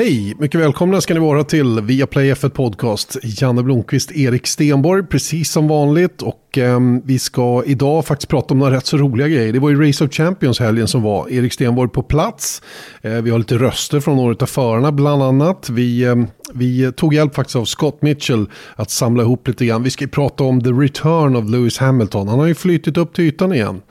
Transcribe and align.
Hej, 0.00 0.34
mycket 0.38 0.60
välkomna 0.60 1.00
ska 1.00 1.14
ni 1.14 1.20
vara 1.20 1.44
till 1.44 1.80
Viaplay 1.80 2.32
F1 2.32 2.48
Podcast. 2.48 3.16
Janne 3.22 3.62
Blomqvist, 3.62 4.12
Erik 4.12 4.46
Stenborg, 4.46 5.06
precis 5.06 5.50
som 5.50 5.68
vanligt. 5.68 6.22
Och 6.22 6.58
eh, 6.58 6.80
vi 7.04 7.18
ska 7.18 7.62
idag 7.66 8.06
faktiskt 8.06 8.28
prata 8.28 8.54
om 8.54 8.58
några 8.58 8.76
rätt 8.76 8.86
så 8.86 8.96
roliga 8.96 9.28
grejer. 9.28 9.52
Det 9.52 9.58
var 9.58 9.70
ju 9.70 9.88
Race 9.88 10.04
of 10.04 10.12
Champions 10.12 10.60
helgen 10.60 10.88
som 10.88 11.02
var. 11.02 11.30
Erik 11.30 11.52
Stenborg 11.52 11.90
på 11.90 12.02
plats. 12.02 12.62
Eh, 13.02 13.12
vi 13.12 13.30
har 13.30 13.38
lite 13.38 13.54
röster 13.54 14.00
från 14.00 14.16
några 14.16 14.36
av 14.40 14.46
förarna 14.46 14.92
bland 14.92 15.22
annat. 15.22 15.70
Vi, 15.70 16.04
eh, 16.04 16.16
vi 16.54 16.92
tog 16.92 17.14
hjälp 17.14 17.34
faktiskt 17.34 17.56
av 17.56 17.64
Scott 17.64 18.02
Mitchell 18.02 18.46
att 18.76 18.90
samla 18.90 19.22
ihop 19.22 19.48
lite 19.48 19.66
grann. 19.66 19.82
Vi 19.82 19.90
ska 19.90 20.06
prata 20.06 20.44
om 20.44 20.62
the 20.62 20.70
return 20.70 21.36
of 21.36 21.50
Lewis 21.50 21.78
Hamilton. 21.78 22.28
Han 22.28 22.38
har 22.38 22.46
ju 22.46 22.54
flyttit 22.54 22.96
upp 22.96 23.14
till 23.14 23.24
ytan 23.24 23.52
igen. 23.52 23.82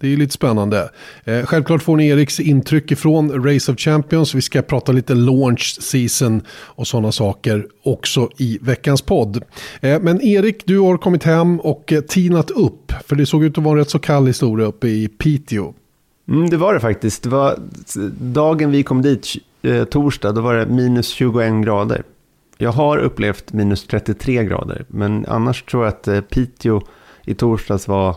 Det 0.00 0.06
är 0.06 0.10
ju 0.10 0.16
lite 0.16 0.32
spännande. 0.32 0.90
Eh, 1.24 1.42
självklart 1.44 1.82
får 1.82 1.96
ni 1.96 2.08
Eriks 2.08 2.40
intryck 2.40 2.92
ifrån 2.92 3.44
Race 3.44 3.72
of 3.72 3.78
Champions. 3.78 4.34
Vi 4.34 4.42
ska 4.42 4.62
prata 4.62 4.92
lite 4.92 5.14
launch 5.14 5.78
season 5.80 6.42
och 6.50 6.86
sådana 6.86 7.12
saker 7.12 7.66
också 7.82 8.30
i 8.38 8.58
veckans 8.62 9.02
podd. 9.02 9.42
Eh, 9.80 10.00
men 10.00 10.22
Erik, 10.22 10.66
du 10.66 10.78
har 10.78 10.96
kommit 10.96 11.22
hem 11.22 11.60
och 11.60 11.92
eh, 11.92 12.00
tinat 12.00 12.50
upp. 12.50 12.92
För 13.06 13.16
det 13.16 13.26
såg 13.26 13.44
ut 13.44 13.58
att 13.58 13.64
vara 13.64 13.72
en 13.72 13.78
rätt 13.78 13.90
så 13.90 13.98
kall 13.98 14.26
historia 14.26 14.66
uppe 14.66 14.88
i 14.88 15.08
Piteå. 15.08 15.74
Mm, 16.28 16.50
det 16.50 16.56
var 16.56 16.74
det 16.74 16.80
faktiskt. 16.80 17.22
Det 17.22 17.28
var 17.28 17.58
dagen 18.20 18.70
vi 18.70 18.82
kom 18.82 19.02
dit, 19.02 19.26
eh, 19.66 19.84
torsdag, 19.84 20.32
då 20.32 20.40
var 20.40 20.54
det 20.54 20.66
minus 20.66 21.08
21 21.08 21.64
grader. 21.64 22.02
Jag 22.58 22.72
har 22.72 22.98
upplevt 22.98 23.52
minus 23.52 23.86
33 23.86 24.44
grader, 24.44 24.84
men 24.88 25.26
annars 25.28 25.62
tror 25.62 25.84
jag 25.84 25.88
att 25.88 26.08
eh, 26.08 26.20
Piteå 26.20 26.82
i 27.24 27.34
torsdags 27.34 27.88
var 27.88 28.16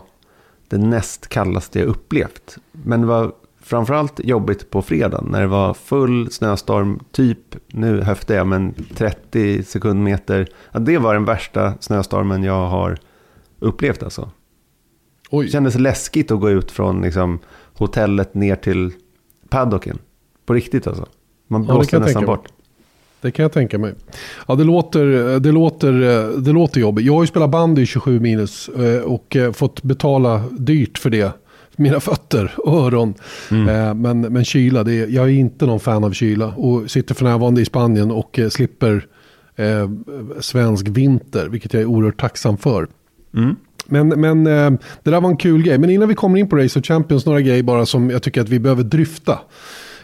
det 0.68 0.78
näst 0.78 1.28
kallaste 1.28 1.78
jag 1.78 1.88
upplevt. 1.88 2.58
Men 2.72 3.00
det 3.00 3.06
var 3.06 3.32
framförallt 3.62 4.20
jobbigt 4.24 4.70
på 4.70 4.82
fredagen 4.82 5.28
när 5.30 5.40
det 5.40 5.46
var 5.46 5.74
full 5.74 6.30
snöstorm, 6.30 7.00
typ, 7.12 7.56
nu 7.66 8.02
höftar 8.02 8.34
jag, 8.34 8.46
men 8.46 8.74
30 8.94 9.62
sekundmeter. 9.62 10.48
Ja, 10.72 10.78
det 10.78 10.98
var 10.98 11.14
den 11.14 11.24
värsta 11.24 11.74
snöstormen 11.80 12.42
jag 12.42 12.68
har 12.68 12.98
upplevt 13.58 14.02
alltså. 14.02 14.30
Oj. 15.30 15.44
Det 15.44 15.52
kändes 15.52 15.78
läskigt 15.78 16.30
att 16.30 16.40
gå 16.40 16.50
ut 16.50 16.70
från 16.70 17.02
liksom, 17.02 17.38
hotellet 17.74 18.34
ner 18.34 18.56
till 18.56 18.92
paddocken. 19.48 19.98
På 20.46 20.54
riktigt 20.54 20.86
alltså. 20.86 21.06
Man 21.50 21.64
blåste 21.64 21.96
ja, 21.96 22.00
nästan 22.00 22.26
bort. 22.26 22.48
Det 23.20 23.30
kan 23.30 23.42
jag 23.42 23.52
tänka 23.52 23.78
mig. 23.78 23.94
Ja, 24.48 24.54
det 24.54 24.64
låter, 24.64 25.40
det 25.40 25.52
låter, 25.52 25.92
det 26.40 26.52
låter 26.52 26.80
jobbigt. 26.80 27.06
Jag 27.06 27.14
har 27.14 27.22
ju 27.22 27.26
spelat 27.26 27.50
bandy 27.50 27.82
i 27.82 27.86
27 27.86 28.20
minus 28.20 28.68
eh, 28.68 29.02
och 29.02 29.36
eh, 29.36 29.52
fått 29.52 29.82
betala 29.82 30.44
dyrt 30.50 30.98
för 30.98 31.10
det. 31.10 31.32
Mina 31.76 32.00
fötter 32.00 32.52
och 32.56 32.74
öron. 32.74 33.14
Mm. 33.50 33.68
Eh, 33.68 33.94
men, 33.94 34.20
men 34.20 34.44
kyla, 34.44 34.84
det 34.84 34.94
är, 34.94 35.06
jag 35.06 35.24
är 35.24 35.32
inte 35.32 35.66
någon 35.66 35.80
fan 35.80 36.04
av 36.04 36.12
kyla. 36.12 36.46
Och 36.46 36.90
sitter 36.90 37.14
för 37.14 37.24
närvarande 37.24 37.60
i 37.60 37.64
Spanien 37.64 38.10
och 38.10 38.40
slipper 38.50 39.06
eh, 39.56 39.90
svensk 40.40 40.88
vinter. 40.88 41.48
Vilket 41.48 41.72
jag 41.72 41.82
är 41.82 41.86
oerhört 41.86 42.20
tacksam 42.20 42.56
för. 42.58 42.88
Mm. 43.34 43.56
Men, 43.86 44.08
men 44.08 44.44
det 44.44 45.10
där 45.10 45.20
var 45.20 45.28
en 45.28 45.36
kul 45.36 45.62
grej. 45.62 45.78
Men 45.78 45.90
innan 45.90 46.08
vi 46.08 46.14
kommer 46.14 46.38
in 46.38 46.48
på 46.48 46.56
Race 46.56 46.78
of 46.78 46.86
Champions, 46.86 47.26
några 47.26 47.40
grejer 47.40 47.62
bara 47.62 47.86
som 47.86 48.10
jag 48.10 48.22
tycker 48.22 48.40
att 48.40 48.48
vi 48.48 48.58
behöver 48.58 48.82
dryfta. 48.82 49.38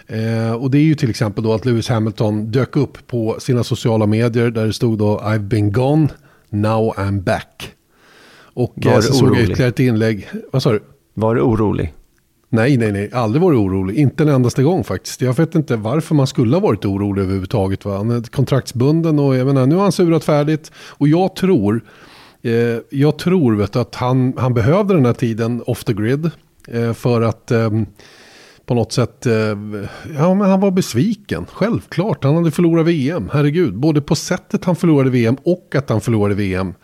Eh, 0.07 0.53
och 0.53 0.71
det 0.71 0.79
är 0.79 0.83
ju 0.83 0.95
till 0.95 1.11
exempel 1.11 1.45
då 1.45 1.53
att 1.53 1.65
Lewis 1.65 1.89
Hamilton 1.89 2.51
dök 2.51 2.77
upp 2.77 3.07
på 3.07 3.37
sina 3.39 3.65
sociala 3.65 4.07
medier 4.07 4.51
där 4.51 4.67
det 4.67 4.73
stod 4.73 4.99
då 4.99 5.19
I've 5.19 5.39
been 5.39 5.73
gone, 5.73 6.09
now 6.51 6.95
I'm 6.97 7.21
back. 7.21 7.73
Och 8.39 8.87
eh, 8.87 9.01
så 9.01 9.13
såg 9.13 9.37
jag 9.37 9.43
ytterligare 9.43 9.69
ett 9.69 9.81
inlägg. 9.81 10.29
Vad 10.53 10.63
sa 10.63 10.73
du? 10.73 10.81
Var 11.15 11.35
du 11.35 11.41
orolig? 11.41 11.95
Nej, 12.49 12.77
nej, 12.77 12.93
nej. 12.93 13.11
Aldrig 13.13 13.43
varit 13.43 13.59
orolig. 13.59 13.97
Inte 13.97 14.23
en 14.23 14.29
endaste 14.29 14.63
gång 14.63 14.85
faktiskt. 14.85 15.21
Jag 15.21 15.37
vet 15.37 15.55
inte 15.55 15.77
varför 15.77 16.15
man 16.15 16.27
skulle 16.27 16.57
ha 16.57 16.61
varit 16.61 16.85
orolig 16.85 17.23
överhuvudtaget. 17.23 17.85
Va? 17.85 17.97
Han 17.97 18.11
är 18.11 18.21
kontraktsbunden 18.21 19.19
och 19.19 19.37
jag 19.37 19.47
menar, 19.47 19.67
nu 19.67 19.75
har 19.75 19.83
han 19.83 19.93
surat 19.93 20.25
färdigt. 20.25 20.73
Och 20.77 21.09
jag 21.09 21.37
tror, 21.37 21.85
eh, 22.43 22.53
jag 22.91 23.19
tror 23.19 23.55
vet 23.55 23.77
att 23.77 23.95
han, 23.95 24.35
han 24.39 24.55
behövde 24.55 24.95
den 24.95 25.07
här 25.07 25.13
tiden 25.13 25.63
off 25.67 25.85
the 25.85 25.93
grid. 25.93 26.31
Eh, 26.69 26.93
för 26.93 27.23
att 27.23 27.51
eh, 27.51 27.71
på 28.67 28.75
något 28.75 28.93
sätt, 28.93 29.27
eh, 29.27 29.33
ja 30.17 30.35
men 30.35 30.51
han 30.51 30.61
var 30.61 30.71
besviken. 30.71 31.47
Självklart, 31.53 32.25
han 32.25 32.37
hade 32.37 32.51
förlorat 32.51 32.87
VM, 32.87 33.31
herregud. 33.33 33.77
Både 33.77 34.01
på 34.01 34.15
sättet 34.15 34.65
han 34.65 34.77
förlorade 34.77 35.11
VM 35.11 35.37
och 35.45 35.75
att 35.75 35.91
han 35.91 36.01
förlorade 36.01 36.35
VM. 36.35 36.75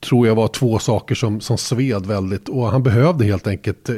Tror 0.00 0.26
jag 0.26 0.34
var 0.34 0.48
två 0.48 0.78
saker 0.78 1.14
som, 1.14 1.40
som 1.40 1.58
sved 1.58 2.06
väldigt. 2.06 2.48
Och 2.48 2.66
han 2.66 2.82
behövde 2.82 3.24
helt 3.24 3.46
enkelt 3.46 3.88
eh, 3.88 3.96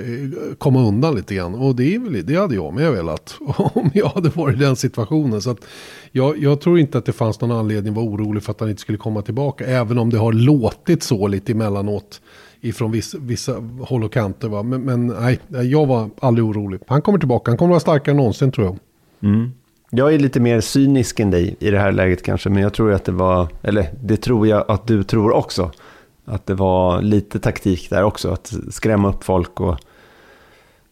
komma 0.59 0.81
undan 0.81 1.15
lite 1.15 1.35
grann. 1.35 1.55
Och 1.55 1.77
det, 1.77 1.95
är 1.95 1.99
väl, 1.99 2.27
det 2.27 2.35
hade 2.37 2.55
jag 2.55 2.75
med 2.75 2.93
velat. 2.93 3.37
Om 3.57 3.91
jag 3.95 4.09
hade 4.09 4.29
varit 4.29 4.57
i 4.57 4.59
den 4.59 4.77
situationen. 4.77 5.43
Så 5.43 5.51
att 5.51 5.65
jag, 6.13 6.39
jag 6.39 6.61
tror 6.61 6.79
inte 6.79 6.99
att 6.99 7.07
det 7.07 7.13
fanns 7.13 7.41
någon 7.41 7.53
anledning 7.53 7.93
att 7.93 7.97
vara 7.97 8.07
orolig 8.07 8.43
för 8.43 8.53
att 8.53 8.61
han 8.61 8.69
inte 8.69 8.83
skulle 8.83 8.99
komma 8.99 9.23
tillbaka. 9.23 9.67
Även 9.67 9.99
om 9.99 10.11
det 10.11 10.19
har 10.19 10.33
låtit 10.33 11.03
så 11.03 11.27
lite 11.29 11.53
emellanåt 11.53 12.21
ifrån 12.61 12.91
vissa, 12.91 13.19
vissa 13.19 13.63
håll 13.81 14.05
och 14.05 14.13
kanter. 14.13 14.49
Va? 14.49 14.63
Men, 14.63 14.83
men, 14.83 15.07
nej, 15.07 15.41
jag 15.49 15.87
var 15.87 16.11
aldrig 16.21 16.45
orolig. 16.45 16.81
Han 16.87 17.03
kommer 17.03 17.19
tillbaka, 17.19 17.51
han 17.51 17.59
kommer 17.59 17.71
vara 17.71 17.81
starkare 17.81 18.11
än 18.11 18.17
någonsin 18.17 18.53
tror 18.53 18.67
jag. 18.67 18.79
Mm. 19.31 19.51
Jag 19.91 20.15
är 20.15 20.19
lite 20.19 20.41
mer 20.41 20.61
cynisk 20.61 21.21
än 21.21 21.31
dig 21.31 21.57
i 21.59 21.71
det 21.71 21.79
här 21.79 21.93
läget 21.93 22.23
kanske, 22.23 22.51
men 22.51 22.63
jag 22.63 22.73
tror 22.75 22.93
att 22.93 23.05
det 23.05 23.13
var, 23.13 23.49
eller 23.63 23.91
det 24.03 24.17
tror 24.17 24.47
jag 24.47 24.65
att 24.69 24.87
du 24.87 25.03
tror 25.03 25.33
också, 25.33 25.71
att 26.25 26.47
det 26.47 26.55
var 26.55 27.03
lite 27.03 27.41
taktik 27.41 27.91
där 27.91 28.03
också, 28.03 28.31
att 28.31 28.55
skrämma 28.71 29.09
upp 29.09 29.25
folk 29.25 29.61
och 29.61 29.77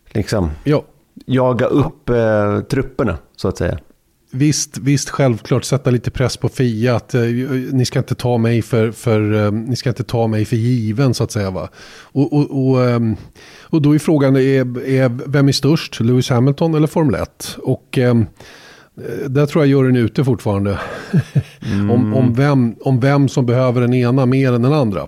liksom 0.09 0.51
ja. 0.65 0.83
jaga 1.27 1.67
upp 1.67 2.09
eh, 2.09 2.61
trupperna 2.61 3.19
så 3.37 3.49
att 3.49 3.59
säga. 3.59 3.79
Visst, 4.31 4.79
visst, 4.79 5.11
självklart 5.11 5.65
sätta 5.65 5.91
lite 5.91 6.11
press 6.11 6.37
på 6.37 6.49
Fia. 6.49 6.97
Att, 6.97 7.15
eh, 7.15 7.23
ni 7.73 7.85
ska 7.85 7.99
inte 7.99 8.15
ta 8.15 8.39
mig 8.39 8.63
för, 8.63 8.91
för, 8.91 9.47
eh, 9.47 9.53
ni 9.53 9.77
ska 9.77 9.89
inte 9.89 10.05
ta 10.05 10.27
mig 10.27 10.45
för 10.45 10.57
given 10.57 11.15
så 11.15 11.25
att 11.25 11.33
säga. 11.33 11.51
Va? 11.51 11.69
Och, 12.03 12.33
och, 12.33 12.69
och, 12.69 12.85
eh, 12.85 13.01
och 13.63 13.83
då 13.83 13.95
är 13.95 13.99
frågan, 13.99 14.37
är, 14.37 14.87
är, 14.87 15.31
vem 15.31 15.49
är 15.49 15.53
störst? 15.53 16.01
Lewis 16.01 16.31
Hamilton 16.31 16.75
eller 16.75 16.87
Formel 16.87 17.15
1? 17.15 17.57
Och 17.59 17.99
eh, 17.99 18.15
där 19.29 19.47
tror 19.47 19.65
jag 19.65 19.69
juryn 19.69 19.97
är 19.97 20.01
ute 20.01 20.25
fortfarande. 20.25 20.79
Mm. 21.73 21.91
om, 21.91 22.15
om, 22.15 22.35
vem, 22.35 22.75
om 22.81 23.01
vem 23.01 23.29
som 23.29 23.47
behöver 23.47 23.81
den 23.81 23.95
ena 23.95 24.27
mer 24.27 24.53
än 24.53 24.63
den 24.63 24.73
andra. 24.73 25.07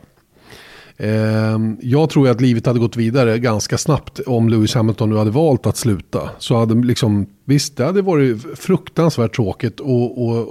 Ehm, 1.01 1.77
jag 1.81 2.11
tror 2.11 2.29
att 2.29 2.41
livet 2.41 2.67
hade 2.67 2.79
gått 2.79 2.97
vidare 2.97 3.39
ganska 3.39 3.79
snabbt 3.79 4.21
om 4.27 4.49
Lewis 4.49 4.75
Hamilton 4.75 5.11
nu 5.11 5.17
hade 5.17 5.31
valt 5.31 5.67
att 5.67 5.77
sluta. 5.77 6.31
Så 6.39 6.57
hade 6.57 6.75
liksom, 6.75 7.27
visst 7.45 7.77
det 7.77 7.85
hade 7.85 8.03
varit 8.03 8.59
fruktansvärt 8.59 9.35
tråkigt 9.35 9.81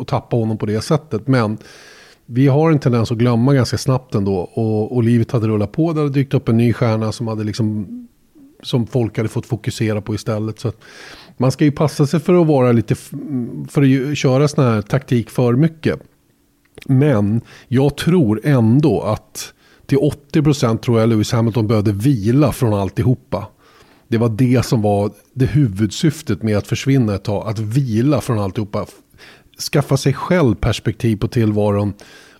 att 0.02 0.08
tappa 0.08 0.36
honom 0.36 0.58
på 0.58 0.66
det 0.66 0.82
sättet. 0.82 1.28
Men 1.28 1.58
vi 2.26 2.48
har 2.48 2.72
en 2.72 2.80
tendens 2.80 3.12
att 3.12 3.18
glömma 3.18 3.54
ganska 3.54 3.78
snabbt 3.78 4.16
ändå. 4.16 4.38
Och, 4.38 4.96
och 4.96 5.04
livet 5.04 5.32
hade 5.32 5.48
rullat 5.48 5.72
på, 5.72 5.94
det 5.94 6.00
hade 6.00 6.14
dykt 6.14 6.34
upp 6.34 6.50
en 6.50 6.58
ny 6.58 6.74
stjärna 6.74 7.12
som 7.12 7.28
hade 7.28 7.44
liksom 7.44 7.88
som 8.64 8.88
folk 8.88 9.18
hade 9.18 9.30
fått 9.30 9.46
fokusera 9.46 10.02
på 10.02 10.16
istället. 10.16 10.60
Så 10.60 10.72
man 11.38 11.52
ska 11.52 11.66
ju 11.66 11.72
passa 11.72 12.08
sig 12.08 12.20
för 12.20 12.42
att 12.42 12.48
vara 12.48 12.72
lite, 12.72 12.96
för 13.70 14.10
att 14.12 14.18
köra 14.18 14.48
sån 14.48 14.64
här 14.64 14.82
taktik 14.82 15.30
för 15.30 15.54
mycket. 15.54 16.00
Men 16.86 17.42
jag 17.68 17.98
tror 17.98 18.42
ändå 18.44 19.02
att 19.02 19.54
till 19.88 19.98
80% 20.34 20.78
tror 20.78 21.00
jag 21.00 21.10
Lewis 21.10 21.32
Hamilton 21.32 21.68
behövde 21.68 21.92
vila 21.92 22.52
från 22.52 22.74
alltihopa. 22.74 23.48
Det 24.08 24.18
var 24.18 24.30
det 24.30 24.66
som 24.66 24.82
var 24.82 25.12
det 25.34 25.46
huvudsyftet 25.46 26.44
med 26.44 26.58
att 26.58 26.68
försvinna 26.68 27.16
ett 27.16 27.24
tag. 27.24 27.48
Att 27.48 27.60
vila 27.60 28.22
från 28.22 28.40
alltihopa. 28.40 28.86
Skaffa 29.72 29.98
sig 29.98 30.14
själv 30.14 30.56
perspektiv 30.56 31.16
på 31.16 31.28
tillvaron. 31.28 31.94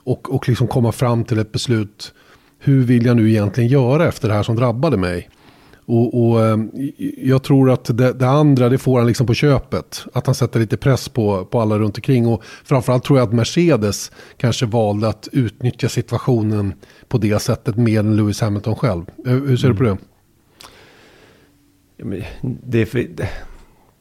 Och, 0.04 0.34
och 0.34 0.48
liksom 0.48 0.68
komma 0.68 0.92
fram 0.92 1.24
till 1.24 1.40
ett 1.40 1.52
beslut. 1.52 2.14
Hur 2.60 2.84
vill 2.84 3.06
jag 3.06 3.18
nu 3.18 3.30
egentligen 3.30 3.70
göra 3.70 4.08
efter 4.08 4.28
det 4.28 4.34
här 4.34 4.44
som 4.44 4.56
drabbade 4.56 4.98
mig? 4.98 5.30
Och, 5.88 6.30
och 6.30 6.46
ehm, 6.46 6.72
jag 7.18 7.44
tror 7.44 7.72
att 7.72 7.98
det, 7.98 8.14
det, 8.14 8.28
andra, 8.28 8.70
det 8.70 8.78
får 8.78 8.98
han 8.98 9.08
liksom 9.08 9.28
på 9.28 9.34
köpet. 9.34 10.06
Att 10.14 10.26
han 10.26 10.36
sätter 10.36 10.60
lite 10.60 10.78
press 10.78 11.10
på, 11.10 11.46
på 11.46 11.62
alla 11.62 11.80
runt 11.80 11.98
omkring. 11.98 12.28
Och 12.28 12.44
framförallt 12.66 13.04
tror 13.04 13.20
jag 13.20 13.28
att 13.28 13.34
Mercedes 13.34 14.12
kanske 14.38 14.66
valde 14.66 15.08
att 15.08 15.28
utnyttja 15.32 15.90
situationen 15.90 16.74
på 17.08 17.18
det 17.18 17.40
sättet 17.40 17.78
mer 17.78 18.00
än 18.00 18.16
Lewis 18.16 18.42
Hamilton 18.42 18.76
själv. 18.76 19.06
Hur 19.26 19.58
ser 19.58 19.68
mm. 19.68 19.78
du 19.78 19.84
på 19.84 19.84
det? 19.84 19.98
Mm. 22.04 22.24
Det, 22.42 22.86
för, 22.86 23.08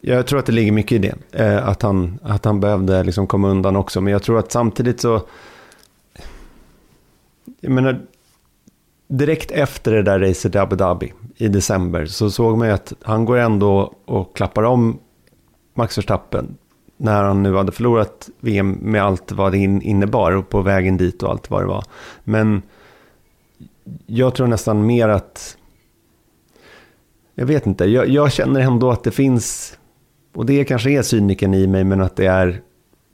jag 0.00 0.26
tror 0.26 0.38
att 0.38 0.46
det 0.46 0.52
ligger 0.52 0.72
mycket 0.72 0.92
i 0.92 0.98
det. 0.98 1.42
Eh, 1.44 1.68
att, 1.68 1.82
han, 1.82 2.18
att 2.22 2.44
han 2.44 2.60
behövde 2.60 3.04
liksom 3.04 3.26
komma 3.26 3.48
undan 3.48 3.76
också. 3.76 4.00
Men 4.00 4.12
jag 4.12 4.22
tror 4.22 4.38
att 4.38 4.52
samtidigt 4.52 5.00
så... 5.00 5.20
Jag 7.60 7.72
menar, 7.72 8.00
direkt 9.08 9.50
efter 9.50 9.92
det 9.92 10.02
där 10.02 10.18
racet 10.18 10.54
i 10.54 10.58
Abu 10.58 10.76
Dhabi 10.76 11.12
i 11.36 11.48
december 11.48 12.06
så 12.06 12.30
såg 12.30 12.58
man 12.58 12.68
ju 12.68 12.74
att 12.74 12.92
han 13.02 13.24
går 13.24 13.36
ändå 13.36 13.94
och 14.04 14.36
klappar 14.36 14.62
om 14.62 14.98
Max 15.74 15.98
Verstappen 15.98 16.56
när 16.96 17.22
han 17.22 17.42
nu 17.42 17.54
hade 17.54 17.72
förlorat 17.72 18.28
VM 18.40 18.70
med 18.70 19.02
allt 19.02 19.32
vad 19.32 19.52
det 19.52 19.58
innebar 19.58 20.32
och 20.32 20.48
på 20.48 20.62
vägen 20.62 20.96
dit 20.96 21.22
och 21.22 21.30
allt 21.30 21.50
vad 21.50 21.62
det 21.62 21.66
var. 21.66 21.84
Men 22.24 22.62
jag 24.06 24.34
tror 24.34 24.46
nästan 24.46 24.86
mer 24.86 25.08
att... 25.08 25.56
Jag 27.34 27.46
vet 27.46 27.66
inte, 27.66 27.84
jag, 27.84 28.08
jag 28.08 28.32
känner 28.32 28.60
ändå 28.60 28.90
att 28.90 29.04
det 29.04 29.10
finns, 29.10 29.78
och 30.34 30.46
det 30.46 30.64
kanske 30.64 30.90
är 30.90 31.02
cyniken 31.02 31.54
i 31.54 31.66
mig, 31.66 31.84
men 31.84 32.00
att 32.00 32.16
det 32.16 32.26
är 32.26 32.60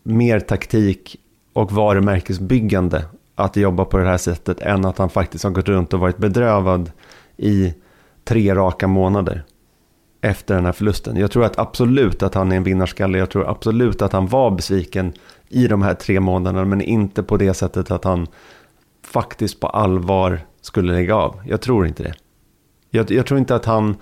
mer 0.03 0.41
taktik 0.41 1.17
och 1.53 1.73
varumärkesbyggande 1.73 3.05
att 3.35 3.57
jobba 3.57 3.85
på 3.85 3.99
det 3.99 4.05
här 4.05 4.19
sättet 4.19 4.61
än 4.61 4.85
att 4.85 4.99
han 4.99 5.11
faktiskt 5.11 5.45
har 5.45 5.51
gått 5.51 5.69
runt 5.69 5.95
och 5.95 6.01
varit 6.01 6.19
bedrövad 6.19 6.91
i 7.37 7.75
tre 8.25 8.55
raka 8.55 8.89
månader 8.89 9.45
efter 10.21 10.55
den 10.55 10.65
här 10.65 10.73
förlusten. 10.73 11.17
Jag 11.17 11.31
tror 11.31 11.45
att 11.45 11.59
absolut 11.59 12.23
att 12.23 12.35
han 12.35 12.53
är 12.53 12.57
en 12.57 12.63
vinnarskalle. 12.63 13.19
Jag 13.19 13.31
tror 13.31 13.51
absolut 13.51 14.03
att 14.03 14.13
han 14.13 14.27
var 14.27 14.51
besviken 14.51 15.13
i 15.49 15.69
de 15.69 15.83
här 15.83 15.95
tre 15.95 16.21
månaderna, 16.21 16.65
men 16.65 16.81
inte 16.81 17.23
på 17.23 17.37
det 17.37 17.55
sättet 17.55 17.91
att 17.91 18.05
han 18.05 18.27
faktiskt 19.03 19.61
på 19.61 19.67
allvar 19.67 20.41
skulle 20.63 20.93
lägga 20.93 21.17
av. 21.17 21.41
Jag 21.47 21.61
tror 21.61 21.87
inte 21.87 22.03
det. 22.03 22.15
Jag, 22.91 23.11
jag 23.11 23.27
tror 23.27 23.39
inte 23.39 23.55
att 23.55 23.65
han 23.65 23.97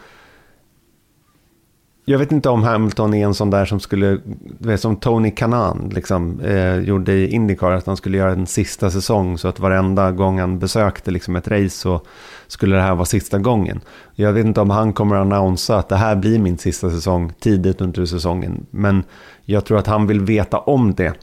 jag 2.11 2.19
vet 2.19 2.33
inte 2.33 2.49
om 2.49 2.63
Hamilton 2.63 3.15
är 3.15 3.25
en 3.25 3.35
sån 3.35 3.51
där 3.51 3.65
som 3.65 3.81
skulle, 3.81 4.19
vet, 4.59 4.81
som 4.81 4.97
Tony 4.97 5.31
Kanan 5.31 5.91
liksom, 5.95 6.41
eh, 6.41 6.77
gjorde 6.77 7.13
i 7.13 7.31
Indycar, 7.31 7.71
att 7.71 7.87
han 7.87 7.97
skulle 7.97 8.19
göra 8.19 8.33
en 8.33 8.47
sista 8.47 8.91
säsong 8.91 9.39
så 9.39 9.49
att 9.49 9.61
varenda 9.61 10.13
gång 10.13 10.39
han 10.39 10.59
besökte 10.59 11.11
liksom, 11.11 11.37
ett 11.37 11.49
race 11.49 11.69
så 11.69 12.01
skulle 12.47 12.77
det 12.77 12.83
här 12.83 12.95
vara 12.95 13.05
sista 13.05 13.39
gången. 13.39 13.81
Jag 14.15 14.33
vet 14.33 14.47
inte 14.47 14.61
om 14.61 14.71
han 14.71 14.93
kommer 14.93 15.17
att 15.17 15.23
annonsa 15.23 15.79
att 15.79 15.89
det 15.89 15.97
här 15.97 16.17
blir 16.17 16.39
min 16.39 16.59
sista 16.59 16.91
säsong 16.91 17.33
tidigt 17.41 17.81
under 17.81 18.07
säsongen, 18.07 18.67
men 18.71 19.05
jag 19.45 19.65
tror 19.65 19.79
att 19.79 19.87
han 19.87 20.07
vill 20.07 20.21
veta 20.21 20.59
om 20.59 20.95
det 20.95 21.15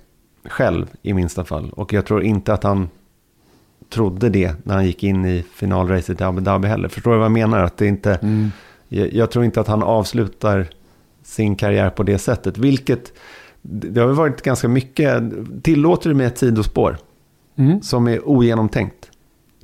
själv 0.45 0.87
i 1.01 1.13
minsta 1.13 1.43
fall. 1.45 1.69
Och 1.69 1.93
jag 1.93 2.05
tror 2.05 2.23
inte 2.23 2.53
att 2.53 2.63
han 2.63 2.89
trodde 3.89 4.29
det 4.29 4.53
när 4.63 4.73
han 4.73 4.85
gick 4.85 5.03
in 5.03 5.25
i 5.25 5.43
finalracet 5.55 6.21
i 6.21 6.23
Abu 6.23 6.41
Dhabi 6.41 6.67
heller. 6.67 6.89
Förstår 6.89 7.11
du 7.11 7.17
vad 7.17 7.25
jag 7.25 7.31
menar? 7.31 7.63
Att 7.63 7.77
det 7.77 7.87
inte... 7.87 8.13
Mm. 8.13 8.51
Jag, 8.89 9.13
jag, 9.13 9.31
tror 9.31 9.45
inte 9.45 9.61
att 9.61 9.67
han 9.67 9.83
avslutar 9.83 10.67
sin 11.23 11.55
karriär 11.55 11.89
på 11.89 12.03
det 12.03 12.17
sättet. 12.17 12.57
Vilket, 12.57 13.13
det 13.61 13.99
har 13.99 14.07
varit 14.07 14.41
ganska 14.41 14.67
mycket, 14.67 15.23
tillåter 15.61 16.09
du 16.09 16.15
mig 16.15 16.25
ett 16.25 16.37
sidospår 16.37 16.97
mm. 17.55 17.81
som 17.81 18.07
är 18.07 18.29
ogenomtänkt. 18.29 19.11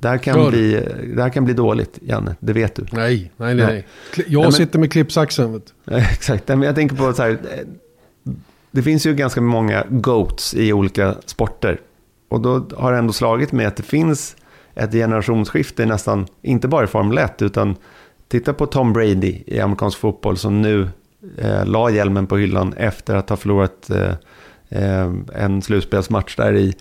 Det 0.00 0.08
här, 0.08 0.18
kan 0.18 0.50
bli, 0.50 0.88
det 1.14 1.22
här 1.22 1.30
kan 1.30 1.44
bli 1.44 1.54
dåligt, 1.54 1.98
Janne. 2.02 2.36
Det 2.40 2.52
vet 2.52 2.74
du. 2.74 2.86
Nej, 2.92 3.32
nej, 3.36 3.54
nej. 3.54 3.66
nej. 3.66 3.86
Jag 4.28 4.42
nej, 4.42 4.52
sitter 4.52 4.78
med 4.78 4.92
klippsaxen. 4.92 5.62
Exakt. 5.90 6.48
Men 6.48 6.62
jag 6.62 6.74
tänker 6.74 6.96
på 6.96 7.12
så 7.12 7.22
här. 7.22 7.38
Det 8.70 8.82
finns 8.82 9.06
ju 9.06 9.14
ganska 9.14 9.40
många 9.40 9.84
GOATs 9.90 10.54
i 10.54 10.72
olika 10.72 11.14
sporter. 11.26 11.80
Och 12.34 12.40
då 12.40 12.66
har 12.76 12.92
det 12.92 12.98
ändå 12.98 13.12
slagit 13.12 13.52
mig 13.52 13.66
att 13.66 13.76
det 13.76 13.82
finns 13.82 14.36
ett 14.74 14.92
generationsskifte 14.92 15.86
nästan, 15.86 16.26
inte 16.42 16.68
bara 16.68 16.84
i 16.84 16.86
Formel 16.86 17.18
1, 17.18 17.42
utan 17.42 17.76
titta 18.28 18.52
på 18.52 18.66
Tom 18.66 18.92
Brady 18.92 19.42
i 19.46 19.60
amerikansk 19.60 19.98
fotboll 19.98 20.36
som 20.36 20.62
nu 20.62 20.88
eh, 21.38 21.66
la 21.66 21.90
hjälmen 21.90 22.26
på 22.26 22.36
hyllan 22.36 22.72
efter 22.72 23.16
att 23.16 23.28
ha 23.28 23.36
förlorat 23.36 23.90
eh, 23.90 24.14
eh, 24.68 25.12
en 25.34 25.62
slutspelsmatch 25.62 26.36
där 26.36 26.54
i, 26.54 26.74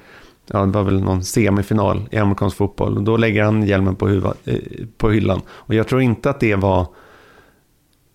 ja 0.47 0.59
det 0.59 0.71
var 0.71 0.83
väl 0.83 1.01
någon 1.01 1.23
semifinal 1.23 2.01
i 2.11 2.17
amerikansk 2.17 2.57
fotboll. 2.57 2.97
Och 2.97 3.03
då 3.03 3.17
lägger 3.17 3.43
han 3.43 3.63
hjälmen 3.63 3.95
på, 3.95 4.07
huva, 4.07 4.33
eh, 4.45 4.57
på 4.97 5.09
hyllan. 5.09 5.41
Och 5.49 5.73
jag 5.73 5.87
tror 5.87 6.01
inte 6.01 6.29
att 6.29 6.39
det 6.39 6.55
var 6.55 6.87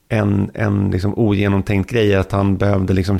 en, 0.08 0.50
en 0.55 0.91
liksom 0.91 1.14
ogenomtänkt 1.19 1.91
grej, 1.91 2.14
att 2.14 2.32
han 2.32 2.56
behövde 2.56 2.93
liksom 2.93 3.19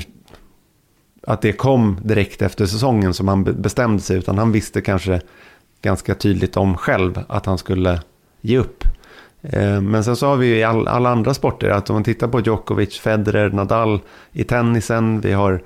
att 1.23 1.41
det 1.41 1.51
kom 1.51 1.97
direkt 2.03 2.41
efter 2.41 2.65
säsongen 2.65 3.13
som 3.13 3.27
han 3.27 3.43
bestämde 3.43 4.03
sig, 4.03 4.17
utan 4.17 4.37
han 4.37 4.51
visste 4.51 4.81
kanske 4.81 5.21
ganska 5.81 6.15
tydligt 6.15 6.57
om 6.57 6.77
själv 6.77 7.19
att 7.27 7.45
han 7.45 7.57
skulle 7.57 8.01
ge 8.41 8.57
upp. 8.57 8.83
Eh, 9.41 9.81
men 9.81 10.03
sen 10.03 10.15
så 10.15 10.27
har 10.27 10.37
vi 10.37 10.47
ju 10.47 10.55
i 10.55 10.63
all, 10.63 10.87
alla 10.87 11.09
andra 11.09 11.33
sporter, 11.33 11.69
att 11.69 11.89
om 11.89 11.93
man 11.93 12.03
tittar 12.03 12.27
på 12.27 12.39
Djokovic, 12.39 12.99
Federer, 12.99 13.49
Nadal 13.49 13.99
i 14.31 14.43
tennisen, 14.43 15.21
vi 15.21 15.31
har 15.31 15.61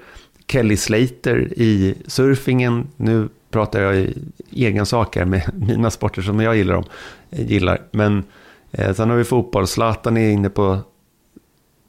Kelly 0.47 0.77
Slater 0.77 1.53
i 1.55 1.95
surfingen, 2.07 2.87
nu 2.97 3.29
pratar 3.51 3.81
jag 3.81 3.95
i 3.95 4.17
egen 4.51 4.85
sak 4.85 5.15
här 5.15 5.25
med 5.25 5.51
mina 5.67 5.91
sporter 5.91 6.21
som 6.21 6.39
jag 6.39 6.55
gillar, 6.55 6.75
om, 6.75 6.83
gillar. 7.29 7.81
men 7.91 8.23
eh, 8.71 8.93
sen 8.93 9.09
har 9.09 9.17
vi 9.17 9.23
fotboll, 9.23 9.67
Zlatan 9.67 10.17
är 10.17 10.29
inne 10.29 10.49
på 10.49 10.79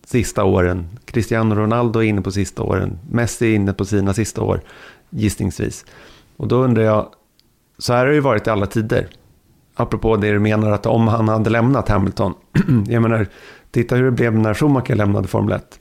sista 0.07 0.45
åren. 0.45 0.87
Cristiano 1.05 1.55
Ronaldo 1.55 2.01
är 2.01 2.05
inne 2.05 2.23
på 2.23 2.31
sista 2.31 2.63
åren. 2.63 2.99
Messi 3.11 3.47
är 3.47 3.55
inne 3.55 3.73
på 3.73 3.85
sina 3.85 4.15
sista 4.15 4.43
år, 4.43 4.61
gissningsvis. 5.11 5.85
Och 6.37 6.49
då 6.49 6.57
undrar 6.57 6.83
jag, 6.83 7.09
så 7.79 7.93
här 7.93 8.01
har 8.01 8.07
det 8.07 8.15
ju 8.15 8.21
varit 8.21 8.47
i 8.47 8.51
alla 8.51 8.67
tider. 8.67 9.09
Apropå 9.75 10.17
det 10.17 10.33
du 10.33 10.39
menar 10.39 10.71
att 10.71 10.87
om 10.87 11.09
han 11.09 11.29
hade 11.29 11.51
lämnat 11.51 11.89
Hamilton. 11.89 12.35
jag 12.89 13.03
menar, 13.03 13.27
titta 13.71 13.97
hur 13.97 14.05
det 14.05 14.11
blev 14.11 14.39
när 14.39 14.55
Schumacher 14.55 14.95
lämnade 14.95 15.29
Formel 15.29 15.53
1. 15.53 15.79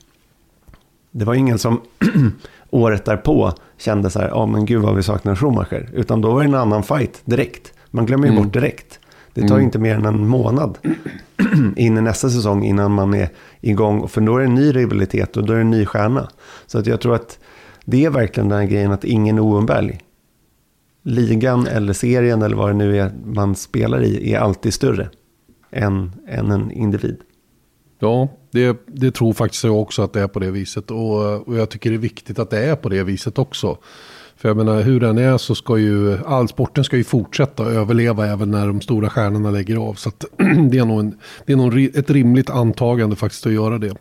Det 1.10 1.24
var 1.24 1.34
ingen 1.34 1.58
som 1.58 1.80
året 2.70 3.04
därpå 3.04 3.52
kände 3.78 4.10
så 4.10 4.18
här, 4.18 4.28
ja 4.28 4.42
oh, 4.42 4.46
men 4.46 4.66
gud 4.66 4.82
vad 4.82 4.96
vi 4.96 5.02
saknar 5.02 5.36
Schumacher. 5.36 5.90
Utan 5.92 6.20
då 6.20 6.32
var 6.32 6.40
det 6.40 6.48
en 6.48 6.54
annan 6.54 6.82
fight 6.82 7.22
direkt. 7.24 7.72
Man 7.90 8.06
glömmer 8.06 8.26
ju 8.26 8.32
mm. 8.32 8.44
bort 8.44 8.52
direkt. 8.52 9.00
Det 9.34 9.40
tar 9.40 9.54
mm. 9.54 9.64
inte 9.64 9.78
mer 9.78 9.94
än 9.94 10.04
en 10.04 10.28
månad 10.28 10.78
in 11.76 11.98
i 11.98 12.00
nästa 12.00 12.30
säsong 12.30 12.64
innan 12.64 12.92
man 12.92 13.14
är 13.14 13.28
igång. 13.60 14.08
För 14.08 14.20
då 14.20 14.36
är 14.36 14.38
det 14.38 14.44
en 14.44 14.54
ny 14.54 14.72
rivalitet 14.72 15.36
och 15.36 15.46
då 15.46 15.52
är 15.52 15.56
det 15.56 15.62
en 15.62 15.70
ny 15.70 15.86
stjärna. 15.86 16.28
Så 16.66 16.78
att 16.78 16.86
jag 16.86 17.00
tror 17.00 17.14
att 17.14 17.38
det 17.84 18.04
är 18.04 18.10
verkligen 18.10 18.48
den 18.48 18.58
här 18.58 18.66
grejen 18.66 18.92
att 18.92 19.04
ingen 19.04 19.38
är 19.38 19.42
oumbärlig. 19.42 20.00
Ligan 21.02 21.66
eller 21.66 21.92
serien 21.92 22.42
eller 22.42 22.56
vad 22.56 22.70
det 22.70 22.74
nu 22.74 22.98
är 22.98 23.12
man 23.24 23.54
spelar 23.54 24.02
i 24.02 24.32
är 24.32 24.38
alltid 24.38 24.74
större 24.74 25.08
än, 25.70 26.12
än 26.28 26.50
en 26.50 26.70
individ. 26.70 27.16
Ja, 27.98 28.28
det, 28.50 28.76
det 28.86 29.10
tror 29.10 29.32
faktiskt 29.32 29.64
jag 29.64 29.80
också 29.80 30.02
att 30.02 30.12
det 30.12 30.20
är 30.20 30.28
på 30.28 30.38
det 30.38 30.50
viset. 30.50 30.90
Och, 30.90 31.48
och 31.48 31.56
jag 31.56 31.70
tycker 31.70 31.90
det 31.90 31.96
är 31.96 31.98
viktigt 31.98 32.38
att 32.38 32.50
det 32.50 32.64
är 32.64 32.76
på 32.76 32.88
det 32.88 33.02
viset 33.02 33.38
också. 33.38 33.78
För 34.44 34.48
jag 34.48 34.56
menar 34.56 34.82
hur 34.82 35.00
den 35.00 35.18
är 35.18 35.38
så 35.38 35.54
ska 35.54 35.78
ju 35.78 36.18
all 36.26 36.48
sporten 36.48 36.84
ska 36.84 36.96
ju 36.96 37.04
fortsätta 37.04 37.64
överleva 37.64 38.26
även 38.26 38.50
när 38.50 38.66
de 38.66 38.80
stora 38.80 39.10
stjärnorna 39.10 39.50
lägger 39.50 39.76
av. 39.76 39.94
Så 39.94 40.10
det 40.70 40.78
är 40.78 40.84
nog, 40.84 41.00
en, 41.00 41.18
det 41.46 41.52
är 41.52 41.56
nog 41.56 41.78
ett 41.78 42.10
rimligt 42.10 42.50
antagande 42.50 43.16
faktiskt 43.16 43.46
att 43.46 43.52
göra 43.52 43.78
det. 43.78 43.94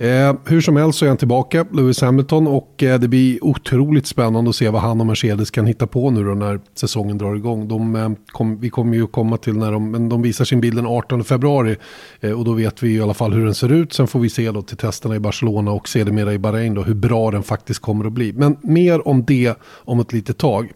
Eh, 0.00 0.34
hur 0.44 0.60
som 0.60 0.76
helst 0.76 0.98
så 0.98 1.04
är 1.04 1.08
han 1.08 1.16
tillbaka, 1.16 1.66
Lewis 1.72 2.00
Hamilton, 2.00 2.46
och 2.46 2.82
eh, 2.82 3.00
det 3.00 3.08
blir 3.08 3.44
otroligt 3.44 4.06
spännande 4.06 4.50
att 4.50 4.56
se 4.56 4.68
vad 4.68 4.82
han 4.82 5.00
och 5.00 5.06
Mercedes 5.06 5.50
kan 5.50 5.66
hitta 5.66 5.86
på 5.86 6.10
nu 6.10 6.24
då 6.24 6.34
när 6.34 6.60
säsongen 6.74 7.18
drar 7.18 7.34
igång. 7.34 7.68
De, 7.68 7.96
eh, 7.96 8.10
kom, 8.26 8.60
vi 8.60 8.70
kommer 8.70 8.96
ju 8.96 9.06
komma 9.06 9.36
till 9.36 9.56
när 9.56 9.72
de, 9.72 9.90
men 9.90 10.08
de 10.08 10.22
visar 10.22 10.44
sin 10.44 10.60
bild 10.60 10.76
den 10.76 10.86
18 10.86 11.24
februari 11.24 11.76
eh, 12.20 12.32
och 12.32 12.44
då 12.44 12.52
vet 12.52 12.82
vi 12.82 12.94
i 12.94 13.00
alla 13.00 13.14
fall 13.14 13.32
hur 13.32 13.44
den 13.44 13.54
ser 13.54 13.72
ut. 13.72 13.92
Sen 13.92 14.06
får 14.06 14.20
vi 14.20 14.30
se 14.30 14.50
då 14.50 14.62
till 14.62 14.76
testerna 14.76 15.16
i 15.16 15.20
Barcelona 15.20 15.70
och 15.70 15.88
sedermera 15.88 16.32
i 16.32 16.38
Bahrain 16.38 16.74
då 16.74 16.82
hur 16.82 16.94
bra 16.94 17.30
den 17.30 17.42
faktiskt 17.42 17.80
kommer 17.80 18.04
att 18.04 18.12
bli. 18.12 18.32
Men 18.32 18.56
mer 18.62 19.08
om 19.08 19.24
det 19.24 19.58
om 19.64 20.00
ett 20.00 20.12
litet 20.12 20.38
tag. 20.38 20.72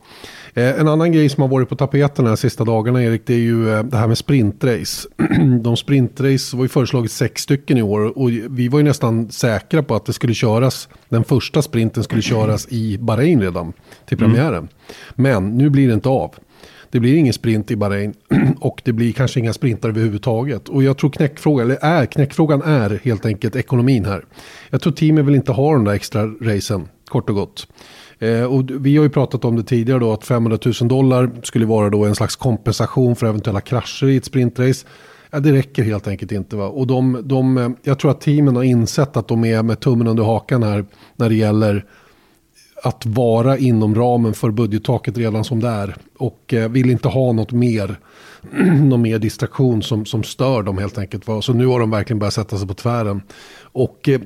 Eh, 0.54 0.80
en 0.80 0.88
annan 0.88 1.12
grej 1.12 1.28
som 1.28 1.42
har 1.42 1.48
varit 1.48 1.68
på 1.68 1.76
tapeten 1.76 2.24
de 2.24 2.36
sista 2.36 2.64
dagarna 2.64 3.04
Erik, 3.04 3.22
det 3.26 3.34
är 3.34 3.38
ju 3.38 3.74
eh, 3.74 3.82
det 3.82 3.96
här 3.96 4.06
med 4.06 4.18
sprintrace. 4.18 5.08
De 5.62 5.76
sprintrace 5.76 6.56
var 6.56 6.64
ju 6.64 6.68
föreslagit 6.68 7.12
sex 7.12 7.42
stycken 7.42 7.78
i 7.78 7.82
år 7.82 8.18
och 8.18 8.30
vi 8.30 8.68
var 8.68 8.78
ju 8.78 8.84
nästan 8.84 9.30
säkra 9.30 9.82
på 9.82 9.94
att 9.94 10.06
det 10.06 10.12
skulle 10.12 10.34
köras, 10.34 10.88
den 11.08 11.24
första 11.24 11.62
sprinten 11.62 12.04
skulle 12.04 12.22
köras 12.22 12.66
i 12.70 12.98
Bahrain 12.98 13.40
redan 13.40 13.72
till 14.08 14.18
mm. 14.18 14.30
premiären. 14.30 14.54
Mm. 14.54 14.68
Men 15.14 15.58
nu 15.58 15.70
blir 15.70 15.88
det 15.88 15.94
inte 15.94 16.08
av. 16.08 16.34
Det 16.90 17.00
blir 17.00 17.14
ingen 17.14 17.32
sprint 17.32 17.70
i 17.70 17.76
Bahrain 17.76 18.14
och 18.60 18.82
det 18.84 18.92
blir 18.92 19.12
kanske 19.12 19.40
inga 19.40 19.52
sprintar 19.52 19.88
överhuvudtaget. 19.88 20.68
Och 20.68 20.82
jag 20.82 20.98
tror 20.98 21.10
knäckfrågan, 21.10 21.66
eller 21.66 21.84
är, 21.84 22.06
knäckfrågan 22.06 22.62
är 22.62 23.00
helt 23.04 23.26
enkelt 23.26 23.56
ekonomin 23.56 24.04
här. 24.04 24.24
Jag 24.70 24.80
tror 24.80 24.92
teamen 24.92 25.26
vill 25.26 25.34
inte 25.34 25.52
ha 25.52 25.72
de 25.72 25.84
där 25.84 25.92
extra 25.92 26.26
racen, 26.26 26.88
kort 27.08 27.28
och 27.28 27.34
gott. 27.36 27.66
Eh, 28.22 28.44
och 28.44 28.64
vi 28.70 28.96
har 28.96 29.04
ju 29.04 29.10
pratat 29.10 29.44
om 29.44 29.56
det 29.56 29.62
tidigare 29.62 29.98
då 29.98 30.12
att 30.12 30.24
500 30.24 30.58
000 30.80 30.88
dollar 30.88 31.30
skulle 31.42 31.66
vara 31.66 31.90
då 31.90 32.04
en 32.04 32.14
slags 32.14 32.36
kompensation 32.36 33.16
för 33.16 33.26
eventuella 33.26 33.60
krascher 33.60 34.08
i 34.08 34.16
ett 34.16 34.24
sprintrace. 34.24 34.86
Ja, 35.30 35.40
det 35.40 35.52
räcker 35.52 35.82
helt 35.82 36.08
enkelt 36.08 36.32
inte. 36.32 36.56
Va? 36.56 36.66
Och 36.66 36.86
de, 36.86 37.22
de, 37.24 37.58
eh, 37.58 37.70
jag 37.82 37.98
tror 37.98 38.10
att 38.10 38.20
teamen 38.20 38.56
har 38.56 38.62
insett 38.62 39.16
att 39.16 39.28
de 39.28 39.44
är 39.44 39.62
med 39.62 39.80
tummen 39.80 40.06
under 40.06 40.24
hakan 40.24 40.62
här 40.62 40.84
när 41.16 41.28
det 41.28 41.34
gäller 41.34 41.84
att 42.82 43.06
vara 43.06 43.58
inom 43.58 43.94
ramen 43.94 44.34
för 44.34 44.50
budgettaket 44.50 45.18
redan 45.18 45.44
som 45.44 45.60
det 45.60 45.68
är. 45.68 45.96
Och 46.18 46.54
eh, 46.54 46.68
vill 46.70 46.90
inte 46.90 47.08
ha 47.08 47.32
något 47.32 47.52
mer, 47.52 47.96
någon 48.82 49.02
mer 49.02 49.18
distraktion 49.18 49.82
som, 49.82 50.06
som 50.06 50.22
stör 50.22 50.62
dem 50.62 50.78
helt 50.78 50.98
enkelt. 50.98 51.26
Va? 51.26 51.42
Så 51.42 51.52
nu 51.52 51.66
har 51.66 51.80
de 51.80 51.90
verkligen 51.90 52.18
börjat 52.18 52.34
sätta 52.34 52.58
sig 52.58 52.68
på 52.68 52.74
tvären. 52.74 53.22
Och 53.62 54.08
eh, 54.08 54.20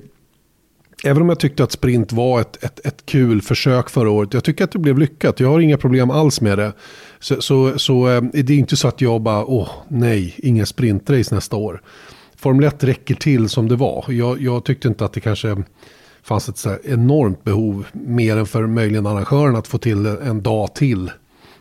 Även 1.05 1.23
om 1.23 1.29
jag 1.29 1.41
tyckte 1.41 1.65
att 1.65 1.73
sprint 1.73 2.13
var 2.13 2.41
ett, 2.41 2.65
ett, 2.65 2.87
ett 2.87 3.07
kul 3.07 3.43
försök 3.43 3.91
förra 3.91 4.11
året. 4.11 4.35
Jag 4.35 4.45
tycker 4.45 4.65
att 4.65 4.73
det 4.73 4.79
blev 4.79 4.99
lyckat. 4.99 5.41
Jag 5.41 5.49
har 5.49 5.61
inga 5.61 5.77
problem 5.77 6.11
alls 6.11 6.41
med 6.41 6.59
det. 6.59 6.73
Så, 7.19 7.43
så, 7.43 7.79
så 7.79 8.09
eh, 8.09 8.23
det 8.23 8.53
är 8.53 8.59
inte 8.59 8.77
så 8.77 8.89
att 8.89 9.01
jag 9.01 9.21
bara, 9.21 9.45
åh 9.45 9.69
nej, 9.89 10.35
inga 10.39 10.67
sprintrace 10.67 11.35
nästa 11.35 11.57
år. 11.57 11.83
Formel 12.37 12.65
1 12.65 12.85
räcker 12.85 13.15
till 13.15 13.49
som 13.49 13.69
det 13.69 13.77
var. 13.77 14.05
Jag, 14.09 14.41
jag 14.41 14.65
tyckte 14.65 14.89
inte 14.89 15.05
att 15.05 15.13
det 15.13 15.21
kanske 15.21 15.63
fanns 16.23 16.49
ett 16.49 16.59
så 16.59 16.77
enormt 16.85 17.45
behov, 17.45 17.87
mer 17.93 18.37
än 18.37 18.47
för 18.47 18.67
möjligen 18.67 19.07
arrangören 19.07 19.57
att 19.57 19.67
få 19.67 19.79
till 19.79 20.07
en 20.07 20.43
dag 20.43 20.75
till 20.75 21.11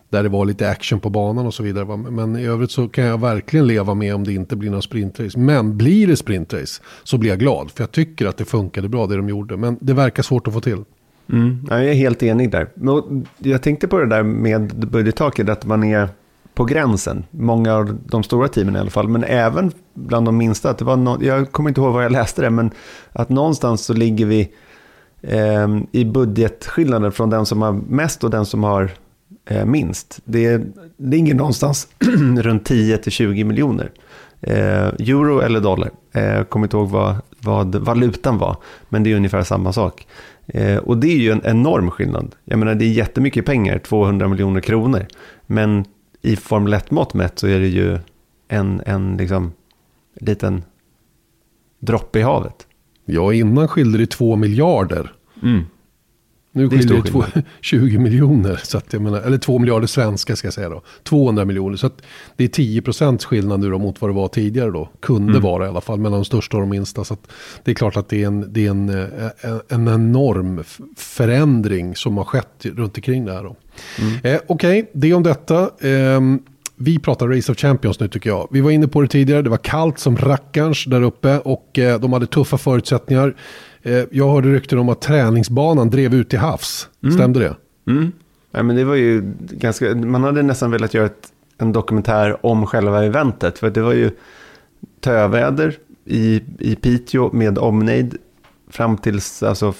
där 0.09 0.23
det 0.23 0.29
var 0.29 0.45
lite 0.45 0.69
action 0.69 0.99
på 0.99 1.09
banan 1.09 1.45
och 1.45 1.53
så 1.53 1.63
vidare. 1.63 1.97
Men 1.97 2.35
i 2.35 2.45
övrigt 2.45 2.71
så 2.71 2.87
kan 2.87 3.03
jag 3.03 3.19
verkligen 3.19 3.67
leva 3.67 3.93
med 3.93 4.15
om 4.15 4.23
det 4.23 4.33
inte 4.33 4.55
blir 4.55 4.69
någon 4.69 4.81
sprintrace. 4.81 5.39
Men 5.39 5.77
blir 5.77 6.07
det 6.07 6.15
sprintrace 6.15 6.81
så 7.03 7.17
blir 7.17 7.29
jag 7.29 7.39
glad. 7.39 7.71
För 7.71 7.83
jag 7.83 7.91
tycker 7.91 8.25
att 8.25 8.37
det 8.37 8.45
funkade 8.45 8.89
bra 8.89 9.07
det 9.07 9.15
de 9.15 9.29
gjorde. 9.29 9.57
Men 9.57 9.77
det 9.81 9.93
verkar 9.93 10.23
svårt 10.23 10.47
att 10.47 10.53
få 10.53 10.61
till. 10.61 10.83
Mm, 11.31 11.67
jag 11.69 11.85
är 11.85 11.93
helt 11.93 12.23
enig 12.23 12.51
där. 12.51 12.67
Jag 13.37 13.61
tänkte 13.61 13.87
på 13.87 13.97
det 13.97 14.05
där 14.05 14.23
med 14.23 14.87
budgettaket, 14.87 15.49
att 15.49 15.65
man 15.65 15.83
är 15.83 16.09
på 16.53 16.65
gränsen. 16.65 17.23
Många 17.31 17.75
av 17.75 17.97
de 18.05 18.23
stora 18.23 18.47
teamen 18.47 18.75
i 18.75 18.79
alla 18.79 18.89
fall, 18.89 19.07
men 19.07 19.23
även 19.23 19.71
bland 19.93 20.27
de 20.27 20.37
minsta. 20.37 20.69
Att 20.69 20.77
det 20.77 20.85
var 20.85 20.97
no 20.97 21.23
jag 21.23 21.51
kommer 21.51 21.69
inte 21.69 21.81
ihåg 21.81 21.93
var 21.93 22.01
jag 22.01 22.11
läste 22.11 22.41
det, 22.41 22.49
men 22.49 22.71
att 23.11 23.29
någonstans 23.29 23.85
så 23.85 23.93
ligger 23.93 24.25
vi 24.25 24.51
eh, 25.21 25.67
i 25.91 26.05
budgetskillnaden 26.05 27.11
från 27.11 27.29
den 27.29 27.45
som 27.45 27.61
har 27.61 27.71
mest 27.71 28.23
och 28.23 28.29
den 28.29 28.45
som 28.45 28.63
har 28.63 28.91
eh, 29.45 29.65
minst. 29.65 30.19
Det 30.25 30.61
ligger 30.97 31.35
någonstans 31.35 31.87
runt 32.37 32.69
10-20 32.69 33.43
miljoner. 33.43 33.91
Eh, 34.41 34.87
euro 34.87 35.39
eller 35.39 35.59
dollar. 35.59 35.91
Jag 36.11 36.37
eh, 36.37 36.43
kommer 36.43 36.65
inte 36.65 36.77
ihåg 36.77 36.89
vad, 36.89 37.15
vad 37.39 37.75
valutan 37.75 38.37
var, 38.37 38.57
men 38.89 39.03
det 39.03 39.11
är 39.11 39.15
ungefär 39.15 39.43
samma 39.43 39.73
sak. 39.73 40.07
Eh, 40.47 40.77
och 40.77 40.97
det 40.97 41.07
är 41.07 41.17
ju 41.17 41.31
en 41.31 41.41
enorm 41.45 41.91
skillnad. 41.91 42.35
Jag 42.45 42.59
menar, 42.59 42.75
det 42.75 42.85
är 42.85 42.89
jättemycket 42.89 43.45
pengar, 43.45 43.79
200 43.79 44.27
miljoner 44.27 44.61
kronor. 44.61 45.05
Men 45.45 45.85
i 46.21 46.35
Formel 46.35 46.73
1-mått 46.73 47.13
mätt 47.13 47.39
så 47.39 47.47
är 47.47 47.59
det 47.59 47.67
ju 47.67 47.99
en, 48.47 48.81
en 48.85 49.17
liksom, 49.17 49.53
liten 50.21 50.63
droppe 51.79 52.19
i 52.19 52.21
havet. 52.21 52.67
Ja, 53.05 53.33
innan 53.33 53.67
skilde 53.67 53.97
det 53.97 54.07
2 54.07 54.35
miljarder. 54.35 55.13
Mm. 55.43 55.63
Nu 56.55 56.69
skiljer 56.69 57.03
det, 57.03 57.25
det 57.33 57.43
20 57.61 57.97
miljoner, 57.97 58.59
så 58.63 58.77
att 58.77 58.93
jag 58.93 59.01
menar, 59.01 59.21
eller 59.21 59.37
2 59.37 59.59
miljarder 59.59 59.87
svenska 59.87 60.35
ska 60.35 60.47
jag 60.47 60.53
säga 60.53 60.69
då. 60.69 60.81
200 61.03 61.45
miljoner, 61.45 61.77
så 61.77 61.87
att 61.87 62.01
det 62.35 62.43
är 62.43 62.47
10 62.47 62.81
procents 62.81 63.25
skillnad 63.25 63.59
nu 63.59 63.69
då 63.69 63.79
mot 63.79 64.01
vad 64.01 64.09
det 64.09 64.13
var 64.13 64.27
tidigare 64.27 64.71
då. 64.71 64.89
Kunde 64.99 65.31
mm. 65.31 65.43
vara 65.43 65.65
i 65.65 65.69
alla 65.69 65.81
fall 65.81 65.99
mellan 65.99 66.19
de 66.19 66.25
största 66.25 66.57
och 66.57 66.61
de 66.61 66.69
minsta. 66.69 67.03
Så 67.03 67.17
det 67.63 67.71
är 67.71 67.75
klart 67.75 67.97
att 67.97 68.09
det 68.09 68.23
är 68.23 68.27
en, 68.27 68.53
det 68.53 68.65
är 68.65 68.69
en, 68.69 68.89
en, 68.89 69.61
en 69.67 69.87
enorm 69.87 70.63
förändring 70.97 71.95
som 71.95 72.17
har 72.17 72.23
skett 72.23 72.65
runt 72.65 72.97
omkring 72.97 73.25
det 73.25 73.33
här 73.33 73.43
då. 73.43 73.55
Mm. 73.99 74.13
Eh, 74.23 74.41
Okej, 74.47 74.79
okay, 74.79 74.91
det 74.93 75.13
om 75.13 75.23
detta. 75.23 75.61
Eh, 75.79 76.21
vi 76.75 76.99
pratar 76.99 77.27
Race 77.27 77.51
of 77.51 77.57
Champions 77.57 77.99
nu 77.99 78.07
tycker 78.07 78.29
jag. 78.29 78.47
Vi 78.51 78.61
var 78.61 78.71
inne 78.71 78.87
på 78.87 79.01
det 79.01 79.07
tidigare, 79.07 79.41
det 79.41 79.49
var 79.49 79.57
kallt 79.57 79.99
som 79.99 80.17
rackarns 80.17 80.85
där 80.85 81.01
uppe 81.01 81.39
och 81.39 81.79
eh, 81.79 81.99
de 81.99 82.13
hade 82.13 82.27
tuffa 82.27 82.57
förutsättningar. 82.57 83.35
Eh, 83.81 84.03
jag 84.11 84.31
hörde 84.31 84.53
rykten 84.53 84.79
om 84.79 84.89
att 84.89 85.01
träningsbanan 85.01 85.89
drev 85.89 86.13
ut 86.13 86.29
till 86.29 86.39
havs. 86.39 86.89
Mm. 87.03 87.15
Stämde 87.15 87.39
det? 87.39 87.55
Mm. 87.91 88.11
Ja, 88.51 88.63
men 88.63 88.75
det 88.75 88.83
var 88.83 88.95
ju 88.95 89.33
ganska, 89.39 89.95
man 89.95 90.23
hade 90.23 90.41
nästan 90.43 90.71
velat 90.71 90.93
göra 90.93 91.05
ett, 91.05 91.27
en 91.57 91.71
dokumentär 91.71 92.45
om 92.45 92.65
själva 92.65 93.05
eventet. 93.05 93.59
För 93.59 93.69
det 93.69 93.81
var 93.81 93.93
ju 93.93 94.11
töväder 95.01 95.77
i, 96.05 96.41
i 96.59 96.75
Piteå 96.75 97.29
med 97.33 97.57
omnejd 97.57 98.17
fram 98.69 98.97
tills 98.97 99.43
alltså, 99.43 99.73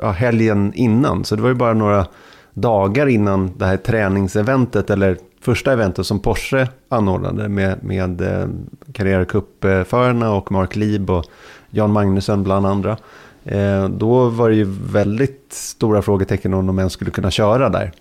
ja, 0.00 0.10
helgen 0.10 0.72
innan. 0.74 1.24
Så 1.24 1.36
det 1.36 1.42
var 1.42 1.48
ju 1.48 1.54
bara 1.54 1.74
några 1.74 2.06
dagar 2.54 3.06
innan 3.06 3.50
det 3.56 3.66
här 3.66 3.76
träningseventet 3.76 4.90
eller 4.90 5.18
första 5.42 5.72
eventet 5.72 6.06
som 6.06 6.20
Porsche 6.20 6.68
anordnade 6.88 7.48
med, 7.48 7.84
med 7.84 8.20
eh, 8.20 9.24
Cup-förarna 9.24 10.32
och 10.32 10.52
Mark 10.52 10.76
Lieb 10.76 11.10
och 11.10 11.24
Jan 11.70 11.92
Magnusson 11.92 12.44
bland 12.44 12.66
andra. 12.66 12.96
Eh, 13.44 13.88
då 13.88 14.28
var 14.28 14.48
det 14.48 14.56
ju 14.56 14.64
väldigt 14.92 15.46
stora 15.50 16.02
frågetecken 16.02 16.54
om 16.54 16.66
de 16.66 16.78
ens 16.78 16.92
skulle 16.92 17.10
kunna 17.10 17.30
köra 17.30 17.68
där. 17.68 17.92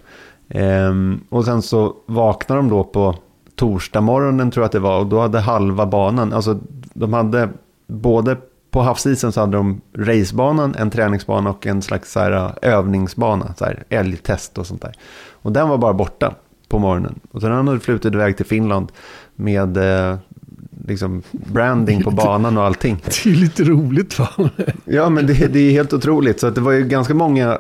Ehm, 0.50 1.22
och 1.30 1.46
sen 1.46 1.62
så 1.62 1.96
vaknade 2.06 2.62
de 2.62 2.70
då 2.70 2.84
på 2.84 3.16
torsdag 3.56 4.02
morgonen 4.02 4.52
tror 4.52 4.62
jag 4.62 4.66
att 4.66 4.72
det 4.72 4.80
var 4.80 5.00
och 5.00 5.06
då 5.06 5.20
hade 5.20 5.40
halva 5.40 5.86
banan, 5.86 6.34
alltså 6.34 6.60
de 6.94 7.14
hade 7.14 7.50
både 7.88 8.38
på 8.72 8.82
havsisen 8.82 9.32
så 9.32 9.40
hade 9.40 9.58
de 9.58 9.82
racebanan, 9.98 10.76
en 10.76 10.90
träningsbana 10.90 11.50
och 11.50 11.68
en 11.68 11.82
slags 11.82 12.12
så 12.12 12.20
här, 12.20 12.54
övningsbana, 12.62 13.54
så 13.58 13.66
här, 13.66 13.84
älgtest 13.90 14.58
och 14.58 14.68
sånt 14.68 14.82
där. 14.82 14.94
Och 15.32 15.52
den 15.52 15.70
var 15.70 15.78
bara 15.78 15.94
borta 15.94 16.34
på 16.72 16.80
morgonen. 16.80 17.20
Och 17.32 17.42
sen 17.42 17.52
hade 17.52 17.72
de 17.72 17.80
flutit 17.80 18.14
iväg 18.14 18.38
till 18.38 18.46
Finland 18.46 18.92
med 19.36 19.78
eh, 19.78 20.18
liksom 20.88 21.24
branding 21.32 22.04
på 22.04 22.12
banan 22.12 22.58
och 22.58 22.64
allting. 22.64 23.02
Det 23.24 23.30
är 23.30 23.36
lite 23.36 23.64
roligt 23.64 24.20
va? 24.20 24.30
ja, 24.86 25.10
men 25.10 25.28
det, 25.28 25.34
det, 25.34 25.60
är 25.60 25.72
helt 25.72 25.94
otroligt. 25.94 26.40
Så 26.40 26.50
det 26.50 26.62
var 26.62 26.72
ju 26.72 26.84
ganska 26.84 27.14
många 27.14 27.60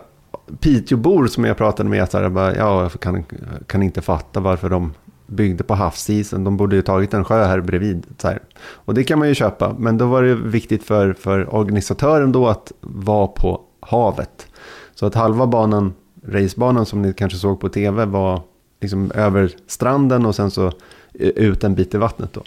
Piteåbor 0.60 1.28
som 1.28 1.46
jag 1.46 1.58
pratade 1.58 1.90
med. 1.90 2.12
Så 2.12 2.18
här, 2.18 2.30
bara, 2.30 2.56
ja, 2.56 2.82
jag 2.82 3.00
kan, 3.00 3.24
kan 3.68 3.84
inte 3.84 4.02
fatta 4.02 4.40
varför 4.40 4.70
de 4.70 4.94
byggde 5.28 5.64
på 5.64 5.74
havsisen. 5.74 6.44
De 6.44 6.58
borde 6.58 6.76
ju 6.76 6.82
tagit 6.82 7.14
en 7.14 7.24
sjö 7.24 7.44
här 7.46 7.62
bredvid. 7.62 8.06
Så 8.18 8.28
här. 8.28 8.40
Och 8.74 8.94
det 8.94 9.04
kan 9.04 9.20
man 9.20 9.28
ju 9.28 9.36
köpa. 9.36 9.76
Men 9.80 9.98
då 9.98 10.06
var 10.06 10.24
det 10.24 10.36
viktigt 10.36 10.84
för, 10.84 11.14
för 11.14 11.56
organisatören 11.56 12.32
då 12.32 12.48
att 12.48 12.72
vara 12.82 13.28
på 13.28 13.62
havet. 13.80 14.48
Så 14.96 15.06
att 15.06 15.16
halva 15.16 15.48
banan, 15.48 15.94
racebanan 16.28 16.86
som 16.86 17.02
ni 17.02 17.14
kanske 17.14 17.38
såg 17.38 17.60
på 17.60 17.70
tv, 17.70 18.06
var 18.06 18.42
liksom 18.82 19.12
över 19.16 19.52
stranden 19.68 20.26
och 20.26 20.36
sen 20.36 20.52
så 20.52 20.72
ut 21.14 21.64
en 21.64 21.76
bit 21.76 21.94
i 21.94 21.98
vattnet. 21.98 22.34
Då. 22.34 22.44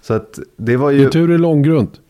Så 0.00 0.14
att 0.14 0.38
det 0.56 0.76
var 0.76 0.90
ju... 0.90 1.10
tur 1.10 1.30
är 1.30 1.38
långgrunt. 1.38 2.00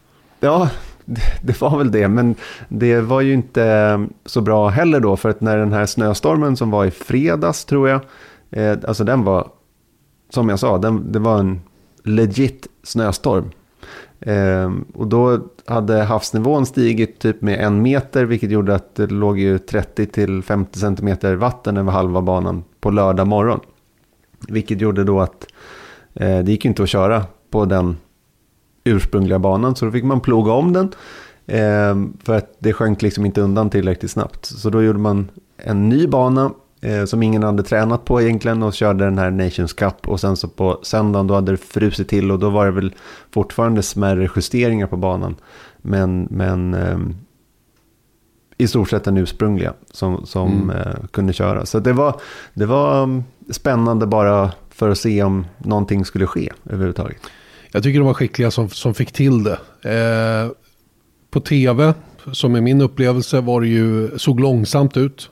Ja, 0.41 0.71
det, 1.05 1.21
det, 1.43 1.61
var 1.61 1.79
väl 1.79 1.93
det. 1.93 2.09
Men 2.09 2.35
det 2.69 3.00
var 3.00 3.21
ju 3.21 3.33
inte 3.33 4.07
så 4.27 4.41
bra 4.41 4.69
heller 4.69 5.00
då. 5.00 5.17
För 5.17 5.29
att 5.29 5.41
när 5.41 5.57
den 5.57 5.73
här 5.73 5.87
snöstormen 5.87 6.57
som 6.57 6.71
var 6.71 6.85
i 6.85 6.91
fredags 6.91 7.65
tror 7.65 7.89
jag. 7.89 8.00
Eh, 8.50 8.79
alltså 8.89 9.05
den 9.05 9.25
var, 9.25 9.49
som 10.31 10.49
jag 10.49 10.59
sa, 10.59 10.79
den, 10.79 11.12
det 11.12 11.19
var 11.19 11.39
en 11.39 11.61
legit 12.05 12.67
snöstorm. 12.83 13.50
Ehm, 14.21 14.85
och 14.95 15.07
då 15.07 15.39
hade 15.67 16.03
havsnivån 16.03 16.67
stigit 16.67 17.19
typ 17.19 17.43
med 17.43 17.61
en 17.61 17.83
meter. 17.83 18.25
Vilket 18.25 18.50
gjorde 18.50 18.75
att 18.75 18.95
det 18.95 19.07
låg 19.07 19.39
ju 19.39 19.59
30-50 19.59 20.79
centimeter 20.79 21.35
vatten 21.35 21.77
över 21.77 21.93
halva 21.93 22.23
banan 22.23 22.65
på 22.81 22.91
lördag 22.91 23.27
morgon. 23.27 23.61
Vilket 24.49 24.81
gjorde 24.81 25.05
då 25.05 25.21
att 25.21 25.47
eh, 26.15 26.39
det 26.39 26.53
gick 26.53 26.65
inte 26.65 26.83
att 26.83 26.89
köra 26.89 27.25
på 27.50 27.65
den 27.65 27.97
ursprungliga 28.85 29.39
banan. 29.39 29.77
Så 29.77 29.85
då 29.85 29.91
fick 29.91 30.05
man 30.05 30.21
ploga 30.21 30.53
om 30.53 30.73
den. 30.73 30.93
Eh, 31.47 32.23
för 32.25 32.37
att 32.37 32.57
det 32.59 32.73
sjönk 32.73 33.03
liksom 33.03 33.27
inte 33.27 33.41
undan 33.41 33.71
tillräckligt 33.71 34.11
snabbt. 34.11 34.47
Så 34.47 34.71
då 34.71 34.83
gjorde 34.83 34.99
man 34.99 35.31
en 35.57 35.89
ny 35.89 36.07
bana 36.07 36.50
eh, 36.81 37.05
som 37.05 37.23
ingen 37.23 37.43
hade 37.43 37.63
tränat 37.63 38.05
på 38.05 38.23
egentligen 38.23 38.63
och 38.63 38.75
körde 38.75 39.05
den 39.05 39.19
här 39.19 39.31
Nations 39.31 39.73
Cup. 39.73 40.09
Och 40.09 40.21
sen 40.21 40.37
så 40.37 40.49
på 40.49 40.79
söndagen 40.83 41.27
då 41.27 41.35
hade 41.35 41.53
det 41.53 41.57
frusit 41.57 42.09
till 42.09 42.31
och 42.31 42.39
då 42.39 42.51
var 42.51 42.67
det 42.67 42.73
väl 42.73 42.95
fortfarande 43.31 43.83
smärre 43.83 44.29
justeringar 44.37 44.87
på 44.87 44.97
banan. 44.97 45.37
Men, 45.83 46.29
men 46.31 46.75
eh, 46.75 46.99
i 48.59 48.69
stort 48.69 48.91
sett 48.91 49.05
den 49.05 49.17
ursprungliga 49.17 49.75
som, 49.91 50.27
som 50.27 50.63
mm. 50.63 50.77
eh, 50.77 51.07
kunde 51.11 51.33
köra. 51.33 51.67
Så 51.67 51.79
det 51.79 51.93
var, 51.93 52.21
det 52.55 52.67
var 52.67 53.03
mm, 53.03 53.25
spännande 53.51 54.07
bara 54.07 54.53
för 54.71 54.91
att 54.91 54.99
se 54.99 55.23
om 55.23 55.47
någonting 55.59 56.05
skulle 56.05 56.27
ske 56.27 56.53
överhuvudtaget. 56.65 57.23
Jag 57.73 57.83
tycker 57.83 57.99
de 57.99 58.07
var 58.07 58.15
skickliga 58.15 58.51
som, 58.51 58.69
som 58.69 58.95
fick 58.95 59.13
till 59.13 59.45
det. 59.45 59.59
Eh, 59.83 60.51
på 61.31 61.41
tv, 61.41 61.95
som 62.33 62.55
är 62.55 62.61
min 62.61 62.81
upplevelse, 62.81 63.41
var 63.41 63.61
det 63.61 63.69
ju, 63.69 64.19
såg 64.19 64.41
långsamt 64.41 64.97
ut. 64.97 65.31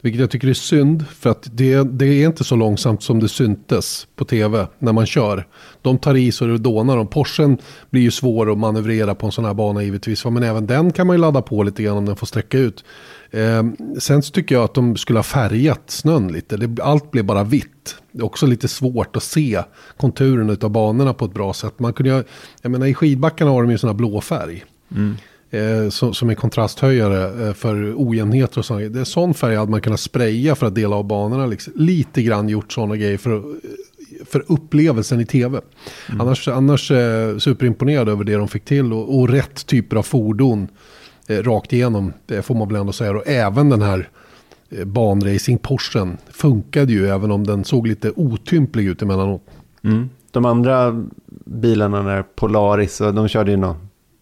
Vilket 0.00 0.20
jag 0.20 0.30
tycker 0.30 0.48
är 0.48 0.54
synd, 0.54 1.04
för 1.08 1.30
att 1.30 1.48
det, 1.52 1.82
det 1.82 2.06
är 2.06 2.26
inte 2.26 2.44
så 2.44 2.56
långsamt 2.56 3.02
som 3.02 3.20
det 3.20 3.28
syntes 3.28 4.06
på 4.16 4.24
tv 4.24 4.66
när 4.78 4.92
man 4.92 5.06
kör. 5.06 5.46
De 5.82 5.98
tar 5.98 6.14
i 6.14 6.32
så 6.32 6.46
det 6.46 6.58
dånar. 6.58 6.96
Och 6.96 7.10
Porschen 7.10 7.58
blir 7.90 8.02
ju 8.02 8.10
svår 8.10 8.52
att 8.52 8.58
manövrera 8.58 9.14
på 9.14 9.26
en 9.26 9.32
sån 9.32 9.44
här 9.44 9.54
bana 9.54 9.82
givetvis. 9.82 10.24
Men 10.24 10.42
även 10.42 10.66
den 10.66 10.92
kan 10.92 11.06
man 11.06 11.16
ju 11.16 11.20
ladda 11.20 11.42
på 11.42 11.62
lite 11.62 11.82
grann 11.82 11.96
om 11.96 12.04
den 12.04 12.16
får 12.16 12.26
sträcka 12.26 12.58
ut. 12.58 12.84
Eh, 13.30 13.64
sen 13.98 14.22
så 14.22 14.32
tycker 14.32 14.54
jag 14.54 14.64
att 14.64 14.74
de 14.74 14.96
skulle 14.96 15.18
ha 15.18 15.24
färgat 15.24 15.82
snön 15.86 16.28
lite. 16.28 16.56
Det, 16.56 16.82
allt 16.82 17.10
blev 17.10 17.24
bara 17.24 17.44
vitt. 17.44 17.96
Det 18.12 18.20
är 18.20 18.24
också 18.24 18.46
lite 18.46 18.68
svårt 18.68 19.16
att 19.16 19.22
se 19.22 19.62
konturen 19.96 20.58
av 20.60 20.70
banorna 20.70 21.14
på 21.14 21.24
ett 21.24 21.34
bra 21.34 21.52
sätt. 21.52 21.78
Man 21.78 21.92
kunde, 21.92 22.24
jag 22.62 22.72
menar 22.72 22.86
i 22.86 22.94
skidbackarna 22.94 23.50
har 23.50 23.62
de 23.62 23.70
ju 23.70 23.78
sån 23.78 23.88
här 23.88 23.94
blå 23.94 24.20
färg. 24.20 24.64
Mm. 24.90 25.16
Eh, 25.56 25.88
som, 25.88 26.14
som 26.14 26.30
är 26.30 26.34
kontrasthöjare 26.34 27.48
eh, 27.48 27.54
för 27.54 27.94
ojämnheter 27.96 28.58
och 28.58 28.64
sånt. 28.64 28.92
Det 28.92 29.00
är 29.00 29.04
sån 29.04 29.34
färg 29.34 29.56
hade 29.56 29.70
man 29.70 29.80
kunnat 29.80 30.00
spraya 30.00 30.54
för 30.54 30.66
att 30.66 30.74
dela 30.74 30.96
av 30.96 31.04
banorna. 31.04 31.46
Liksom. 31.46 31.72
Lite 31.76 32.22
grann 32.22 32.48
gjort 32.48 32.72
sådana 32.72 32.96
grejer 32.96 33.18
för, 33.18 33.42
för 34.26 34.44
upplevelsen 34.46 35.20
i 35.20 35.26
tv. 35.26 35.60
Mm. 36.08 36.20
Annars, 36.20 36.48
annars 36.48 36.90
eh, 36.90 37.38
superimponerad 37.38 38.08
över 38.08 38.24
det 38.24 38.34
de 38.34 38.48
fick 38.48 38.64
till 38.64 38.92
och, 38.92 39.18
och 39.18 39.28
rätt 39.28 39.66
typer 39.66 39.96
av 39.96 40.02
fordon 40.02 40.68
eh, 41.26 41.42
rakt 41.42 41.72
igenom. 41.72 42.12
Det 42.26 42.42
får 42.42 42.54
man 42.54 42.68
väl 42.68 42.76
ändå 42.76 42.92
säga. 42.92 43.10
Och 43.10 43.28
även 43.28 43.68
den 43.68 43.82
här 43.82 44.08
eh, 44.70 44.84
banracing 44.84 45.58
Porschen 45.58 46.16
funkade 46.30 46.92
ju 46.92 47.08
även 47.08 47.30
om 47.30 47.46
den 47.46 47.64
såg 47.64 47.86
lite 47.86 48.12
otymplig 48.16 48.86
ut 48.86 49.02
emellanåt. 49.02 49.42
Mm. 49.84 50.10
De 50.30 50.44
andra 50.44 51.04
bilarna 51.44 52.02
där, 52.02 52.24
Polaris, 52.34 52.98
de 52.98 53.28
körde 53.28 53.50
ju 53.50 53.56
någon 53.56 53.85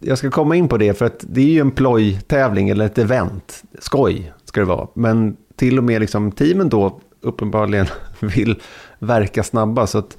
jag 0.00 0.18
ska 0.18 0.30
komma 0.30 0.56
in 0.56 0.68
på 0.68 0.76
det 0.76 0.98
för 0.98 1.06
att 1.06 1.24
det 1.28 1.40
är 1.40 1.46
ju 1.46 1.60
en 1.60 1.70
plojtävling 1.70 2.68
eller 2.68 2.86
ett 2.86 2.98
event. 2.98 3.62
Skoj 3.78 4.32
ska 4.44 4.60
det 4.60 4.66
vara. 4.66 4.88
Men 4.94 5.36
till 5.56 5.78
och 5.78 5.84
med 5.84 6.00
liksom 6.00 6.32
teamen 6.32 6.68
då 6.68 7.00
uppenbarligen 7.20 7.86
vill 8.20 8.60
verka 8.98 9.42
snabba. 9.42 9.86
Så 9.86 9.98
att 9.98 10.16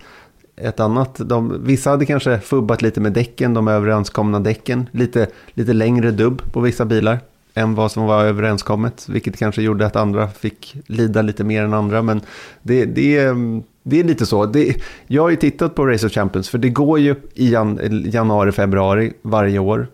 ett 0.55 0.79
annat, 0.79 1.15
de, 1.15 1.65
vissa 1.65 1.89
hade 1.89 2.05
kanske 2.05 2.39
fubbat 2.39 2.81
lite 2.81 3.01
med 3.01 3.13
däcken, 3.13 3.53
de 3.53 3.67
överenskomna 3.67 4.39
däcken. 4.39 4.89
Lite, 4.91 5.27
lite 5.53 5.73
längre 5.73 6.11
dubb 6.11 6.41
på 6.51 6.59
vissa 6.59 6.85
bilar 6.85 7.19
än 7.53 7.75
vad 7.75 7.91
som 7.91 8.05
var 8.05 8.23
överenskommet. 8.23 9.09
Vilket 9.09 9.37
kanske 9.37 9.61
gjorde 9.61 9.85
att 9.85 9.95
andra 9.95 10.27
fick 10.27 10.75
lida 10.87 11.21
lite 11.21 11.43
mer 11.43 11.63
än 11.63 11.73
andra. 11.73 12.01
Men 12.01 12.21
det, 12.61 12.85
det, 12.85 13.19
mm, 13.19 13.63
det 13.83 13.99
är 13.99 14.03
lite 14.03 14.25
så. 14.25 14.45
Det, 14.45 14.75
jag 15.07 15.21
har 15.21 15.29
ju 15.29 15.35
tittat 15.35 15.75
på 15.75 15.85
Race 15.85 16.05
of 16.05 16.11
Champions 16.11 16.49
för 16.49 16.57
det 16.57 16.69
går 16.69 16.99
ju 16.99 17.15
i 17.33 17.51
jan, 17.51 17.79
januari, 18.05 18.51
februari 18.51 19.13
varje 19.21 19.59
år. 19.59 19.87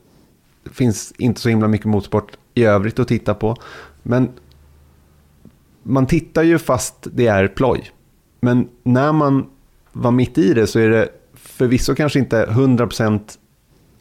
Det 0.64 0.70
finns 0.70 1.14
inte 1.18 1.42
så 1.42 1.50
himla 1.50 1.68
mycket 1.68 1.88
motorsport 1.88 2.32
i 2.54 2.64
övrigt 2.64 3.00
att 3.00 3.08
titta 3.08 3.34
på. 3.34 3.56
Men 4.04 4.30
man 5.84 6.08
tittar 6.08 6.44
ju 6.44 6.58
fast 6.58 7.08
det 7.14 7.28
är 7.28 7.48
ploj. 7.48 7.92
Men 8.40 8.68
när 8.84 9.12
man 9.12 9.46
var 9.92 10.12
mitt 10.12 10.38
i 10.38 10.54
det 10.54 10.68
så 10.68 10.80
är 10.80 10.90
det 10.90 11.10
förvisso 11.34 11.96
kanske 11.96 12.20
inte 12.20 12.46
100% 12.46 13.22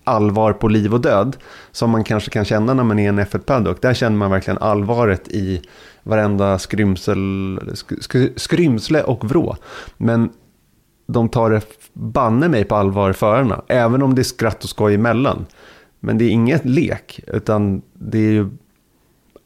allvar 0.04 0.52
på 0.52 0.68
liv 0.68 0.94
och 0.94 1.00
död 1.00 1.36
som 1.72 1.90
man 1.90 2.04
kanske 2.04 2.30
kan 2.30 2.44
känna 2.44 2.74
när 2.74 2.84
man 2.84 2.98
är 2.98 3.08
en 3.08 3.20
F1 3.20 3.38
paddock. 3.38 3.82
Där 3.82 3.94
känner 3.94 4.16
man 4.16 4.30
verkligen 4.30 4.58
allvaret 4.58 5.28
i 5.28 5.62
varenda 6.02 6.58
skrymsel, 6.58 7.60
skrymsle 8.36 9.02
och 9.02 9.24
vrå. 9.24 9.56
Men 9.96 10.30
de 11.06 11.28
tar 11.28 11.50
det 11.50 11.62
banne 11.92 12.48
mig 12.48 12.64
på 12.64 12.76
allvar, 12.76 13.12
förarna. 13.12 13.62
Även 13.68 14.02
om 14.02 14.14
det 14.14 14.22
är 14.22 14.24
skratt 14.24 14.64
och 14.64 14.70
skoj 14.70 14.94
emellan. 14.94 15.46
Men 16.00 16.18
det 16.18 16.24
är 16.24 16.30
inget 16.30 16.64
lek, 16.64 17.20
utan 17.26 17.82
det 17.92 18.18
är 18.18 18.32
ju 18.32 18.50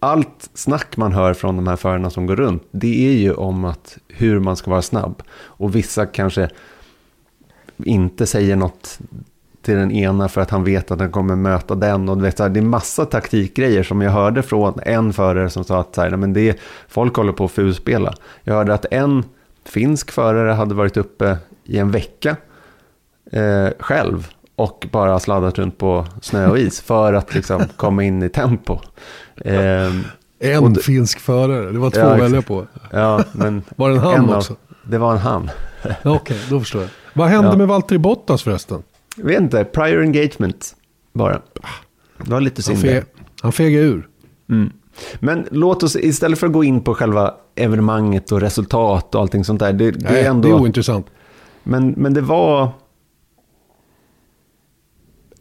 allt 0.00 0.50
snack 0.54 0.96
man 0.96 1.12
hör 1.12 1.34
från 1.34 1.56
de 1.56 1.66
här 1.66 1.76
förarna 1.76 2.10
som 2.10 2.26
går 2.26 2.36
runt, 2.36 2.62
det 2.70 3.08
är 3.08 3.12
ju 3.12 3.32
om 3.32 3.64
att 3.64 3.98
hur 4.08 4.40
man 4.40 4.56
ska 4.56 4.70
vara 4.70 4.82
snabb. 4.82 5.22
Och 5.30 5.76
vissa 5.76 6.06
kanske 6.06 6.50
inte 7.76 8.26
säger 8.26 8.56
något 8.56 8.98
till 9.68 9.76
den 9.76 9.90
ena 9.90 10.28
för 10.28 10.40
att 10.40 10.50
han 10.50 10.64
vet 10.64 10.90
att 10.90 11.00
han 11.00 11.10
kommer 11.10 11.36
möta 11.36 11.74
den. 11.74 12.08
Och 12.08 12.16
du 12.16 12.22
vet, 12.22 12.36
det 12.36 12.44
är 12.44 12.60
massa 12.60 13.04
taktikgrejer 13.04 13.82
som 13.82 14.00
jag 14.02 14.10
hörde 14.10 14.42
från 14.42 14.80
en 14.82 15.12
förare 15.12 15.50
som 15.50 15.64
sa 15.64 15.80
att 15.80 15.94
så 15.94 16.02
här, 16.02 16.10
men 16.10 16.32
det 16.32 16.48
är, 16.48 16.56
folk 16.88 17.16
håller 17.16 17.32
på 17.32 17.44
att 17.44 17.50
fulspela. 17.50 18.14
Jag 18.42 18.54
hörde 18.54 18.74
att 18.74 18.86
en 18.90 19.24
finsk 19.64 20.10
förare 20.10 20.52
hade 20.52 20.74
varit 20.74 20.96
uppe 20.96 21.36
i 21.64 21.78
en 21.78 21.90
vecka 21.90 22.36
eh, 23.32 23.68
själv 23.78 24.28
och 24.56 24.86
bara 24.92 25.18
sladdat 25.18 25.58
runt 25.58 25.78
på 25.78 26.06
snö 26.22 26.48
och 26.48 26.58
is 26.58 26.80
för 26.80 27.12
att 27.12 27.34
liksom 27.34 27.62
komma 27.76 28.04
in 28.04 28.22
i 28.22 28.28
tempo. 28.28 28.78
Eh, 29.36 29.92
en 30.38 30.72
det, 30.72 30.82
finsk 30.82 31.20
förare, 31.20 31.72
det 31.72 31.78
var 31.78 31.90
två 31.90 32.00
ja, 32.00 32.14
att 32.14 32.20
välja 32.20 32.42
på. 32.42 32.66
Ja, 32.90 33.24
men 33.32 33.62
var 33.76 33.88
det 33.88 33.94
en 33.94 34.00
han 34.00 34.14
en 34.14 34.34
också? 34.34 34.52
Av, 34.52 34.58
det 34.82 34.98
var 34.98 35.12
en 35.12 35.18
han. 35.18 35.50
Okej, 35.82 36.12
okay, 36.12 36.38
då 36.50 36.60
förstår 36.60 36.80
jag. 36.80 36.90
Vad 37.12 37.28
hände 37.28 37.48
ja. 37.48 37.56
med 37.56 37.68
Valtteri 37.68 37.98
Bottas 37.98 38.42
förresten? 38.42 38.82
Jag 39.18 39.24
vet 39.24 39.40
inte, 39.40 39.64
prior 39.64 40.00
engagement 40.02 40.76
bara. 41.12 41.42
Det 42.24 42.30
var 42.30 42.40
lite 42.40 42.62
synd. 42.62 42.78
Han, 42.78 42.86
fe 42.86 43.04
han 43.42 43.52
fegade 43.52 43.84
ur. 43.84 44.08
Mm. 44.50 44.72
Men 45.20 45.46
låt 45.50 45.82
oss, 45.82 45.96
istället 45.96 46.38
för 46.38 46.46
att 46.46 46.52
gå 46.52 46.64
in 46.64 46.80
på 46.80 46.94
själva 46.94 47.34
evenemanget 47.54 48.32
och 48.32 48.40
resultat 48.40 49.14
och 49.14 49.20
allting 49.20 49.44
sånt 49.44 49.60
där. 49.60 49.72
Det, 49.72 49.90
det 49.90 50.10
Nej, 50.10 50.22
är 50.22 50.30
ändå... 50.30 50.48
det 50.48 50.54
är 50.54 50.60
ointressant. 50.60 51.06
Men, 51.62 51.90
men 51.90 52.14
det 52.14 52.20
var 52.20 52.70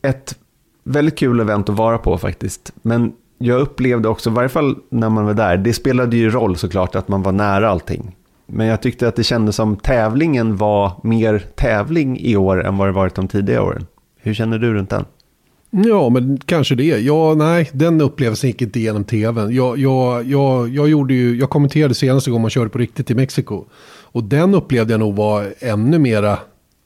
ett 0.01 0.35
väldigt 0.83 1.17
kul 1.17 1.39
event 1.39 1.69
att 1.69 1.75
vara 1.75 1.97
på 1.97 2.17
faktiskt. 2.17 2.73
Men 2.81 3.13
jag 3.37 3.61
upplevde 3.61 4.09
också, 4.09 4.29
i 4.29 4.33
varje 4.33 4.49
fall 4.49 4.75
när 4.89 5.09
man 5.09 5.25
var 5.25 5.33
där, 5.33 5.57
det 5.57 5.73
spelade 5.73 6.17
ju 6.17 6.29
roll 6.29 6.57
såklart 6.57 6.95
att 6.95 7.07
man 7.07 7.23
var 7.23 7.31
nära 7.31 7.69
allting. 7.69 8.15
Men 8.47 8.67
jag 8.67 8.81
tyckte 8.81 9.07
att 9.07 9.15
det 9.15 9.23
kändes 9.23 9.55
som 9.55 9.75
tävlingen 9.75 10.57
var 10.57 10.91
mer 11.03 11.45
tävling 11.55 12.19
i 12.19 12.35
år 12.35 12.65
än 12.65 12.77
vad 12.77 12.87
det 12.87 12.91
varit 12.91 13.15
de 13.15 13.27
tidigare 13.27 13.61
åren. 13.61 13.85
Hur 14.17 14.33
känner 14.33 14.59
du 14.59 14.73
runt 14.73 14.89
den? 14.89 15.05
Ja, 15.69 16.09
men 16.09 16.37
kanske 16.45 16.75
det. 16.75 16.83
Ja, 16.83 17.33
nej, 17.33 17.69
den 17.73 18.01
upplevelsen 18.01 18.49
gick 18.49 18.61
inte 18.61 18.79
igenom 18.79 19.03
tvn. 19.03 19.55
Jag, 19.55 19.77
jag, 19.77 20.25
jag, 20.25 20.69
jag, 20.69 20.89
gjorde 20.89 21.13
ju, 21.13 21.37
jag 21.37 21.49
kommenterade 21.49 21.93
senaste 21.93 22.29
gången 22.29 22.41
man 22.41 22.51
körde 22.51 22.69
på 22.69 22.77
riktigt 22.77 23.11
i 23.11 23.15
Mexiko. 23.15 23.65
Och 24.01 24.23
den 24.23 24.55
upplevde 24.55 24.93
jag 24.93 24.99
nog 24.99 25.15
var 25.15 25.53
ännu 25.59 25.99
mera 25.99 26.39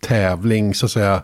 tävling, 0.08 0.74
så 0.74 0.86
att 0.86 0.92
säga. 0.92 1.24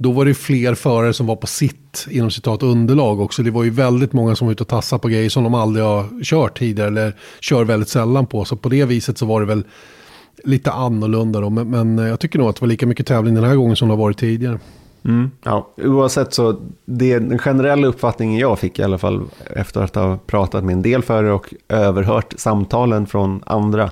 Då 0.00 0.12
var 0.12 0.24
det 0.24 0.34
fler 0.34 0.74
förare 0.74 1.12
som 1.12 1.26
var 1.26 1.36
på 1.36 1.46
sitt, 1.46 2.06
inom 2.10 2.30
citat, 2.30 2.62
underlag 2.62 3.20
också. 3.20 3.42
Det 3.42 3.50
var 3.50 3.64
ju 3.64 3.70
väldigt 3.70 4.12
många 4.12 4.36
som 4.36 4.46
var 4.46 4.52
ute 4.52 4.62
och 4.62 4.68
tassade 4.68 5.00
på 5.00 5.08
grejer 5.08 5.30
som 5.30 5.44
de 5.44 5.54
aldrig 5.54 5.84
har 5.84 6.24
kört 6.24 6.58
tidigare 6.58 6.88
eller 6.88 7.16
kör 7.40 7.64
väldigt 7.64 7.88
sällan 7.88 8.26
på. 8.26 8.44
Så 8.44 8.56
på 8.56 8.68
det 8.68 8.84
viset 8.84 9.18
så 9.18 9.26
var 9.26 9.40
det 9.40 9.46
väl 9.46 9.64
lite 10.44 10.72
annorlunda 10.72 11.40
då. 11.40 11.50
Men, 11.50 11.70
men 11.70 11.98
eh, 11.98 12.08
jag 12.08 12.20
tycker 12.20 12.38
nog 12.38 12.48
att 12.48 12.56
det 12.56 12.60
var 12.60 12.68
lika 12.68 12.86
mycket 12.86 13.06
tävling 13.06 13.34
den 13.34 13.44
här 13.44 13.56
gången 13.56 13.76
som 13.76 13.88
det 13.88 13.94
har 13.94 14.02
varit 14.02 14.18
tidigare. 14.18 14.58
Mm, 15.04 15.30
ja. 15.42 15.68
Oavsett 15.76 16.34
så, 16.34 16.60
det, 16.84 17.18
den 17.18 17.38
generella 17.38 17.86
uppfattningen 17.86 18.38
jag 18.38 18.58
fick 18.58 18.78
i 18.78 18.82
alla 18.82 18.98
fall 18.98 19.22
efter 19.56 19.80
att 19.80 19.94
ha 19.94 20.18
pratat 20.26 20.64
med 20.64 20.72
en 20.72 20.82
del 20.82 21.02
förare 21.02 21.32
och 21.32 21.54
överhört 21.68 22.34
samtalen 22.36 23.06
från 23.06 23.42
andra 23.46 23.90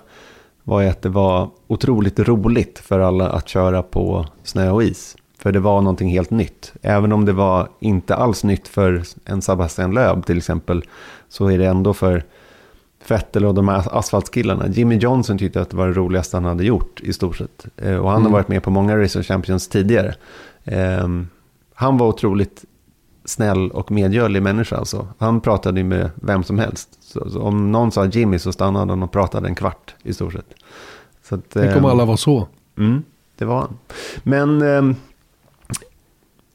var 0.62 0.84
att 0.84 1.02
det 1.02 1.08
var 1.08 1.50
otroligt 1.66 2.18
roligt 2.18 2.78
för 2.78 3.00
alla 3.00 3.28
att 3.28 3.48
köra 3.48 3.82
på 3.82 4.26
snö 4.44 4.70
och 4.70 4.82
is. 4.82 5.16
För 5.46 5.52
det 5.52 5.61
var 5.61 5.80
någonting 5.80 6.09
helt 6.09 6.30
nytt. 6.30 6.72
Även 6.82 7.12
om 7.12 7.24
det 7.24 7.32
var 7.32 7.68
inte 7.80 8.14
alls 8.14 8.44
nytt 8.44 8.68
för 8.68 9.02
en 9.24 9.42
Sebastian 9.42 9.94
Löb 9.94 10.26
till 10.26 10.38
exempel. 10.38 10.85
Så 11.28 11.50
är 11.50 11.59
det 11.59 11.66
ändå 11.66 11.94
för 11.94 12.24
Vettel 13.09 13.44
och 13.44 13.54
de 13.54 13.68
här 13.68 13.98
asfaltskillarna. 13.98 14.68
Jimmy 14.68 14.96
Johnson 14.96 15.38
tyckte 15.38 15.61
att 15.61 15.70
det 15.70 15.76
var 15.76 15.87
det 15.87 15.92
roligaste 15.92 16.37
han 16.37 16.44
hade 16.44 16.64
gjort 16.64 17.00
i 17.00 17.12
stort 17.12 17.37
sett. 17.37 17.66
Eh, 17.76 17.96
och 17.96 18.11
han 18.11 18.20
mm. 18.20 18.32
har 18.32 18.38
varit 18.38 18.48
med 18.48 18.62
på 18.62 18.70
många 18.70 18.98
Race 18.98 19.18
of 19.18 19.26
Champions 19.26 19.68
tidigare. 19.68 20.14
Um, 20.64 21.28
han 21.74 21.98
var 21.98 22.06
otroligt 22.06 22.64
snäll 23.24 23.70
och 23.70 23.90
medgörlig 23.90 24.42
människa. 24.42 24.76
Alltså. 24.76 25.09
Han 25.18 25.40
pratade 25.40 25.85
med 25.85 26.11
vem 26.14 26.44
som 26.44 26.59
helst. 26.59 26.98
Så, 27.00 27.30
så 27.30 27.42
om 27.42 27.72
någon 27.72 27.92
sa 27.92 28.04
Jimmy 28.04 28.38
så 28.38 28.52
stannade 28.52 28.92
han 28.92 29.02
och 29.02 29.12
pratade 29.12 29.48
en 29.48 29.54
kvart 29.54 29.94
i 30.02 30.12
stort 30.12 30.32
sett. 30.32 30.54
Så 31.22 31.35
att, 31.35 31.50
Tänk 31.52 31.76
om 31.76 31.85
um, 31.85 31.90
alla 31.90 32.04
var 32.04 32.16
så. 32.16 32.48
Mm, 32.78 33.02
det 33.37 33.44
var 33.44 33.61
han. 33.61 33.78
Men 34.22 34.62
um, 34.62 34.96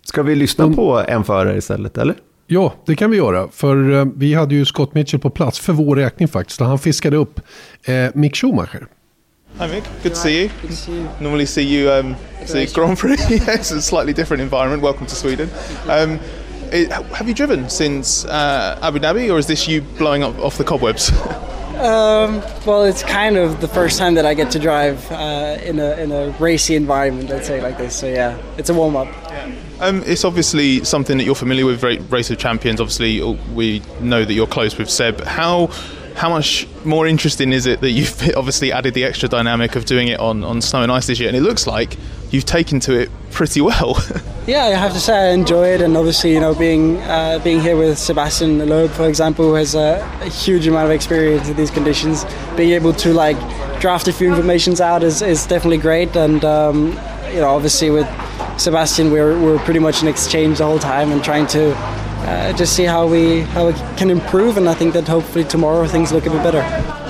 Ska 0.05 0.23
vi 0.23 0.35
lyssna 0.35 0.63
mm. 0.63 0.75
på 0.75 1.03
en 1.07 1.23
förare 1.23 1.57
istället, 1.57 1.97
eller? 1.97 2.15
Ja, 2.47 2.73
det 2.85 2.95
kan 2.95 3.11
vi 3.11 3.17
göra. 3.17 3.47
För 3.51 3.99
eh, 3.99 4.05
vi 4.15 4.33
hade 4.33 4.55
ju 4.55 4.65
Scott 4.65 4.93
Mitchell 4.93 5.19
på 5.19 5.29
plats, 5.29 5.59
för 5.59 5.73
vår 5.73 5.95
räkning 5.95 6.27
faktiskt. 6.27 6.59
Han 6.59 6.79
fiskade 6.79 7.17
upp 7.17 7.39
eh, 7.83 7.93
Mick 8.13 8.35
Schumacher. 8.35 8.87
Hi 9.59 9.67
Mick, 9.67 9.83
good 10.03 10.13
to 10.13 10.19
see 10.19 10.41
you. 10.41 10.49
Good 10.61 10.71
to 10.71 10.75
see 10.75 10.91
you. 10.91 11.07
Normally 11.19 11.45
see 11.45 11.61
you 11.63 11.99
um, 11.99 12.15
see 12.45 12.65
Grand 12.65 12.97
Prix. 12.97 13.17
it's 13.47 13.71
a 13.71 13.81
slightly 13.81 14.13
different 14.13 14.41
environment. 14.41 14.81
Welcome 14.83 15.07
to 15.07 15.15
Sweden. 15.15 15.49
Um, 15.89 16.19
it, 16.71 16.91
have 16.91 17.27
you 17.27 17.33
driven 17.33 17.69
since 17.69 18.25
uh, 18.25 18.79
Abu 18.81 18.99
Dhabi, 18.99 19.29
or 19.29 19.37
is 19.37 19.47
this 19.47 19.67
you 19.67 19.81
blowing 19.97 20.23
up 20.23 20.39
off 20.39 20.57
the 20.57 20.63
cobwebs? 20.63 21.11
Um, 21.81 22.43
well, 22.67 22.83
it's 22.83 23.01
kind 23.01 23.37
of 23.37 23.59
the 23.59 23.67
first 23.67 23.97
time 23.97 24.13
that 24.13 24.23
I 24.23 24.35
get 24.35 24.51
to 24.51 24.59
drive 24.59 25.11
uh, 25.11 25.57
in 25.63 25.79
a 25.79 25.95
in 25.95 26.11
a 26.11 26.29
racy 26.39 26.75
environment, 26.75 27.29
let's 27.29 27.47
say 27.47 27.59
like 27.59 27.79
this. 27.79 27.95
So 27.95 28.05
yeah, 28.05 28.37
it's 28.57 28.69
a 28.69 28.73
warm 28.73 28.95
up. 28.95 29.07
Yeah. 29.07 29.51
Um, 29.81 30.03
it's 30.05 30.23
obviously 30.23 30.83
something 30.83 31.17
that 31.17 31.23
you're 31.23 31.35
familiar 31.35 31.65
with. 31.65 31.83
Race 32.11 32.29
of 32.29 32.37
Champions. 32.37 32.79
Obviously, 32.79 33.21
we 33.53 33.81
know 33.99 34.23
that 34.23 34.33
you're 34.33 34.47
close 34.47 34.77
with 34.77 34.89
Seb. 34.89 35.21
How 35.21 35.71
how 36.15 36.29
much 36.29 36.67
more 36.85 37.07
interesting 37.07 37.51
is 37.51 37.65
it 37.65 37.81
that 37.81 37.91
you've 37.91 38.21
obviously 38.35 38.71
added 38.71 38.93
the 38.93 39.03
extra 39.03 39.27
dynamic 39.27 39.75
of 39.75 39.85
doing 39.85 40.09
it 40.09 40.19
on, 40.19 40.43
on 40.43 40.61
snow 40.61 40.83
and 40.83 40.91
ice 40.91 41.07
this 41.07 41.19
year? 41.19 41.29
And 41.29 41.37
it 41.37 41.41
looks 41.41 41.65
like 41.65 41.97
you've 42.29 42.45
taken 42.45 42.79
to 42.81 42.93
it 42.93 43.09
pretty 43.31 43.59
well. 43.61 43.97
yeah, 44.47 44.65
I 44.65 44.69
have 44.71 44.93
to 44.93 44.99
say 44.99 45.29
I 45.29 45.33
enjoy 45.33 45.69
it, 45.69 45.81
and 45.81 45.97
obviously, 45.97 46.33
you 46.33 46.39
know, 46.39 46.53
being 46.53 46.97
uh, 46.99 47.39
being 47.43 47.59
here 47.59 47.75
with 47.75 47.97
Sebastian 47.97 48.59
Loeb, 48.69 48.91
for 48.91 49.07
example, 49.09 49.45
who 49.45 49.55
has 49.55 49.73
a, 49.73 50.07
a, 50.21 50.29
huge 50.29 50.67
amount 50.67 50.85
of 50.85 50.91
experience 50.91 51.49
in 51.49 51.57
these 51.57 51.71
conditions, 51.71 52.25
being 52.55 52.71
able 52.71 52.93
to 52.93 53.13
like 53.13 53.37
draft 53.79 54.07
a 54.07 54.13
few 54.13 54.29
informations 54.29 54.79
out 54.79 55.01
is, 55.01 55.23
is 55.23 55.47
definitely 55.47 55.79
great, 55.79 56.15
and 56.15 56.45
um, 56.45 56.91
you 57.33 57.39
know, 57.39 57.49
obviously 57.49 57.89
with 57.89 58.07
Sebastian, 58.57 59.11
we're 59.11 59.39
we're 59.39 59.59
pretty 59.59 59.79
much 59.79 60.01
in 60.01 60.07
exchange 60.07 60.59
the 60.59 60.65
whole 60.65 60.79
time 60.79 61.11
and 61.11 61.23
trying 61.23 61.47
to. 61.47 62.00
Uh, 62.23 62.53
just 62.53 62.75
see 62.75 62.83
how 62.83 63.07
we 63.07 63.41
how 63.41 63.67
we 63.67 63.73
can 63.97 64.09
improve, 64.09 64.57
and 64.57 64.69
I 64.69 64.73
think 64.73 64.93
that 64.93 65.07
hopefully 65.07 65.43
tomorrow 65.43 65.87
things 65.87 66.11
look 66.11 66.25
a 66.25 66.29
bit 66.29 66.43
better. 66.43 66.61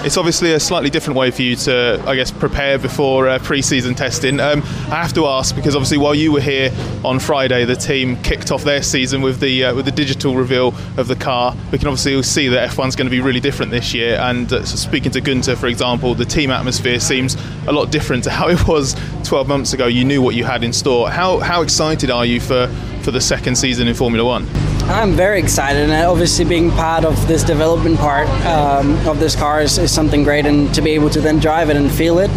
It's 0.04 0.17
obviously 0.17 0.54
a 0.54 0.60
slightly 0.60 0.89
different 0.89 1.19
way 1.19 1.30
for 1.30 1.43
you 1.43 1.56
to, 1.58 2.04
I 2.08 2.15
guess, 2.15 2.32
prepare 2.32 2.80
before 2.80 3.30
uh, 3.30 3.38
pre-season 3.38 3.93
testing. 3.93 4.39
Um, 4.39 4.63
I 4.89 4.95
have 4.95 5.13
to 5.13 5.28
ask 5.28 5.56
because 5.56 5.76
obviously 5.76 6.00
while 6.00 6.15
you 6.15 6.32
were 6.32 6.41
here 6.41 6.71
on 7.06 7.19
Friday, 7.19 7.65
the 7.65 7.76
team 7.76 8.15
kicked 8.24 8.52
off 8.52 8.63
their 8.63 8.82
season 8.82 9.21
with 9.21 9.39
the 9.39 9.65
uh, 9.65 9.76
with 9.76 9.86
the 9.86 9.91
digital 9.91 10.36
reveal 10.36 10.74
of 10.97 11.08
the 11.08 11.15
car. 11.15 11.56
We 11.71 11.78
can 11.78 11.88
obviously 11.88 12.24
see 12.24 12.47
that 12.47 12.71
F1's 12.71 12.95
going 12.95 13.06
to 13.06 13.12
be 13.12 13.21
really 13.21 13.39
different 13.39 13.69
this 13.69 13.93
year. 13.93 14.15
And 14.15 14.52
uh, 14.52 14.65
so 14.65 14.76
speaking 14.76 15.12
to 15.12 15.21
Gunter, 15.21 15.56
for 15.56 15.67
example, 15.67 16.15
the 16.15 16.26
team 16.26 16.50
atmosphere 16.50 17.00
seems 17.00 17.36
a 17.67 17.71
lot 17.71 17.91
different 17.91 18.24
to 18.24 18.32
how 18.32 18.50
it 18.50 18.67
was 18.67 18.95
12 19.26 19.47
months 19.47 19.74
ago. 19.74 19.86
You 19.86 20.04
knew 20.04 20.21
what 20.21 20.34
you 20.34 20.45
had 20.45 20.63
in 20.63 20.74
store. 20.74 21.12
How 21.12 21.39
how 21.39 21.62
excited 21.62 22.10
are 22.10 22.26
you 22.26 22.39
for 22.39 22.67
for 23.04 23.12
the 23.12 23.21
second 23.21 23.56
season 23.56 23.88
in 23.88 23.93
Formula 23.93 24.26
One? 24.26 24.71
I'm 24.84 25.13
very 25.13 25.39
excited, 25.39 25.89
and 25.89 26.06
obviously 26.06 26.46
being 26.46 26.72
part 26.72 27.06
of 27.06 27.28
this 27.28 27.44
development 27.44 27.98
part 27.98 28.28
um, 28.46 28.96
of 29.08 29.20
this 29.20 29.36
car 29.36 29.62
is, 29.62 29.78
is, 29.78 29.91
something 29.91 30.24
great, 30.24 30.46
and 30.46 30.74
to 30.76 30.82
be 30.82 30.91
able 30.91 31.10
to 31.12 31.22
then 31.22 31.39
drive 31.39 31.70
it 31.70 31.78
and 31.78 31.91
feel 31.91 32.20
it 32.20 32.30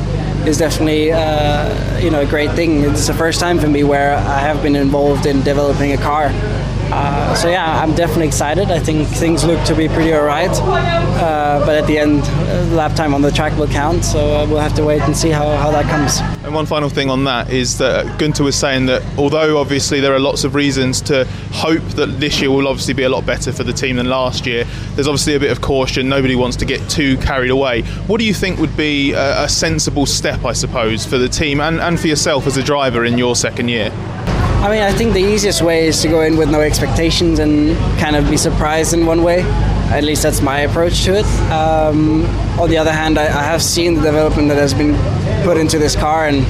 is 0.47 0.59
definitely 0.59 1.11
uh, 1.11 1.99
you 1.99 2.11
know 2.11 2.21
a 2.21 2.27
great 2.27 2.51
thing. 2.53 2.83
It's 2.83 3.07
the 3.07 3.15
first 3.15 3.41
time 3.41 3.59
for 3.59 3.69
me 3.69 3.83
where 3.83 4.17
I 4.17 4.39
have 4.39 4.63
been 4.63 4.77
involved 4.77 5.27
in 5.27 5.43
developing 5.43 5.93
a 5.93 5.97
car. 5.97 6.31
Uh, 6.93 7.35
so 7.35 7.49
yeah, 7.49 7.83
I'm 7.83 7.95
definitely 7.95 8.27
excited. 8.27 8.71
I 8.71 8.79
think 8.79 9.09
things 9.09 9.45
look 9.45 9.65
to 9.67 9.75
be 9.75 9.89
pretty 9.89 10.15
alright, 10.15 10.51
uh, 10.51 11.63
but 11.65 11.77
at 11.77 11.87
the 11.87 11.99
end, 11.99 12.23
uh, 12.23 12.75
lap 12.75 12.95
time 12.95 13.15
on 13.15 13.23
the 13.23 13.33
track 13.33 13.57
will 13.59 13.69
count. 13.69 14.05
So 14.05 14.19
uh, 14.19 14.47
we'll 14.47 14.61
have 14.61 14.75
to 14.75 14.85
wait 14.85 15.03
and 15.03 15.17
see 15.17 15.31
how, 15.31 15.57
how 15.57 15.71
that 15.71 15.87
comes. 15.87 16.34
One 16.55 16.67
final 16.67 16.89
thing 16.89 17.11
on 17.11 17.25
that 17.25 17.51
is 17.51 17.79
that 17.79 18.19
Gunter 18.19 18.45
was 18.45 18.55
saying 18.55 18.87
that 18.87 19.03
although 19.19 19.59
obviously 19.59 19.99
there 19.99 20.15
are 20.15 20.21
lots 20.21 20.45
of 20.45 20.55
reasons 20.55 21.01
to 21.03 21.25
hope 21.51 21.83
that 21.97 22.21
this 22.21 22.41
year 22.41 22.51
will 22.51 22.69
obviously 22.69 22.95
be 22.95 23.03
a 23.03 23.09
lot 23.09 23.27
better 23.27 23.53
for 23.53 23.65
the 23.65 23.73
team 23.73 23.97
than 23.97 24.09
last 24.09 24.47
year, 24.47 24.65
there's 24.95 25.09
obviously 25.09 25.35
a 25.35 25.41
bit 25.41 25.51
of 25.51 25.61
caution. 25.61 26.09
Nobody 26.09 26.37
wants 26.37 26.57
to 26.59 26.65
get 26.65 26.89
too 26.89 27.17
carried 27.19 27.51
away. 27.51 27.83
What 28.07 28.21
do 28.21 28.25
you 28.25 28.35
think 28.35 28.61
would 28.61 28.77
be 28.77 29.13
a, 29.13 29.45
a 29.45 29.49
sensible 29.49 30.07
step, 30.07 30.45
I 30.45 30.53
suppose, 30.53 31.05
for 31.05 31.19
the 31.19 31.29
team 31.29 31.61
and, 31.61 31.81
and 31.81 31.99
for 31.99 32.07
yourself 32.07 32.47
as 32.47 32.57
a 32.57 32.63
driver 32.63 33.05
in 33.05 33.19
your 33.19 33.35
second 33.35 33.69
year? 33.69 33.91
I 34.65 34.71
mean, 34.71 34.83
I 34.83 34.93
think 34.93 35.13
the 35.13 35.21
easiest 35.21 35.61
way 35.61 35.89
is 35.89 36.01
to 36.01 36.09
go 36.09 36.23
in 36.23 36.39
with 36.39 36.51
no 36.51 36.63
expectations 36.63 37.39
and 37.39 37.77
kind 37.99 38.17
of 38.17 38.31
be 38.31 38.39
surprised 38.39 38.95
in 38.95 39.05
one 39.05 39.23
way. 39.23 39.43
At 39.91 40.05
least 40.05 40.23
that's 40.23 40.41
my 40.41 40.61
approach 40.61 41.05
to 41.05 41.19
it. 41.19 41.27
Um, 41.53 42.25
on 42.59 42.71
the 42.71 42.79
other 42.79 42.91
hand, 42.91 43.19
I, 43.19 43.25
I, 43.25 43.43
have 43.43 43.63
seen 43.63 43.95
the 43.97 44.01
development 44.01 44.49
that 44.49 44.57
has 44.57 44.73
been 44.73 44.95
put 45.45 45.57
into 45.57 45.79
this 45.79 45.95
car, 45.95 46.27
and 46.27 46.45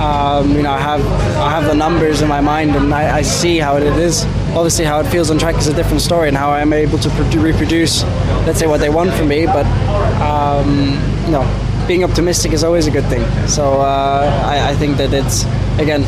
um, 0.00 0.54
you 0.56 0.62
know, 0.62 0.70
I 0.70 0.80
have 0.80 1.04
I 1.36 1.50
have 1.50 1.64
the 1.64 1.74
numbers 1.74 2.22
in 2.22 2.28
my 2.28 2.40
mind, 2.40 2.70
and 2.74 2.92
I, 2.94 3.18
I, 3.18 3.22
see 3.22 3.58
how 3.58 3.76
it 3.76 3.82
is. 3.82 4.24
Obviously, 4.54 4.84
how 4.84 5.00
it 5.00 5.06
feels 5.06 5.30
on 5.30 5.38
track 5.38 5.56
is 5.56 5.66
a 5.66 5.74
different 5.74 6.00
story, 6.00 6.28
and 6.28 6.36
how 6.36 6.50
I'm 6.50 6.72
able 6.72 6.98
to 6.98 7.08
reproduce, 7.38 8.04
let's 8.46 8.58
say, 8.58 8.66
what 8.66 8.80
they 8.80 8.90
want 8.90 9.12
from 9.12 9.28
me. 9.28 9.46
But 9.46 9.66
um, 10.20 10.90
you 11.26 11.32
know, 11.32 11.84
being 11.86 12.04
optimistic 12.04 12.52
is 12.52 12.64
always 12.64 12.86
a 12.86 12.90
good 12.90 13.06
thing. 13.06 13.24
So 13.48 13.80
uh, 13.80 14.44
I, 14.46 14.70
I 14.70 14.74
think 14.76 14.96
that 14.96 15.12
it's 15.12 15.44
again 15.80 16.04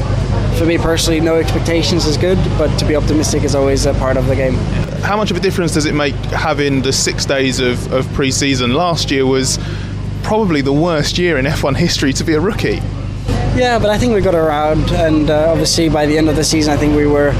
for 0.61 0.67
me 0.67 0.77
personally, 0.77 1.21
no 1.21 1.37
expectations 1.37 2.05
is 2.05 2.17
good, 2.17 2.39
but 2.59 2.77
to 2.79 2.85
be 2.85 2.95
optimistic 2.95 3.45
is 3.45 3.55
always 3.55 3.87
a 3.87 3.95
part 3.95 4.17
of 4.17 4.27
the 4.27 4.37
game. 4.37 4.55
How 5.03 5.17
much 5.17 5.31
of 5.31 5.37
a 5.37 5.41
difference 5.41 5.73
does 5.73 5.87
it 5.87 5.95
make 5.95 6.15
having 6.27 6.83
the 6.83 6.93
six 6.93 7.25
days 7.25 7.61
of, 7.61 7.91
of 7.93 8.07
pre 8.13 8.31
season? 8.31 8.75
Last 8.75 9.11
year 9.11 9.25
was 9.25 9.59
probably 10.23 10.63
the 10.63 10.73
worst 10.73 11.19
year 11.19 11.39
in 11.39 11.47
F1 11.47 11.77
history 11.77 12.13
to 12.13 12.25
be 12.25 12.35
a 12.35 12.41
rookie. 12.41 12.81
Yeah, 13.57 13.79
but 13.79 13.91
I 13.91 13.99
think 13.99 14.15
we 14.15 14.21
got 14.21 14.35
around, 14.35 14.91
and 14.93 15.29
uh, 15.31 15.51
obviously 15.51 15.89
by 15.89 16.07
the 16.07 16.17
end 16.19 16.29
of 16.29 16.37
the 16.37 16.45
season, 16.45 16.73
I 16.73 16.77
think 16.77 16.97
we 16.97 17.07
were 17.07 17.35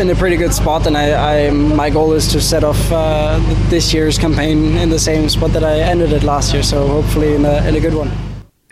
in 0.00 0.10
a 0.10 0.14
pretty 0.14 0.36
good 0.36 0.54
spot, 0.54 0.86
and 0.86 0.96
I, 0.96 1.48
I 1.48 1.50
my 1.50 1.90
goal 1.90 2.16
is 2.16 2.32
to 2.32 2.40
set 2.40 2.64
off 2.64 2.92
uh, 2.92 3.38
this 3.70 3.94
year's 3.94 4.18
campaign 4.18 4.76
in 4.78 4.90
the 4.90 4.98
same 4.98 5.28
spot 5.28 5.52
that 5.52 5.64
I 5.64 5.80
ended 5.80 6.12
it 6.12 6.22
last 6.22 6.52
year, 6.54 6.62
so 6.62 6.86
hopefully 6.86 7.34
in 7.34 7.44
a, 7.44 7.68
in 7.68 7.76
a 7.76 7.80
good 7.80 7.94
one. 7.94 8.10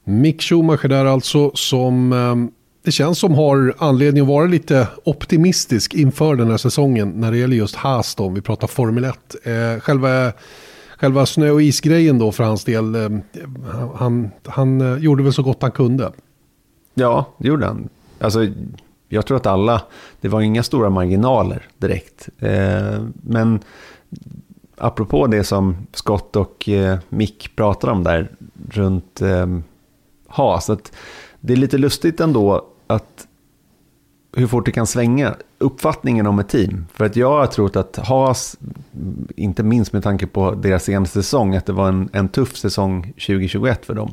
Mick 0.04 0.42
Schumacher 0.42 0.88
där 0.88 1.04
alltså 1.04 1.50
som 1.54 2.12
um 2.12 2.50
det 2.84 2.92
känns 2.92 3.18
som 3.18 3.34
har 3.34 3.74
anledning 3.78 4.22
att 4.22 4.28
vara 4.28 4.46
lite 4.46 4.88
optimistisk 5.04 5.94
inför 5.94 6.36
den 6.36 6.50
här 6.50 6.56
säsongen 6.56 7.10
när 7.10 7.30
det 7.30 7.38
gäller 7.38 7.56
just 7.56 7.76
Haas 7.76 8.14
då, 8.14 8.24
om 8.24 8.34
vi 8.34 8.40
pratar 8.40 8.66
Formel 8.66 9.04
1. 9.04 9.14
Eh, 9.44 9.80
själva, 9.80 10.32
själva 10.98 11.26
snö 11.26 11.50
och 11.50 11.62
isgrejen 11.62 12.18
då 12.18 12.32
för 12.32 12.44
hans 12.44 12.64
del, 12.64 12.94
eh, 12.94 13.08
han, 13.94 14.30
han 14.46 14.80
eh, 14.80 14.98
gjorde 14.98 15.22
väl 15.22 15.32
så 15.32 15.42
gott 15.42 15.62
han 15.62 15.70
kunde. 15.70 16.12
Ja, 16.94 17.26
det 17.38 17.48
gjorde 17.48 17.66
han. 17.66 17.88
Alltså, 18.20 18.46
jag 19.08 19.26
tror 19.26 19.36
att 19.36 19.46
alla, 19.46 19.82
det 20.20 20.28
var 20.28 20.40
inga 20.40 20.62
stora 20.62 20.90
marginaler 20.90 21.68
direkt. 21.78 22.28
Eh, 22.38 23.02
men 23.22 23.60
apropå 24.76 25.26
det 25.26 25.44
som 25.44 25.76
Scott 25.92 26.36
och 26.36 26.68
eh, 26.68 26.98
Mick 27.08 27.56
pratade 27.56 27.92
om 27.92 28.04
där 28.04 28.28
runt 28.70 29.20
eh, 29.22 29.46
Haas, 30.26 30.70
att 30.70 30.92
det 31.40 31.52
är 31.52 31.56
lite 31.56 31.78
lustigt 31.78 32.20
ändå 32.20 32.66
att 32.86 33.26
hur 34.36 34.46
fort 34.46 34.66
det 34.66 34.72
kan 34.72 34.86
svänga 34.86 35.34
uppfattningen 35.58 36.26
om 36.26 36.38
ett 36.38 36.48
team. 36.48 36.86
För 36.92 37.04
att 37.04 37.16
jag 37.16 37.30
har 37.30 37.46
trott 37.46 37.76
att 37.76 37.96
Haas, 37.96 38.56
inte 39.36 39.62
minst 39.62 39.92
med 39.92 40.02
tanke 40.02 40.26
på 40.26 40.50
deras 40.54 40.84
senaste 40.84 41.22
säsong, 41.22 41.56
att 41.56 41.66
det 41.66 41.72
var 41.72 41.88
en, 41.88 42.08
en 42.12 42.28
tuff 42.28 42.56
säsong 42.56 43.02
2021 43.02 43.86
för 43.86 43.94
dem. 43.94 44.12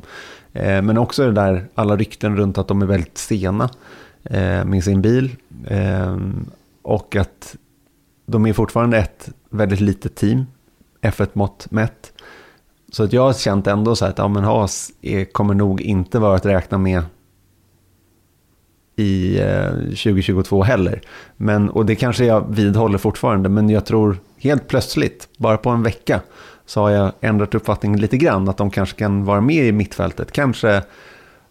Eh, 0.52 0.82
men 0.82 0.98
också 0.98 1.26
det 1.26 1.32
där, 1.32 1.66
alla 1.74 1.96
rykten 1.96 2.36
runt 2.36 2.58
att 2.58 2.68
de 2.68 2.82
är 2.82 2.86
väldigt 2.86 3.18
sena 3.18 3.70
eh, 4.24 4.64
med 4.64 4.84
sin 4.84 5.02
bil. 5.02 5.36
Eh, 5.66 6.16
och 6.82 7.16
att 7.16 7.56
de 8.26 8.46
är 8.46 8.52
fortfarande 8.52 8.98
ett 8.98 9.28
väldigt 9.50 9.80
litet 9.80 10.14
team, 10.14 10.46
F1-mått 11.02 11.66
mätt. 11.70 12.12
Så 12.92 13.04
att 13.04 13.12
jag 13.12 13.22
har 13.22 13.32
känt 13.32 13.66
ändå 13.66 13.96
så 13.96 14.04
att 14.04 14.18
ja, 14.18 14.28
men 14.28 14.44
Haas 14.44 14.90
är, 15.02 15.24
kommer 15.24 15.54
nog 15.54 15.80
inte 15.80 16.18
vara 16.18 16.36
att 16.36 16.46
räkna 16.46 16.78
med 16.78 17.02
i 18.96 19.40
eh, 19.40 19.70
2022 19.70 20.62
heller. 20.62 21.00
Men, 21.36 21.70
och 21.70 21.86
det 21.86 21.94
kanske 21.94 22.24
jag 22.24 22.54
vidhåller 22.54 22.98
fortfarande, 22.98 23.48
men 23.48 23.68
jag 23.68 23.86
tror 23.86 24.18
helt 24.38 24.68
plötsligt, 24.68 25.28
bara 25.36 25.56
på 25.56 25.70
en 25.70 25.82
vecka, 25.82 26.20
så 26.66 26.80
har 26.80 26.90
jag 26.90 27.12
ändrat 27.20 27.54
uppfattning 27.54 27.96
lite 27.96 28.16
grann. 28.16 28.48
Att 28.48 28.56
de 28.56 28.70
kanske 28.70 28.98
kan 28.98 29.24
vara 29.24 29.40
med 29.40 29.66
i 29.66 29.72
mittfältet. 29.72 30.32
Kanske 30.32 30.82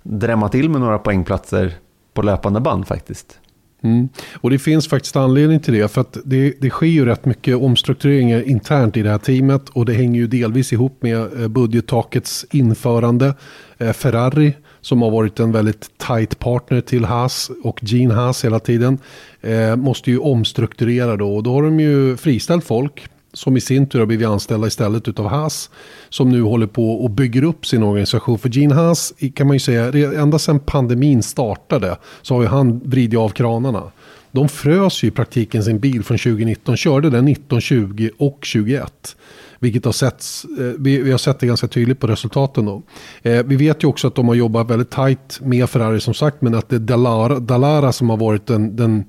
drämma 0.03 0.49
till 0.49 0.69
med 0.69 0.81
några 0.81 0.99
poängplatser 0.99 1.73
på 2.13 2.21
löpande 2.21 2.59
band 2.59 2.87
faktiskt. 2.87 3.37
Mm. 3.83 4.09
Och 4.33 4.49
det 4.49 4.59
finns 4.59 4.87
faktiskt 4.87 5.15
anledning 5.15 5.59
till 5.59 5.73
det. 5.73 5.91
För 5.91 6.01
att 6.01 6.17
det, 6.25 6.53
det 6.61 6.69
sker 6.69 6.87
ju 6.87 7.05
rätt 7.05 7.25
mycket 7.25 7.57
omstruktureringar 7.57 8.41
internt 8.41 8.97
i 8.97 9.01
det 9.01 9.09
här 9.09 9.17
teamet. 9.17 9.69
Och 9.69 9.85
det 9.85 9.93
hänger 9.93 10.19
ju 10.19 10.27
delvis 10.27 10.73
ihop 10.73 11.03
med 11.03 11.41
eh, 11.41 11.47
budgettakets 11.47 12.45
införande. 12.51 13.33
Eh, 13.77 13.93
Ferrari 13.93 14.53
som 14.81 15.01
har 15.01 15.11
varit 15.11 15.39
en 15.39 15.51
väldigt 15.51 15.97
tight 15.97 16.39
partner 16.39 16.81
till 16.81 17.05
Haas 17.05 17.51
och 17.63 17.79
Gene 17.83 18.13
Haas 18.13 18.45
hela 18.45 18.59
tiden. 18.59 18.97
Eh, 19.41 19.75
måste 19.75 20.11
ju 20.11 20.17
omstrukturera 20.17 21.17
då 21.17 21.35
och 21.35 21.43
då 21.43 21.53
har 21.53 21.63
de 21.63 21.79
ju 21.79 22.17
friställt 22.17 22.65
folk 22.65 23.07
som 23.33 23.57
i 23.57 23.61
sin 23.61 23.89
tur 23.89 23.99
har 23.99 24.05
blivit 24.05 24.27
anställda 24.27 24.67
istället 24.67 25.07
utav 25.07 25.27
Haas. 25.27 25.69
Som 26.09 26.29
nu 26.29 26.41
håller 26.41 26.67
på 26.67 27.03
och 27.03 27.09
bygger 27.09 27.43
upp 27.43 27.65
sin 27.65 27.83
organisation. 27.83 28.39
För 28.39 28.49
Gene 28.49 28.75
Haas 28.75 29.13
kan 29.35 29.47
man 29.47 29.55
ju 29.55 29.59
säga, 29.59 30.13
ända 30.21 30.39
sedan 30.39 30.59
pandemin 30.59 31.23
startade 31.23 31.97
så 32.21 32.35
har 32.35 32.41
ju 32.41 32.47
han 32.47 32.79
vridit 32.79 33.19
av 33.19 33.29
kranarna. 33.29 33.91
De 34.31 34.49
frös 34.49 35.03
ju 35.03 35.07
i 35.07 35.11
praktiken 35.11 35.63
sin 35.63 35.79
bil 35.79 36.03
från 36.03 36.17
2019, 36.17 36.77
körde 36.77 37.09
den 37.09 37.25
19, 37.25 37.61
20 37.61 38.11
och 38.17 38.39
21. 38.41 39.15
Vilket 39.61 39.85
har 39.85 39.91
setts, 39.91 40.45
eh, 40.59 40.65
vi, 40.79 41.01
vi, 41.01 41.11
har 41.11 41.17
sett 41.17 41.39
det 41.39 41.47
ganska 41.47 41.67
tydligt 41.67 41.99
på 41.99 42.07
resultaten. 42.07 42.65
Då. 42.65 42.83
Eh, 43.21 43.43
vi 43.43 43.55
vet 43.55 43.83
ju 43.83 43.87
också 43.87 44.07
att 44.07 44.15
de 44.15 44.27
har 44.27 44.35
jobbat 44.35 44.69
väldigt 44.69 44.89
tajt 44.89 45.39
med 45.41 45.69
Ferrari 45.69 45.99
som 45.99 46.13
sagt. 46.13 46.41
Men 46.41 46.55
att 46.55 46.69
det 46.69 46.75
är 46.75 46.79
Dallara, 46.79 47.39
Dallara 47.39 47.91
som 47.91 48.09
har 48.09 48.17
varit 48.17 48.45
den, 48.45 48.75
den 48.75 49.03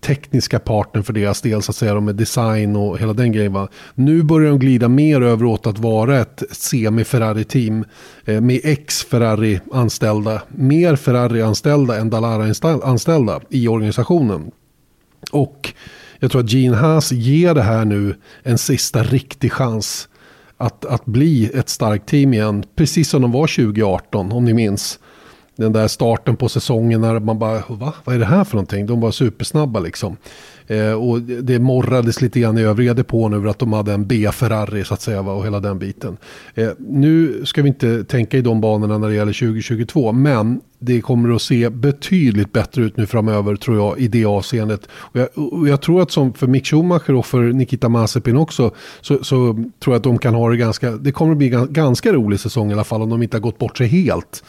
tekniska 0.00 0.58
parten 0.58 1.04
för 1.04 1.12
deras 1.12 1.40
del, 1.40 1.62
så 1.62 1.70
att 1.70 1.76
säga, 1.76 2.00
med 2.00 2.14
design 2.14 2.76
och 2.76 2.98
hela 2.98 3.12
den 3.12 3.32
grejen. 3.32 3.52
Va? 3.52 3.68
Nu 3.94 4.22
börjar 4.22 4.50
de 4.50 4.58
glida 4.58 4.88
mer 4.88 5.20
över 5.20 5.44
åt 5.44 5.66
att 5.66 5.78
vara 5.78 6.20
ett 6.20 6.42
semi-Ferrari-team 6.50 7.84
eh, 8.24 8.40
med 8.40 8.60
ex-Ferrari-anställda, 8.64 10.42
mer 10.48 10.96
Ferrari-anställda 10.96 11.96
än 11.96 12.10
Dallara-anställda 12.10 13.40
i 13.48 13.68
organisationen. 13.68 14.50
Och 15.32 15.72
jag 16.18 16.30
tror 16.30 16.40
att 16.42 16.52
Gene 16.52 16.76
Haas 16.76 17.12
ger 17.12 17.54
det 17.54 17.62
här 17.62 17.84
nu 17.84 18.16
en 18.42 18.58
sista 18.58 19.02
riktig 19.02 19.52
chans 19.52 20.08
att, 20.56 20.84
att 20.84 21.04
bli 21.04 21.50
ett 21.54 21.68
starkt 21.68 22.08
team 22.08 22.34
igen. 22.34 22.64
Precis 22.74 23.08
som 23.08 23.22
de 23.22 23.32
var 23.32 23.46
2018 23.46 24.32
om 24.32 24.44
ni 24.44 24.54
minns. 24.54 24.98
den 25.56 25.72
där 25.72 25.88
starten 25.88 26.36
på 26.36 26.48
säsongen 26.48 27.00
när 27.00 27.20
man 27.20 27.38
bara, 27.38 27.62
va? 27.68 27.94
Vad 28.04 28.14
är 28.14 28.18
det 28.18 28.26
här 28.26 28.44
för 28.44 28.56
någonting? 28.56 28.86
De 28.86 29.00
var 29.00 29.10
supersnabba 29.10 29.80
liksom. 29.80 30.16
Eh, 30.66 30.92
och 30.92 31.22
det 31.22 31.58
morrades 31.58 32.20
lite 32.20 32.40
grann 32.40 32.58
i 32.58 32.62
övriga 32.62 32.94
depån 32.94 33.34
över 33.34 33.48
att 33.48 33.58
de 33.58 33.72
hade 33.72 33.92
en 33.92 34.06
B-Ferrari 34.06 34.84
så 34.84 34.94
att 34.94 35.02
säga 35.02 35.22
va? 35.22 35.32
och 35.32 35.44
hela 35.44 35.60
den 35.60 35.78
biten. 35.78 36.16
Eh, 36.54 36.68
nu 36.78 37.42
ska 37.44 37.62
vi 37.62 37.68
inte 37.68 38.04
tänka 38.04 38.38
i 38.38 38.42
de 38.42 38.60
banorna 38.60 38.98
när 38.98 39.08
det 39.08 39.14
gäller 39.14 39.32
2022, 39.32 40.12
men 40.12 40.60
det 40.78 41.00
kommer 41.00 41.34
att 41.34 41.42
se 41.42 41.70
betydligt 41.70 42.52
bättre 42.52 42.82
ut 42.82 42.96
nu 42.96 43.06
framöver 43.06 43.56
tror 43.56 43.76
jag 43.76 43.98
i 43.98 44.08
det 44.08 44.24
avseendet. 44.24 44.88
Och 44.92 45.20
jag, 45.20 45.28
och 45.52 45.68
jag 45.68 45.82
tror 45.82 46.02
att 46.02 46.10
som 46.10 46.32
för 46.32 46.46
Mick 46.46 46.66
Schumacher 46.66 47.14
och 47.14 47.26
för 47.26 47.42
Nikita 47.42 47.88
Mazepin 47.88 48.36
också 48.36 48.70
så, 49.00 49.24
så, 49.24 49.52
tror 49.54 49.94
jag 49.94 49.96
att 49.96 50.02
de 50.02 50.18
kan 50.18 50.34
ha 50.34 50.50
det 50.50 50.56
ganska, 50.56 50.90
det 50.90 51.12
kommer 51.12 51.32
att 51.32 51.38
bli 51.38 51.48
ganska 51.70 52.12
rolig 52.12 52.40
säsong 52.40 52.70
i 52.70 52.72
alla 52.72 52.84
fall 52.84 53.02
om 53.02 53.10
de 53.10 53.22
inte 53.22 53.36
har 53.36 53.42
gått 53.42 53.58
bort 53.58 53.78
sig 53.78 53.86
helt 53.86 54.44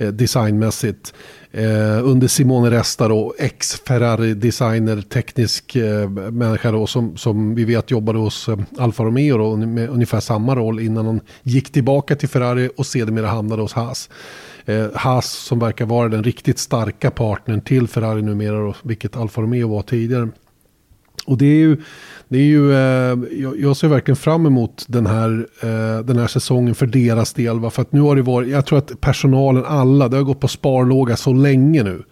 Eh, 0.00 0.08
designmässigt. 0.08 1.14
Eh, 1.52 2.06
under 2.08 2.28
Simone 2.28 2.70
Resta 2.70 3.08
då, 3.08 3.34
ex-Ferrari-designer, 3.38 5.00
teknisk 5.00 5.76
eh, 5.76 6.10
människa 6.10 6.72
då, 6.72 6.86
som, 6.86 7.16
som 7.16 7.54
vi 7.54 7.64
vet 7.64 7.90
jobbade 7.90 8.18
hos 8.18 8.48
eh, 8.48 8.58
Alfa 8.78 9.04
Romeo 9.04 9.38
då, 9.38 9.56
med 9.56 9.88
ungefär 9.88 10.20
samma 10.20 10.56
roll 10.56 10.80
innan 10.80 11.06
hon 11.06 11.20
gick 11.42 11.72
tillbaka 11.72 12.16
till 12.16 12.28
Ferrari 12.28 12.70
och 12.76 12.86
sedermera 12.86 13.26
hamnade 13.26 13.62
hos 13.62 13.72
Haas. 13.72 14.10
Eh, 14.64 14.86
Haas 14.94 15.32
som 15.32 15.58
verkar 15.58 15.86
vara 15.86 16.08
den 16.08 16.24
riktigt 16.24 16.58
starka 16.58 17.10
partnern 17.10 17.60
till 17.60 17.88
Ferrari 17.88 18.22
numera, 18.22 18.58
då, 18.58 18.74
vilket 18.82 19.16
Alfa 19.16 19.40
Romeo 19.40 19.68
var 19.68 19.82
tidigare. 19.82 20.28
Och 21.26 21.38
det 21.38 21.46
är 21.46 21.58
ju, 21.58 21.76
det 22.28 22.38
är 22.38 22.42
ju 22.42 22.72
eh, 22.72 23.18
jag, 23.56 23.76
ser 23.76 23.88
verkligen 23.88 24.16
fram 24.16 24.46
emot 24.46 24.84
den 24.88 25.06
här, 25.06 25.46
eh, 25.62 26.04
den 26.04 26.18
här 26.18 26.26
säsongen 26.26 26.74
för 26.74 26.86
deras 26.86 27.32
del. 27.32 27.60
Va? 27.60 27.70
För 27.70 27.82
att 27.82 27.92
nu 27.92 28.00
har 28.00 28.16
det 28.16 28.22
varit, 28.22 28.48
jag 28.48 28.66
tror 28.66 28.78
att 28.78 29.00
personalen, 29.00 29.64
alla, 29.66 30.08
det 30.08 30.16
har 30.16 30.24
gått 30.24 30.40
på 30.40 30.48
sparlåga 30.48 31.16
så 31.16 31.32
länge 31.32 31.82
nu. 31.82 32.02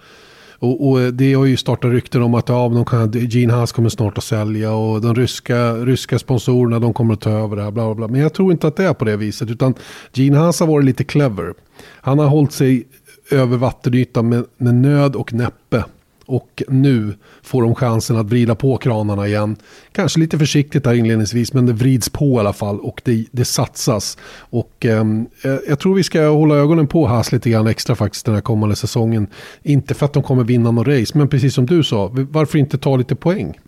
Och, 0.58 0.88
och, 0.88 1.00
eh, 1.00 1.08
det 1.08 1.34
har 1.34 1.44
ju 1.44 1.56
startat 1.56 1.90
rykten 1.90 2.22
om 2.22 2.34
att 2.34 2.48
ja, 2.48 2.68
de 2.68 2.84
kan, 2.84 3.12
Gene 3.12 3.52
Haas 3.52 3.72
kommer 3.72 3.88
snart 3.88 4.18
att 4.18 4.24
sälja 4.24 4.72
och 4.72 5.00
de 5.00 5.14
ryska, 5.14 5.72
ryska 5.74 6.18
sponsorerna 6.18 6.78
de 6.78 6.94
kommer 6.94 7.14
att 7.14 7.20
ta 7.20 7.30
över 7.30 7.56
det 7.56 7.62
här. 7.62 7.70
Bla, 7.70 7.84
bla, 7.84 7.94
bla. 7.94 8.08
Men 8.08 8.20
jag 8.20 8.34
tror 8.34 8.52
inte 8.52 8.66
att 8.66 8.76
det 8.76 8.84
är 8.84 8.94
på 8.94 9.04
det 9.04 9.16
viset. 9.16 9.50
Utan 9.50 9.74
Gene 10.12 10.38
Haas 10.38 10.60
har 10.60 10.66
varit 10.66 10.84
lite 10.84 11.04
clever. 11.04 11.54
Han 12.00 12.18
har 12.18 12.26
hållit 12.26 12.52
sig 12.52 12.86
över 13.30 13.56
vattenytan 13.56 14.28
med, 14.28 14.44
med 14.56 14.74
nöd 14.74 15.16
och 15.16 15.32
näppe. 15.32 15.84
Och 16.26 16.62
nu 16.68 17.14
får 17.42 17.62
de 17.62 17.74
chansen 17.74 18.16
att 18.16 18.26
vrida 18.26 18.54
på 18.54 18.76
kranarna 18.76 19.26
igen. 19.26 19.56
Kanske 19.92 20.20
lite 20.20 20.38
försiktigt 20.38 20.84
där 20.84 20.94
inledningsvis 20.94 21.52
men 21.52 21.66
det 21.66 21.72
vrids 21.72 22.08
på 22.08 22.36
i 22.36 22.38
alla 22.38 22.52
fall 22.52 22.80
och 22.80 23.00
det, 23.04 23.26
det 23.30 23.44
satsas. 23.44 24.18
Och 24.38 24.86
ehm, 24.86 25.26
eh, 25.42 25.56
jag 25.68 25.78
tror 25.78 25.94
vi 25.94 26.02
ska 26.02 26.28
hålla 26.28 26.54
ögonen 26.54 26.86
på 26.86 27.06
Haas 27.06 27.32
lite 27.32 27.50
grann 27.50 27.66
extra 27.66 27.96
faktiskt 27.96 28.26
den 28.26 28.34
här 28.34 28.42
kommande 28.42 28.76
säsongen. 28.76 29.26
Inte 29.62 29.94
för 29.94 30.06
att 30.06 30.12
de 30.12 30.22
kommer 30.22 30.44
vinna 30.44 30.70
någon 30.70 30.84
race 30.84 31.18
men 31.18 31.28
precis 31.28 31.54
som 31.54 31.66
du 31.66 31.84
sa, 31.84 32.10
varför 32.12 32.58
inte 32.58 32.78
ta 32.78 32.96
lite 32.96 33.14
poäng? 33.14 33.58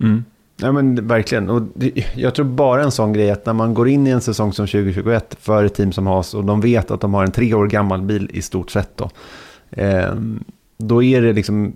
Mm. 0.00 0.24
Ja 0.56 0.72
men 0.72 1.08
verkligen. 1.08 1.50
Och 1.50 1.62
jag 2.14 2.34
tror 2.34 2.46
bara 2.46 2.82
en 2.82 2.90
sån 2.90 3.12
grej 3.12 3.30
att 3.30 3.46
när 3.46 3.52
man 3.52 3.74
går 3.74 3.88
in 3.88 4.06
i 4.06 4.10
en 4.10 4.20
säsong 4.20 4.52
som 4.52 4.66
2021 4.66 5.36
för 5.40 5.64
ett 5.64 5.74
team 5.74 5.92
som 5.92 6.06
Haas 6.06 6.34
och 6.34 6.44
de 6.44 6.60
vet 6.60 6.90
att 6.90 7.00
de 7.00 7.14
har 7.14 7.24
en 7.24 7.32
tre 7.32 7.54
år 7.54 7.66
gammal 7.66 8.02
bil 8.02 8.30
i 8.32 8.42
stort 8.42 8.70
sett 8.70 8.96
då. 8.96 9.10
Eh, 9.70 10.14
då 10.76 11.02
är 11.02 11.22
det 11.22 11.32
liksom 11.32 11.72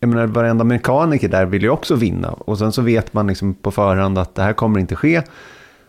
jag 0.00 0.08
menar, 0.08 0.26
varenda 0.26 0.64
mekaniker 0.64 1.28
där 1.28 1.46
vill 1.46 1.62
ju 1.62 1.70
också 1.70 1.94
vinna. 1.94 2.30
Och 2.30 2.58
sen 2.58 2.72
så 2.72 2.82
vet 2.82 3.14
man 3.14 3.26
liksom 3.26 3.54
på 3.54 3.70
förhand 3.70 4.18
att 4.18 4.34
det 4.34 4.42
här 4.42 4.52
kommer 4.52 4.80
inte 4.80 4.96
ske. 4.96 5.22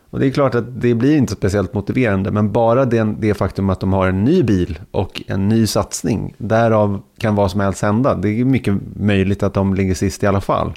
Och 0.09 0.19
det 0.19 0.27
är 0.27 0.31
klart 0.31 0.55
att 0.55 0.81
det 0.81 0.93
blir 0.93 1.17
inte 1.17 1.33
speciellt 1.33 1.73
motiverande, 1.73 2.31
men 2.31 2.51
bara 2.51 2.85
det, 2.85 3.15
det 3.19 3.33
faktum 3.33 3.69
att 3.69 3.79
de 3.79 3.93
har 3.93 4.07
en 4.07 4.23
ny 4.23 4.43
bil 4.43 4.79
och 4.91 5.21
en 5.27 5.49
ny 5.49 5.67
satsning, 5.67 6.33
därav 6.37 7.01
kan 7.17 7.35
vad 7.35 7.51
som 7.51 7.59
helst 7.59 7.81
hända. 7.81 8.15
Det 8.15 8.29
är 8.29 8.45
mycket 8.45 8.75
möjligt 8.95 9.43
att 9.43 9.53
de 9.53 9.73
ligger 9.73 9.93
sist 9.93 10.23
i 10.23 10.27
alla 10.27 10.41
fall. 10.41 10.73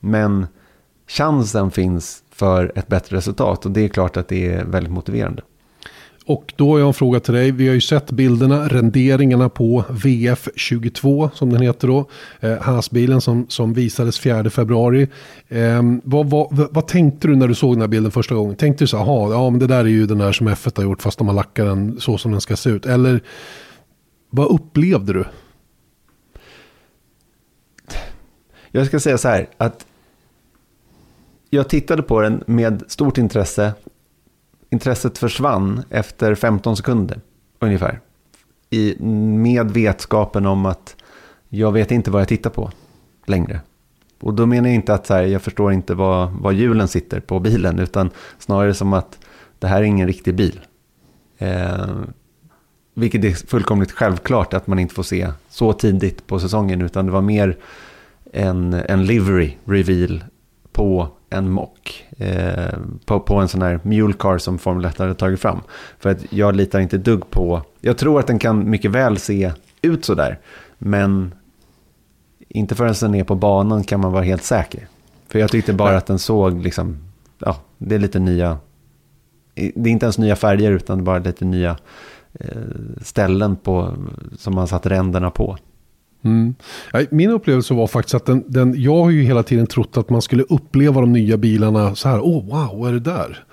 Men 0.00 0.46
chansen 1.06 1.70
finns 1.70 2.22
för 2.30 2.72
ett 2.74 2.88
bättre 2.88 3.16
resultat 3.16 3.66
och 3.66 3.70
det 3.70 3.80
är 3.80 3.88
klart 3.88 4.16
att 4.16 4.28
det 4.28 4.52
är 4.52 4.64
väldigt 4.64 4.92
motiverande. 4.92 5.42
Och 6.28 6.52
då 6.56 6.70
har 6.70 6.78
jag 6.78 6.86
en 6.86 6.94
fråga 6.94 7.20
till 7.20 7.34
dig. 7.34 7.50
Vi 7.50 7.66
har 7.66 7.74
ju 7.74 7.80
sett 7.80 8.10
bilderna, 8.10 8.68
renderingarna 8.68 9.48
på 9.48 9.84
VF22 9.88 11.30
som 11.34 11.52
den 11.52 11.62
heter 11.62 11.88
då. 11.88 12.08
Eh, 12.40 12.58
Haasbilen 12.58 13.20
som, 13.20 13.46
som 13.48 13.74
visades 13.74 14.18
4 14.18 14.50
februari. 14.50 15.08
Eh, 15.48 15.82
vad, 16.04 16.30
vad, 16.30 16.68
vad, 16.70 16.86
tänkte 16.86 17.28
du 17.28 17.36
när 17.36 17.48
du 17.48 17.54
såg 17.54 17.74
den 17.74 17.80
här 17.80 17.88
bilden 17.88 18.12
första 18.12 18.34
gången? 18.34 18.56
Tänkte 18.56 18.84
du 18.84 18.88
så 18.88 18.96
här, 18.96 19.32
ja 19.32 19.50
men 19.50 19.60
det 19.60 19.66
där 19.66 19.78
är 19.78 19.88
ju 19.88 20.06
den 20.06 20.18
där 20.18 20.32
som 20.32 20.48
F1 20.48 20.76
har 20.76 20.84
gjort 20.84 21.02
fast 21.02 21.18
de 21.18 21.28
har 21.28 21.34
lackat 21.34 21.66
den 21.66 22.00
så 22.00 22.18
som 22.18 22.30
den 22.30 22.40
ska 22.40 22.56
se 22.56 22.70
ut. 22.70 22.86
Eller 22.86 23.20
vad 24.30 24.48
upplevde 24.48 25.12
du? 25.12 25.24
Jag 28.70 28.86
ska 28.86 29.00
säga 29.00 29.18
så 29.18 29.28
här 29.28 29.48
att 29.56 29.86
jag 31.50 31.68
tittade 31.68 32.02
på 32.02 32.20
den 32.20 32.44
med 32.46 32.82
stort 32.88 33.18
intresse 33.18 33.72
intresset 34.70 35.18
försvann 35.18 35.82
efter 35.90 36.34
15 36.34 36.76
sekunder 36.76 37.20
ungefär. 37.58 38.00
I, 38.70 39.02
med 39.02 39.70
vetskapen 39.70 40.46
om 40.46 40.66
att 40.66 40.96
jag 41.48 41.72
vet 41.72 41.90
inte 41.90 42.10
vad 42.10 42.20
jag 42.20 42.28
tittar 42.28 42.50
på 42.50 42.70
längre. 43.26 43.60
Och 44.20 44.34
då 44.34 44.46
menar 44.46 44.68
jag 44.68 44.74
inte 44.74 44.94
att 44.94 45.06
så 45.06 45.14
här, 45.14 45.22
jag 45.22 45.42
förstår 45.42 45.72
inte 45.72 45.94
vad, 45.94 46.30
vad 46.30 46.54
hjulen 46.54 46.88
sitter 46.88 47.20
på 47.20 47.40
bilen, 47.40 47.78
utan 47.78 48.10
snarare 48.38 48.74
som 48.74 48.92
att 48.92 49.18
det 49.58 49.66
här 49.66 49.78
är 49.78 49.84
ingen 49.86 50.06
riktig 50.06 50.34
bil. 50.34 50.60
Eh, 51.38 51.96
vilket 52.94 53.24
är 53.24 53.46
fullkomligt 53.46 53.92
självklart 53.92 54.54
att 54.54 54.66
man 54.66 54.78
inte 54.78 54.94
får 54.94 55.02
se 55.02 55.28
så 55.48 55.72
tidigt 55.72 56.26
på 56.26 56.40
säsongen, 56.40 56.82
utan 56.82 57.06
det 57.06 57.12
var 57.12 57.22
mer 57.22 57.56
en, 58.32 58.74
en 58.74 59.06
livery 59.06 59.56
reveal 59.64 60.24
på 60.72 61.08
en 61.30 61.50
mock. 61.50 62.06
Eh, 62.18 62.78
på, 63.04 63.20
på 63.20 63.34
en 63.34 63.48
sån 63.48 63.62
här 63.62 63.80
mule 63.82 64.14
car 64.18 64.38
som 64.38 64.58
Formel 64.58 64.84
1 64.84 64.98
hade 64.98 65.14
tagit 65.14 65.40
fram. 65.40 65.60
För 65.98 66.10
att 66.10 66.32
jag 66.32 66.56
litar 66.56 66.80
inte 66.80 66.98
dugg 66.98 67.30
på, 67.30 67.62
jag 67.80 67.98
tror 67.98 68.20
att 68.20 68.26
den 68.26 68.38
kan 68.38 68.70
mycket 68.70 68.90
väl 68.90 69.18
se 69.18 69.52
ut 69.82 70.04
så 70.04 70.14
där. 70.14 70.38
Men 70.78 71.34
inte 72.48 72.74
förrän 72.74 72.94
den 73.00 73.14
är 73.14 73.24
på 73.24 73.34
banan 73.34 73.84
kan 73.84 74.00
man 74.00 74.12
vara 74.12 74.24
helt 74.24 74.44
säker. 74.44 74.88
För 75.28 75.38
jag 75.38 75.50
tyckte 75.50 75.72
bara 75.72 75.96
att 75.96 76.06
den 76.06 76.18
såg 76.18 76.62
liksom, 76.62 76.98
ja, 77.38 77.56
det 77.78 77.94
är 77.94 77.98
lite 77.98 78.18
nya, 78.18 78.58
det 79.54 79.90
är 79.90 79.92
inte 79.92 80.06
ens 80.06 80.18
nya 80.18 80.36
färger 80.36 80.72
utan 80.72 81.04
bara 81.04 81.18
lite 81.18 81.44
nya 81.44 81.76
eh, 82.32 82.48
ställen 83.02 83.56
på, 83.56 83.94
som 84.38 84.54
man 84.54 84.68
satt 84.68 84.86
ränderna 84.86 85.30
på. 85.30 85.58
Mm. 86.28 86.54
Min 87.10 87.30
upplevelse 87.30 87.74
var 87.74 87.86
faktiskt 87.86 88.14
att 88.14 88.26
den, 88.26 88.44
den, 88.46 88.82
jag 88.82 88.96
har 89.04 89.10
ju 89.10 89.22
hela 89.22 89.42
tiden 89.42 89.66
trott 89.66 89.96
att 89.96 90.10
man 90.10 90.22
skulle 90.22 90.42
uppleva 90.42 91.00
de 91.00 91.12
nya 91.12 91.36
bilarna 91.36 91.94
så 91.94 92.08
här, 92.08 92.20
åh 92.20 92.38
oh, 92.38 92.44
wow, 92.44 92.80
vad 92.80 92.88
är 92.88 92.92
det 92.92 93.00
där? 93.00 93.44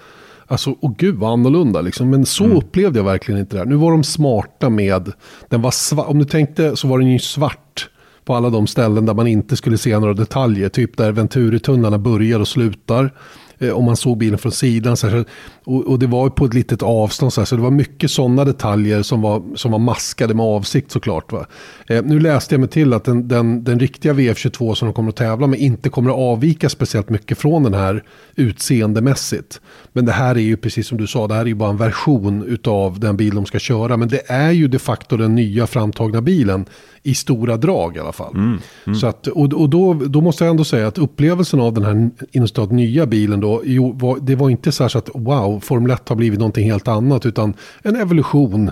Alltså, 0.48 0.76
åh 0.80 0.94
gud 0.98 1.16
vad 1.16 1.32
annorlunda 1.32 1.82
liksom. 1.82 2.10
Men 2.10 2.26
så 2.26 2.44
mm. 2.44 2.58
upplevde 2.58 3.00
jag 3.00 3.04
verkligen 3.04 3.40
inte 3.40 3.56
det 3.56 3.60
här. 3.60 3.66
Nu 3.66 3.76
var 3.76 3.92
de 3.92 4.04
smarta 4.04 4.70
med, 4.70 5.12
den 5.50 5.62
var 5.62 5.72
svart, 5.72 6.08
om 6.08 6.20
du 6.20 6.26
tänkte 6.26 6.76
så 6.76 6.88
var 6.88 7.00
den 7.00 7.12
ju 7.12 7.20
svart 7.20 7.90
på 8.26 8.36
alla 8.36 8.50
de 8.50 8.68
ställen 8.68 9.06
där 9.06 9.14
man 9.14 9.28
inte 9.28 9.56
skulle 9.56 9.78
se 9.78 10.00
några 10.00 10.14
detaljer. 10.14 10.70
Typ 10.70 10.98
där 10.98 11.12
Venturi-tunnlarna 11.12 11.98
börjar 11.98 12.40
och 12.40 12.48
slutar. 12.48 13.14
Eh, 13.60 13.70
om 13.70 13.86
man 13.86 13.96
såg 13.96 14.18
bilen 14.18 14.38
från 14.38 14.52
sidan. 14.52 14.98
Så 14.98 15.08
här, 15.08 15.26
och, 15.64 15.88
och, 15.88 16.00
det 16.00 16.08
var 16.08 16.30
på 16.30 16.46
ett 16.46 16.54
litet 16.54 16.84
avstånd. 16.84 17.34
Så, 17.34 17.42
här, 17.42 17.46
så 17.46 17.56
det 17.56 17.62
var 17.62 17.72
mycket 17.72 18.12
sådana 18.12 18.46
detaljer 18.46 19.02
som 19.02 19.22
var, 19.22 19.44
som 19.56 19.72
var 19.72 19.80
maskade 19.80 20.34
med 20.34 20.46
avsikt 20.46 20.92
såklart. 20.92 21.32
Va? 21.32 21.46
Eh, 21.88 22.04
nu 22.04 22.20
läste 22.20 22.56
jag 22.56 22.60
mig 22.60 22.70
till 22.70 22.94
att 22.94 23.04
den, 23.04 23.28
den, 23.28 23.64
den 23.64 23.80
riktiga 23.80 24.14
VF22 24.14 24.74
som 24.74 24.88
de 24.88 24.94
kommer 24.94 25.10
att 25.10 25.16
tävla 25.16 25.48
med 25.48 25.60
inte 25.60 25.90
kommer 25.90 26.10
att 26.10 26.18
avvika 26.18 26.70
speciellt 26.70 27.10
mycket 27.10 27.38
från 27.38 27.64
den 27.64 27.74
här 27.74 28.04
utseendemässigt. 28.36 29.62
Men 29.94 30.06
det 30.06 30.12
här 30.12 30.36
är 30.36 30.40
ju 30.40 30.58
precis 30.58 30.88
som 30.88 30.98
du 30.98 31.08
sa, 31.08 31.28
det 31.28 31.34
här 31.34 31.42
är 31.42 31.46
ju 31.46 31.56
bara 31.56 31.70
en 31.70 31.78
version 31.78 32.58
av 32.68 33.00
den 33.00 33.18
bil 33.18 33.36
de 33.36 33.46
ska 33.46 33.60
köra. 33.60 33.98
Men 33.98 34.08
det 34.08 34.32
är 34.32 34.52
ju 34.52 34.68
de 34.68 34.80
facto 34.80 35.18
den 35.18 35.36
nya 35.36 35.68
framtagna 35.68 36.22
bilen 36.22 36.66
i 37.04 37.16
stora 37.16 37.58
drag 37.58 37.98
i 37.98 38.00
alla 38.00 38.12
fall. 38.12 38.34
Mm, 38.34 38.58
mm. 38.86 39.00
Så 39.00 39.08
att, 39.08 39.28
och 39.28 39.54
och 39.54 39.70
då, 39.70 39.94
då 39.94 40.22
måste 40.22 40.44
jag 40.44 40.52
ändå 40.52 40.64
säga 40.64 40.88
att 40.88 40.98
upplevelsen 40.98 41.60
av 41.60 41.74
den 41.74 41.84
här 41.86 42.10
inom 42.32 42.76
nya 42.76 43.06
bilen 43.06 43.40
då, 43.40 43.55
jo, 43.64 43.92
var, 43.92 44.18
det 44.22 44.36
var 44.36 44.50
inte 44.50 44.72
så 44.72 44.84
här 44.84 44.90
så 44.90 44.98
att 44.98 45.10
wow, 45.14 45.60
Formel 45.60 45.92
1 45.92 46.10
har 46.10 46.16
blivit 46.16 46.40
någonting 46.40 46.72
helt 46.72 46.88
annat, 46.88 47.26
utan 47.26 47.54
en 47.82 47.96
evolution 47.96 48.72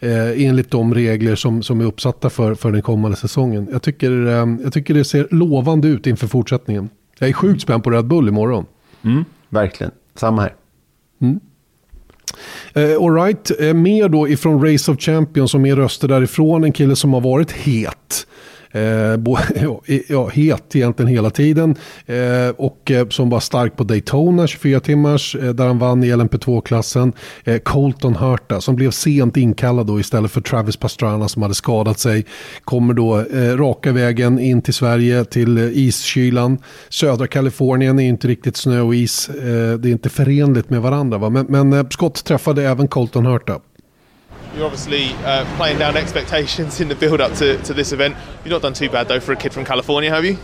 eh, 0.00 0.46
enligt 0.46 0.70
de 0.70 0.94
regler 0.94 1.34
som, 1.34 1.62
som 1.62 1.80
är 1.80 1.84
uppsatta 1.84 2.30
för, 2.30 2.54
för 2.54 2.72
den 2.72 2.82
kommande 2.82 3.16
säsongen. 3.16 3.68
Jag 3.72 3.82
tycker, 3.82 4.26
eh, 4.26 4.46
jag 4.62 4.72
tycker 4.72 4.94
det 4.94 5.04
ser 5.04 5.28
lovande 5.30 5.88
ut 5.88 6.06
inför 6.06 6.26
fortsättningen. 6.26 6.90
Jag 7.18 7.28
är 7.28 7.32
sjukt 7.32 7.62
spänd 7.62 7.84
på 7.84 7.90
Red 7.90 8.06
Bull 8.06 8.28
imorgon. 8.28 8.66
Mm, 9.02 9.24
verkligen, 9.48 9.92
samma 10.14 10.42
här. 10.42 10.54
Mm. 11.20 11.40
Eh, 12.74 13.02
Alright, 13.02 13.50
eh, 13.60 13.74
mer 13.74 14.08
då 14.08 14.28
ifrån 14.28 14.64
Race 14.64 14.90
of 14.90 15.00
Champions 15.00 15.54
och 15.54 15.60
mer 15.60 15.76
röster 15.76 16.08
därifrån. 16.08 16.64
En 16.64 16.72
kille 16.72 16.96
som 16.96 17.12
har 17.12 17.20
varit 17.20 17.52
het 17.52 18.26
Eh, 18.72 19.16
bo, 19.16 19.38
ja, 20.08 20.28
het 20.28 20.76
egentligen 20.76 21.12
hela 21.12 21.30
tiden. 21.30 21.76
Eh, 22.06 22.48
och 22.56 22.90
eh, 22.90 23.08
som 23.08 23.30
var 23.30 23.40
stark 23.40 23.76
på 23.76 23.84
Daytona 23.84 24.46
24 24.46 24.80
timmars 24.80 25.34
eh, 25.34 25.48
där 25.48 25.66
han 25.66 25.78
vann 25.78 26.04
i 26.04 26.12
LMP2-klassen. 26.12 27.12
Eh, 27.44 27.58
Colton 27.58 28.16
Hurta 28.16 28.60
som 28.60 28.76
blev 28.76 28.90
sent 28.90 29.36
inkallad 29.36 29.86
då 29.86 30.00
istället 30.00 30.30
för 30.30 30.40
Travis 30.40 30.76
Pastrana 30.76 31.28
som 31.28 31.42
hade 31.42 31.54
skadat 31.54 31.98
sig. 31.98 32.26
Kommer 32.64 32.94
då 32.94 33.20
eh, 33.20 33.56
raka 33.56 33.92
vägen 33.92 34.38
in 34.38 34.62
till 34.62 34.74
Sverige 34.74 35.24
till 35.24 35.58
eh, 35.58 35.64
iskylan. 35.64 36.58
Södra 36.88 37.26
Kalifornien 37.26 37.98
är 37.98 38.08
inte 38.08 38.28
riktigt 38.28 38.56
snö 38.56 38.80
och 38.80 38.94
is. 38.94 39.28
Eh, 39.28 39.78
det 39.78 39.88
är 39.88 39.92
inte 39.92 40.08
förenligt 40.08 40.70
med 40.70 40.82
varandra. 40.82 41.18
Va? 41.18 41.30
Men, 41.30 41.46
men 41.48 41.72
eh, 41.72 41.88
Scott 41.90 42.24
träffade 42.24 42.68
även 42.68 42.88
Colton 42.88 43.26
Hurta. 43.26 43.60
You're 44.54 44.64
obviously 44.64 45.12
uh, 45.24 45.44
playing 45.56 45.78
down 45.78 45.96
expectations 45.96 46.80
in 46.80 46.88
the 46.88 46.96
build 46.96 47.20
up 47.20 47.34
to, 47.34 47.62
to 47.62 47.72
this 47.72 47.92
event. 47.92 48.16
You've 48.44 48.50
not 48.50 48.62
done 48.62 48.72
too 48.72 48.90
bad 48.90 49.06
though 49.06 49.20
for 49.20 49.32
a 49.32 49.36
kid 49.36 49.52
from 49.52 49.64
California, 49.64 50.10
have 50.10 50.24
you? 50.24 50.36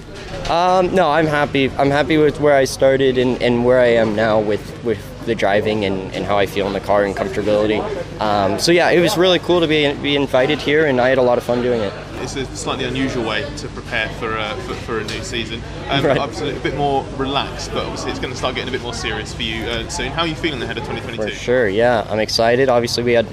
Um, 0.48 0.94
no, 0.94 1.10
I'm 1.10 1.26
happy. 1.26 1.70
I'm 1.70 1.90
happy 1.90 2.16
with 2.16 2.40
where 2.40 2.54
I 2.54 2.66
started 2.66 3.18
and, 3.18 3.42
and 3.42 3.64
where 3.64 3.80
I 3.80 3.86
am 3.86 4.14
now 4.14 4.38
with, 4.38 4.84
with 4.84 5.26
the 5.26 5.34
driving 5.34 5.84
and, 5.84 6.14
and 6.14 6.24
how 6.24 6.38
I 6.38 6.46
feel 6.46 6.68
in 6.68 6.72
the 6.72 6.80
car 6.80 7.04
and 7.04 7.16
comfortability. 7.16 7.80
Um, 8.20 8.60
so 8.60 8.70
yeah, 8.70 8.90
it 8.90 9.00
was 9.00 9.18
really 9.18 9.40
cool 9.40 9.60
to 9.60 9.66
be, 9.66 9.92
be 9.94 10.14
invited 10.14 10.60
here 10.60 10.86
and 10.86 11.00
I 11.00 11.08
had 11.08 11.18
a 11.18 11.22
lot 11.22 11.36
of 11.36 11.42
fun 11.42 11.62
doing 11.62 11.80
it. 11.80 11.92
It's 12.20 12.36
a 12.36 12.46
slightly 12.56 12.84
unusual 12.84 13.28
way 13.28 13.44
to 13.56 13.68
prepare 13.68 14.08
for, 14.20 14.38
uh, 14.38 14.56
for, 14.60 14.74
for, 14.74 14.98
a 15.00 15.04
new 15.04 15.22
season. 15.22 15.60
Um, 15.88 16.04
right. 16.04 16.16
Obviously 16.16 16.56
a 16.56 16.60
bit 16.60 16.76
more 16.76 17.04
relaxed, 17.16 17.72
but 17.72 17.82
obviously 17.82 18.12
it's 18.12 18.20
going 18.20 18.32
to 18.32 18.38
start 18.38 18.54
getting 18.54 18.68
a 18.68 18.72
bit 18.72 18.82
more 18.82 18.94
serious 18.94 19.34
for 19.34 19.42
you 19.42 19.64
uh, 19.66 19.88
soon. 19.88 20.12
How 20.12 20.22
are 20.22 20.28
you 20.28 20.36
feeling 20.36 20.62
ahead 20.62 20.78
of 20.78 20.84
2022? 20.84 21.34
For 21.34 21.44
sure, 21.44 21.68
yeah. 21.68 22.06
I'm 22.08 22.20
excited. 22.20 22.68
Obviously 22.68 23.02
we 23.02 23.12
had 23.12 23.26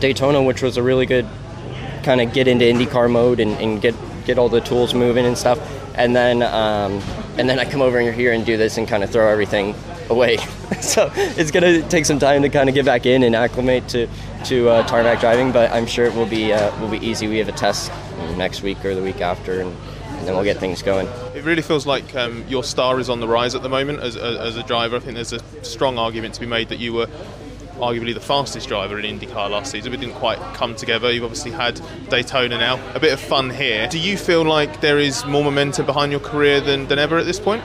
Daytona, 0.00 0.42
which 0.42 0.62
was 0.62 0.76
a 0.76 0.82
really 0.82 1.06
good 1.06 1.26
kind 2.02 2.20
of 2.20 2.32
get 2.32 2.46
into 2.46 2.64
IndyCar 2.64 3.10
mode 3.10 3.40
and, 3.40 3.52
and, 3.52 3.80
get 3.80 3.94
get 4.26 4.38
all 4.38 4.48
the 4.48 4.60
tools 4.60 4.94
moving 4.94 5.24
and 5.26 5.36
stuff. 5.36 5.58
And 5.96 6.14
then 6.14 6.42
um, 6.42 7.00
and 7.38 7.48
then 7.48 7.58
I 7.58 7.64
come 7.64 7.82
over 7.82 8.00
here 8.12 8.32
and 8.32 8.44
do 8.44 8.56
this 8.56 8.78
and 8.78 8.86
kind 8.86 9.02
of 9.02 9.10
throw 9.10 9.28
everything 9.28 9.74
away. 10.10 10.36
so 10.80 11.10
it's 11.14 11.50
gonna 11.50 11.82
take 11.88 12.04
some 12.04 12.18
time 12.18 12.42
to 12.42 12.48
kind 12.48 12.68
of 12.68 12.74
get 12.74 12.84
back 12.84 13.06
in 13.06 13.22
and 13.22 13.34
acclimate 13.34 13.88
to 13.88 14.08
to 14.44 14.68
uh, 14.68 14.86
tarmac 14.86 15.20
driving, 15.20 15.52
but 15.52 15.70
I'm 15.72 15.86
sure 15.86 16.04
it 16.04 16.14
will 16.14 16.26
be 16.26 16.52
uh, 16.52 16.78
will 16.80 16.90
be 16.90 17.04
easy. 17.04 17.26
We 17.26 17.38
have 17.38 17.48
a 17.48 17.52
test 17.52 17.90
next 18.36 18.62
week 18.62 18.84
or 18.84 18.94
the 18.94 19.02
week 19.02 19.20
after, 19.20 19.60
and, 19.60 19.74
and 20.08 20.26
then 20.26 20.34
we'll 20.34 20.44
get 20.44 20.58
things 20.58 20.82
going. 20.82 21.06
It 21.34 21.44
really 21.44 21.62
feels 21.62 21.86
like 21.86 22.14
um, 22.14 22.44
your 22.48 22.64
star 22.64 23.00
is 23.00 23.08
on 23.08 23.20
the 23.20 23.28
rise 23.28 23.54
at 23.54 23.62
the 23.62 23.68
moment 23.68 24.00
as, 24.00 24.16
as, 24.16 24.36
as 24.36 24.56
a 24.56 24.62
driver. 24.62 24.96
I 24.96 25.00
think 25.00 25.14
there's 25.14 25.32
a 25.32 25.64
strong 25.64 25.98
argument 25.98 26.34
to 26.34 26.40
be 26.40 26.46
made 26.46 26.68
that 26.68 26.78
you 26.78 26.92
were 26.92 27.08
arguably 27.84 28.14
the 28.14 28.20
fastest 28.20 28.68
driver 28.68 28.98
in 28.98 29.18
IndyCar 29.18 29.50
last 29.50 29.70
season, 29.70 29.92
but 29.92 30.00
didn't 30.00 30.14
quite 30.14 30.38
come 30.54 30.74
together. 30.74 31.12
You've 31.12 31.24
obviously 31.24 31.50
had 31.50 31.80
Daytona 32.08 32.56
now, 32.58 32.80
a 32.94 33.00
bit 33.00 33.12
of 33.12 33.20
fun 33.20 33.50
here. 33.50 33.86
Do 33.88 33.98
you 33.98 34.16
feel 34.16 34.42
like 34.42 34.80
there 34.80 34.98
is 34.98 35.24
more 35.26 35.44
momentum 35.44 35.84
behind 35.84 36.10
your 36.10 36.20
career 36.20 36.60
than, 36.60 36.86
than 36.88 36.98
ever 36.98 37.18
at 37.18 37.26
this 37.26 37.38
point? 37.38 37.62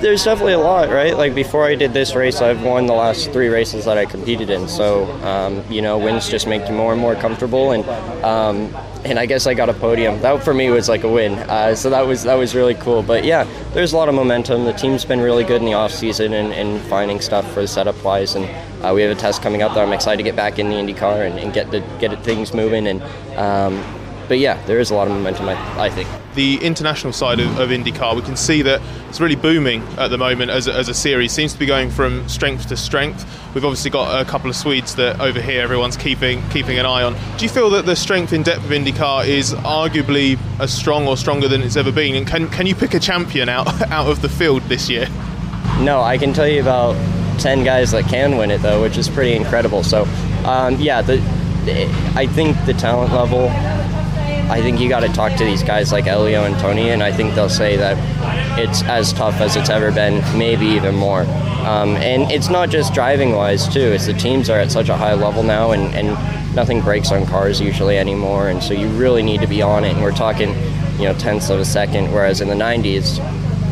There's 0.00 0.24
definitely 0.24 0.54
a 0.54 0.58
lot, 0.58 0.88
right? 0.88 1.14
Like 1.14 1.34
before 1.34 1.66
I 1.66 1.74
did 1.74 1.92
this 1.92 2.14
race, 2.14 2.40
I've 2.40 2.62
won 2.62 2.86
the 2.86 2.94
last 2.94 3.30
three 3.32 3.48
races 3.48 3.84
that 3.84 3.98
I 3.98 4.06
competed 4.06 4.48
in. 4.48 4.66
So, 4.66 5.04
um, 5.22 5.62
you 5.70 5.82
know, 5.82 5.98
wins 5.98 6.26
just 6.28 6.46
make 6.46 6.66
you 6.68 6.74
more 6.74 6.92
and 6.92 7.00
more 7.00 7.14
comfortable. 7.14 7.72
And 7.72 7.84
um, 8.24 8.74
and 9.04 9.18
I 9.18 9.26
guess 9.26 9.46
I 9.46 9.54
got 9.54 9.68
a 9.68 9.74
podium. 9.74 10.20
That 10.20 10.42
for 10.42 10.54
me 10.54 10.70
was 10.70 10.88
like 10.88 11.04
a 11.04 11.08
win. 11.08 11.34
Uh, 11.34 11.74
so 11.74 11.90
that 11.90 12.06
was 12.06 12.22
that 12.22 12.34
was 12.34 12.54
really 12.54 12.74
cool. 12.76 13.02
But 13.02 13.24
yeah, 13.24 13.44
there's 13.72 13.92
a 13.92 13.96
lot 13.96 14.08
of 14.08 14.14
momentum. 14.14 14.64
The 14.64 14.72
team's 14.72 15.04
been 15.04 15.20
really 15.20 15.44
good 15.44 15.60
in 15.60 15.66
the 15.66 15.74
off 15.74 15.92
season 15.92 16.32
and, 16.32 16.52
and 16.52 16.80
finding 16.88 17.20
stuff 17.20 17.50
for 17.52 17.60
the 17.60 17.68
setup 17.68 18.02
wise. 18.02 18.34
And 18.36 18.46
uh, 18.82 18.94
we 18.94 19.02
have 19.02 19.10
a 19.10 19.20
test 19.20 19.42
coming 19.42 19.62
up 19.62 19.74
that 19.74 19.86
I'm 19.86 19.92
excited 19.92 20.16
to 20.16 20.22
get 20.22 20.36
back 20.36 20.58
in 20.58 20.70
the 20.70 20.76
IndyCar 20.76 21.28
and, 21.28 21.38
and 21.38 21.52
get 21.52 21.70
the 21.70 21.80
get 21.98 22.18
things 22.24 22.54
moving. 22.54 22.86
And 22.86 23.02
um, 23.36 23.82
but 24.30 24.38
yeah, 24.38 24.64
there 24.66 24.78
is 24.78 24.92
a 24.92 24.94
lot 24.94 25.08
of 25.08 25.12
momentum, 25.12 25.48
I, 25.48 25.86
I 25.86 25.90
think. 25.90 26.08
The 26.36 26.64
international 26.64 27.12
side 27.12 27.40
of, 27.40 27.58
of, 27.58 27.70
IndyCar, 27.70 28.14
we 28.14 28.22
can 28.22 28.36
see 28.36 28.62
that 28.62 28.80
it's 29.08 29.20
really 29.20 29.34
booming 29.34 29.82
at 29.98 30.06
the 30.06 30.18
moment 30.18 30.52
as 30.52 30.68
a, 30.68 30.72
as 30.72 30.88
a 30.88 30.94
series. 30.94 31.32
Seems 31.32 31.52
to 31.52 31.58
be 31.58 31.66
going 31.66 31.90
from 31.90 32.28
strength 32.28 32.68
to 32.68 32.76
strength. 32.76 33.26
We've 33.56 33.64
obviously 33.64 33.90
got 33.90 34.24
a 34.24 34.24
couple 34.24 34.48
of 34.48 34.54
Swedes 34.54 34.94
that 34.94 35.20
over 35.20 35.40
here 35.40 35.62
everyone's 35.62 35.96
keeping 35.96 36.48
keeping 36.50 36.78
an 36.78 36.86
eye 36.86 37.02
on. 37.02 37.16
Do 37.38 37.44
you 37.44 37.48
feel 37.48 37.70
that 37.70 37.86
the 37.86 37.96
strength 37.96 38.32
in 38.32 38.44
depth 38.44 38.64
of 38.64 38.70
IndyCar 38.70 39.26
is 39.26 39.52
arguably 39.52 40.38
as 40.60 40.72
strong 40.72 41.08
or 41.08 41.16
stronger 41.16 41.48
than 41.48 41.62
it's 41.62 41.74
ever 41.74 41.90
been? 41.90 42.14
And 42.14 42.24
can 42.24 42.48
can 42.50 42.68
you 42.68 42.76
pick 42.76 42.94
a 42.94 43.00
champion 43.00 43.48
out 43.48 43.66
out 43.90 44.06
of 44.06 44.22
the 44.22 44.28
field 44.28 44.62
this 44.68 44.88
year? 44.88 45.08
No, 45.80 46.02
I 46.02 46.18
can 46.18 46.32
tell 46.32 46.46
you 46.46 46.60
about 46.60 46.94
ten 47.40 47.64
guys 47.64 47.90
that 47.90 48.04
can 48.04 48.36
win 48.36 48.52
it 48.52 48.62
though, 48.62 48.80
which 48.80 48.96
is 48.96 49.08
pretty 49.08 49.34
incredible. 49.34 49.82
So, 49.82 50.04
um, 50.44 50.76
yeah, 50.76 51.02
the, 51.02 51.20
I 52.14 52.28
think 52.28 52.56
the 52.66 52.74
talent 52.74 53.12
level 53.12 53.50
I 54.50 54.60
think 54.60 54.80
you 54.80 54.88
got 54.88 55.00
to 55.00 55.08
talk 55.08 55.36
to 55.38 55.44
these 55.44 55.62
guys 55.62 55.92
like 55.92 56.08
Elio 56.08 56.42
and 56.42 56.58
Tony, 56.58 56.90
and 56.90 57.04
I 57.04 57.12
think 57.12 57.36
they'll 57.36 57.48
say 57.48 57.76
that 57.76 57.96
it's 58.58 58.82
as 58.82 59.12
tough 59.12 59.40
as 59.40 59.54
it's 59.54 59.70
ever 59.70 59.92
been, 59.92 60.24
maybe 60.36 60.66
even 60.66 60.96
more. 60.96 61.20
Um, 61.20 61.94
and 61.96 62.28
it's 62.32 62.48
not 62.48 62.68
just 62.68 62.92
driving 62.92 63.32
wise, 63.36 63.72
too. 63.72 63.78
It's 63.80 64.06
the 64.06 64.12
teams 64.12 64.50
are 64.50 64.58
at 64.58 64.72
such 64.72 64.88
a 64.88 64.96
high 64.96 65.14
level 65.14 65.44
now, 65.44 65.70
and, 65.70 65.94
and 65.94 66.08
nothing 66.56 66.80
breaks 66.80 67.12
on 67.12 67.26
cars 67.26 67.60
usually 67.60 67.96
anymore. 67.96 68.48
And 68.48 68.60
so 68.60 68.74
you 68.74 68.88
really 68.88 69.22
need 69.22 69.40
to 69.40 69.46
be 69.46 69.62
on 69.62 69.84
it. 69.84 69.92
And 69.92 70.02
we're 70.02 70.10
talking, 70.10 70.48
you 70.98 71.04
know, 71.04 71.14
tenths 71.14 71.48
of 71.48 71.60
a 71.60 71.64
second, 71.64 72.12
whereas 72.12 72.40
in 72.40 72.48
the 72.48 72.54
90s, 72.54 73.20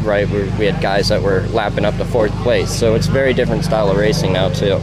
right, 0.04 0.28
we, 0.28 0.44
we 0.60 0.66
had 0.66 0.80
guys 0.80 1.08
that 1.08 1.20
were 1.20 1.40
lapping 1.48 1.84
up 1.84 1.96
to 1.96 2.04
fourth 2.04 2.32
place. 2.42 2.70
So 2.70 2.94
it's 2.94 3.08
a 3.08 3.10
very 3.10 3.34
different 3.34 3.64
style 3.64 3.90
of 3.90 3.96
racing 3.96 4.32
now, 4.32 4.48
too. 4.50 4.78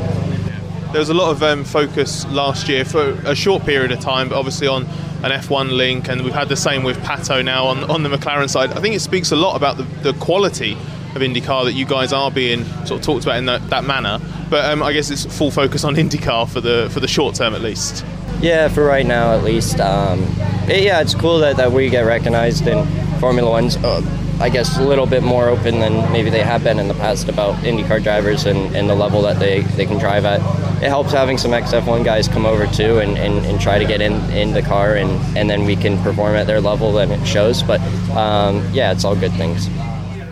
There 0.91 0.99
was 0.99 1.10
a 1.10 1.13
lot 1.13 1.31
of 1.31 1.41
um, 1.41 1.63
focus 1.63 2.25
last 2.27 2.67
year 2.67 2.84
for 2.84 3.12
a 3.25 3.36
short 3.36 3.63
period 3.65 3.91
of 3.91 4.01
time, 4.01 4.29
but 4.29 4.38
obviously 4.38 4.67
on 4.67 4.88
an 5.26 5.32
F1 5.32 5.76
link, 5.76 6.08
and 6.08 6.24
we've 6.24 6.34
had 6.34 6.50
the 6.50 6.56
same 6.56 6.84
with 6.84 6.98
Pato 6.98 7.44
now 7.44 7.66
on, 7.66 7.84
on 7.86 8.04
the 8.04 8.10
McLaren 8.10 8.48
side. 8.48 8.72
I 8.74 8.80
think 8.80 8.96
it 8.96 9.00
speaks 9.00 9.32
a 9.32 9.36
lot 9.36 9.56
about 9.56 9.78
the, 9.78 9.84
the 10.04 10.14
quality 10.20 10.74
of 10.74 11.22
IndyCar 11.22 11.66
that 11.66 11.74
you 11.74 11.86
guys 11.86 12.14
are 12.14 12.30
being 12.30 12.64
sort 12.86 13.00
of 13.00 13.02
talked 13.02 13.24
about 13.24 13.38
in 13.38 13.46
that, 13.48 13.68
that 13.72 13.86
manner. 13.86 14.20
But 14.52 14.66
um, 14.66 14.84
I 14.84 14.94
guess 14.94 15.10
it's 15.10 15.26
full 15.26 15.50
focus 15.50 15.84
on 15.84 15.96
IndyCar 15.96 16.48
for 16.48 16.62
the 16.62 16.90
for 16.92 17.00
the 17.00 17.08
short 17.08 17.34
term 17.36 17.56
at 17.56 17.62
least. 17.62 18.06
Yeah, 18.40 18.68
for 18.68 18.84
right 18.84 19.06
now 19.06 19.34
at 19.34 19.44
least. 19.44 19.80
Um, 19.80 20.22
it, 20.70 20.84
yeah, 20.84 21.02
it's 21.02 21.16
cool 21.16 21.40
that, 21.40 21.58
that 21.58 21.72
we 21.72 21.90
get 21.90 22.02
recognized 22.02 22.68
in 22.68 22.86
Formula 23.20 23.50
One's. 23.50 23.78
Uh, 23.78 24.02
I 24.39 24.50
guess 24.50 24.78
a 24.78 24.84
little 24.84 25.06
bit 25.06 25.24
more 25.24 25.48
open 25.48 25.80
than 25.80 26.12
maybe 26.12 26.30
they 26.30 26.41
have 26.41 26.63
been 26.63 26.78
in 26.78 26.88
the 26.88 26.93
past 26.95 27.30
about 27.30 27.56
IndyCar 27.63 28.04
drivers 28.04 28.45
and, 28.45 28.76
and 28.76 28.89
the 28.89 28.95
level 28.95 29.21
that 29.21 29.39
they, 29.39 29.62
they 29.78 29.86
can 29.86 29.98
drive 29.98 30.26
at. 30.26 30.39
It 30.84 30.89
helps 30.89 31.13
having 31.13 31.38
some 31.38 31.52
XF1 31.52 32.04
guys 32.04 32.28
come 32.28 32.45
over 32.45 32.67
too 32.67 33.00
and, 33.00 33.17
and, 33.17 33.45
and 33.45 33.62
try 33.62 33.80
to 33.80 33.86
get 33.86 34.02
in, 34.02 34.13
in 34.32 34.52
the 34.52 34.62
car 34.62 34.95
and, 34.95 35.10
and 35.38 35.50
then 35.50 35.65
we 35.65 35.76
can 35.76 35.98
perform 36.04 36.36
at 36.36 36.48
their 36.48 36.60
level 36.60 36.98
and 36.98 37.12
it 37.12 37.26
shows. 37.26 37.63
But 37.63 37.80
um, 38.12 38.62
yeah, 38.74 38.91
it's 38.91 39.06
all 39.06 39.15
good 39.15 39.34
things. 39.34 39.69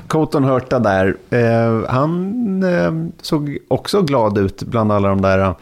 Colton 0.08 0.44
Hurta 0.44 0.80
där, 0.80 1.18
eh, 1.30 1.90
han 1.90 2.64
eh, 2.64 3.16
såg 3.22 3.58
också 3.68 4.02
glad 4.02 4.38
ut 4.38 4.64
bland 4.64 4.92
alla 4.92 5.10
de 5.10 5.22
där 5.22 5.56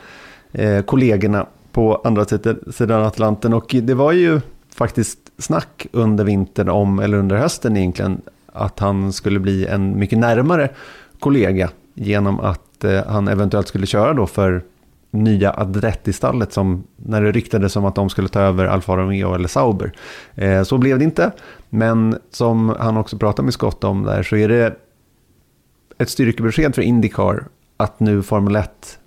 eh, 0.51 0.81
kollegorna 0.81 1.45
på 1.71 2.01
andra 2.03 2.25
sidan 2.71 3.03
Atlanten 3.03 3.53
och 3.53 3.75
det 3.81 3.93
var 3.93 4.11
ju 4.11 4.41
faktiskt 4.75 5.19
snack 5.41 5.87
under 5.91 6.23
vintern 6.23 6.69
om, 6.69 6.99
eller 6.99 7.17
under 7.17 7.35
hösten 7.35 7.77
egentligen, 7.77 8.21
att 8.53 8.79
han 8.79 9.13
skulle 9.13 9.39
bli 9.39 9.65
en 9.65 9.99
mycket 9.99 10.19
närmare 10.19 10.69
kollega 11.19 11.69
genom 11.93 12.39
att 12.39 12.83
eh, 12.83 13.05
han 13.07 13.27
eventuellt 13.27 13.67
skulle 13.67 13.85
köra 13.85 14.13
då 14.13 14.27
för 14.27 14.63
nya 15.11 15.53
Adretti-stallet 15.53 16.53
som 16.53 16.83
när 16.95 17.21
det 17.21 17.31
ryktades 17.31 17.75
om 17.75 17.85
att 17.85 17.95
de 17.95 18.09
skulle 18.09 18.27
ta 18.27 18.39
över 18.39 18.65
Alfa 18.65 18.97
Romeo 18.97 19.33
eller 19.33 19.47
Sauber. 19.47 19.91
Eh, 20.35 20.63
så 20.63 20.77
blev 20.77 20.99
det 20.99 21.05
inte, 21.05 21.31
men 21.69 22.17
som 22.31 22.75
han 22.79 22.97
också 22.97 23.17
pratade 23.17 23.43
med 23.45 23.53
Scott 23.53 23.83
om 23.83 24.03
där 24.03 24.23
så 24.23 24.35
är 24.35 24.47
det 24.47 24.75
ett 25.97 26.09
styrkebesked 26.09 26.75
för 26.75 26.81
Indycar 26.81 27.45
att 27.77 27.99
nu 27.99 28.23
Formel 28.23 28.55
1 28.55 28.99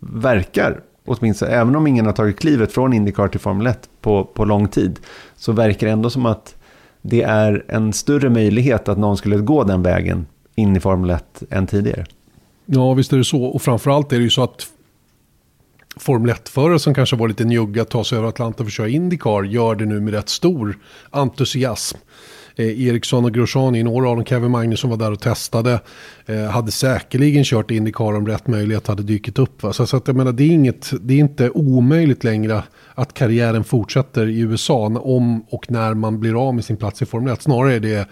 verkar 0.00 0.80
åtminstone, 1.08 1.50
även 1.50 1.76
om 1.76 1.86
ingen 1.86 2.06
har 2.06 2.12
tagit 2.12 2.38
klivet 2.38 2.72
från 2.72 2.92
Indycar 2.92 3.28
till 3.28 3.40
Formel 3.40 3.66
1 3.66 3.88
på, 4.00 4.24
på 4.24 4.44
lång 4.44 4.68
tid, 4.68 4.98
så 5.36 5.52
verkar 5.52 5.86
det 5.86 5.92
ändå 5.92 6.10
som 6.10 6.26
att 6.26 6.54
det 7.02 7.22
är 7.22 7.64
en 7.68 7.92
större 7.92 8.30
möjlighet 8.30 8.88
att 8.88 8.98
någon 8.98 9.16
skulle 9.16 9.36
gå 9.36 9.64
den 9.64 9.82
vägen 9.82 10.26
in 10.54 10.76
i 10.76 10.80
Formel 10.80 11.10
1 11.10 11.42
än 11.50 11.66
tidigare. 11.66 12.06
Ja, 12.66 12.94
visst 12.94 13.12
är 13.12 13.16
det 13.16 13.24
så. 13.24 13.44
Och 13.44 13.62
framförallt 13.62 14.12
är 14.12 14.16
det 14.16 14.22
ju 14.22 14.30
så 14.30 14.42
att 14.42 14.66
Formel 15.96 16.30
1-förare 16.30 16.78
som 16.78 16.94
kanske 16.94 17.16
var 17.16 17.28
lite 17.28 17.44
njugga 17.44 17.82
att 17.82 17.90
ta 17.90 18.04
sig 18.04 18.18
över 18.18 18.28
Atlanten 18.28 18.66
för 18.66 18.70
att 18.70 18.72
köra 18.72 18.88
Indycar 18.88 19.42
gör 19.42 19.74
det 19.74 19.86
nu 19.86 20.00
med 20.00 20.14
rätt 20.14 20.28
stor 20.28 20.78
entusiasm. 21.10 21.98
Eh, 22.58 22.88
Eriksson 22.88 23.24
och 23.24 23.34
Grosjean 23.34 23.74
i 23.74 23.82
några 23.82 24.08
av 24.08 24.16
dem, 24.16 24.24
Kevin 24.24 24.50
Magnusson 24.50 24.90
var 24.90 24.96
där 24.96 25.12
och 25.12 25.20
testade. 25.20 25.80
Eh, 26.26 26.44
hade 26.44 26.70
säkerligen 26.70 27.44
kört 27.44 27.70
Indycar 27.70 28.16
om 28.16 28.26
rätt 28.26 28.46
möjlighet 28.46 28.86
hade 28.86 29.02
dykt 29.02 29.38
upp. 29.38 29.62
Va? 29.62 29.72
Så, 29.72 29.86
så 29.86 29.96
att 29.96 30.06
jag 30.06 30.16
menar, 30.16 30.32
det 30.32 30.44
är, 30.44 30.50
inget, 30.50 30.92
det 31.00 31.14
är 31.14 31.18
inte 31.18 31.50
omöjligt 31.50 32.24
längre 32.24 32.62
att 32.94 33.14
karriären 33.14 33.64
fortsätter 33.64 34.26
i 34.26 34.40
USA 34.40 34.86
om 34.86 35.40
och 35.40 35.70
när 35.70 35.94
man 35.94 36.20
blir 36.20 36.48
av 36.48 36.54
med 36.54 36.64
sin 36.64 36.76
plats 36.76 37.02
i 37.02 37.06
Formel 37.06 37.32
1. 37.32 37.42
Snarare 37.42 37.74
är 37.74 37.80
det 37.80 38.08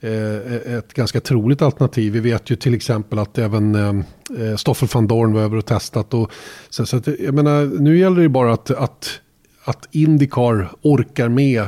eh, 0.00 0.76
ett 0.76 0.94
ganska 0.94 1.20
troligt 1.20 1.62
alternativ. 1.62 2.12
Vi 2.12 2.20
vet 2.20 2.50
ju 2.50 2.56
till 2.56 2.74
exempel 2.74 3.18
att 3.18 3.38
även 3.38 3.74
eh, 3.74 4.48
eh, 4.48 4.56
Stoffel 4.56 4.88
van 4.94 5.06
Dorn 5.06 5.32
var 5.32 5.40
över 5.40 5.56
och 5.56 5.66
testat. 5.66 6.14
Och, 6.14 6.32
så, 6.70 6.86
så 6.86 6.96
att, 6.96 7.06
jag 7.06 7.34
menar, 7.34 7.80
nu 7.80 7.98
gäller 7.98 8.22
det 8.22 8.28
bara 8.28 8.52
att, 8.52 8.70
att, 8.70 9.20
att 9.64 9.88
Indycar 9.90 10.68
orkar 10.82 11.28
med 11.28 11.64